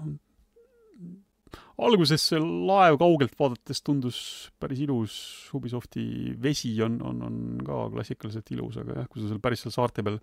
[1.77, 4.17] alguses see laev kaugelt vaadates tundus
[4.61, 5.15] päris ilus,
[5.53, 9.75] Ubisofti vesi on, on, on ka klassikaliselt ilus, aga jah, kui sa seal päris seal
[9.75, 10.19] saarte peal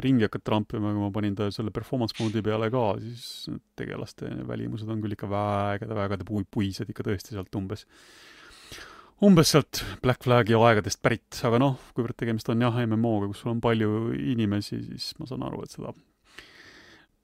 [0.00, 4.88] ringi hakkad trampima, kui ma panin ta selle performance mode'i peale ka, siis tegelaste välimused
[4.88, 7.86] on küll ikka väga, väga puised ikka tõesti sealt umbes
[9.26, 13.52] umbes sealt Black Flagi aegadest pärit, aga noh, kuivõrd tegemist on jah, MMO-ga, kus sul
[13.52, 15.92] on palju inimesi, siis ma saan aru, et seda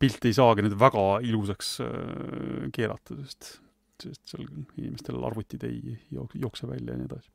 [0.01, 3.57] pilti ei saagi nüüd väga ilusaks äh, keerata, sest,
[4.03, 4.45] sest seal
[4.77, 7.33] inimestel arvutid ei jookse välja ja nii edasi.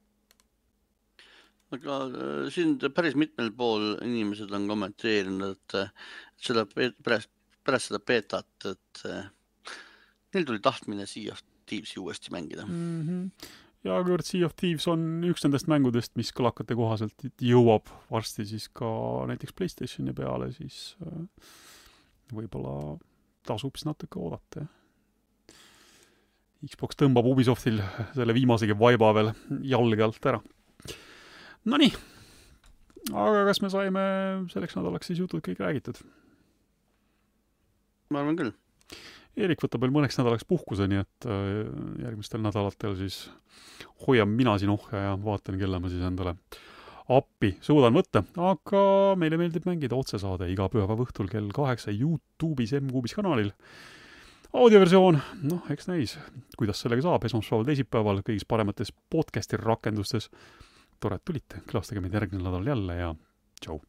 [1.77, 5.79] aga äh, siin päris mitmel pool inimesed on kommenteerinud, et
[6.37, 7.33] seda pärast,
[7.65, 9.03] pärast seda beetat, et
[10.35, 13.03] neil tuli tahtmine of Thieves'i uuesti mängida mm.
[13.07, 18.45] -hmm ja kuivõrd Sea of Thieves on üks nendest mängudest, mis kõlakate kohaselt jõuab varsti
[18.49, 18.89] siis ka
[19.31, 21.55] näiteks Playstationi peale, siis äh,
[22.33, 22.97] võib-olla
[23.47, 24.77] tasub siis natuke oodata, jah.
[26.61, 27.79] Xbox tõmbab Ubisoftil
[28.13, 29.31] selle viimasegi vaiba veel
[29.65, 30.41] jalge alt ära.
[31.71, 31.89] Nonii,
[33.09, 34.03] aga kas me saime
[34.53, 36.03] selleks nädalaks siis jutud kõik räägitud?
[38.11, 38.51] ma arvan küll.
[39.39, 41.61] Eerik võtab veel mõneks nädalaks puhkuse, nii et äh,
[42.03, 43.23] järgmistel nädalatel siis
[44.05, 46.35] hoian mina siin ohja ja vaatan, kelle ma siis endale
[47.11, 48.81] appi suudan võtta, aga
[49.19, 53.51] meile meeldib mängida otsesaade iga pühapäeva õhtul kell kaheksa Youtube'is M-Kuubis kanalil.
[54.53, 56.17] audioversioon, noh, eks näis,
[56.59, 60.29] kuidas sellega saab, esmaspäeval, teisipäeval kõigis paremates podcast'i rakendustes.
[60.99, 63.15] tore, et tulite, külastage meid järgmisel nädalal jälle ja
[63.61, 63.81] tšau!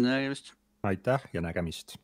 [0.00, 0.54] nägemist!
[0.82, 1.96] aitäh ja nägemist!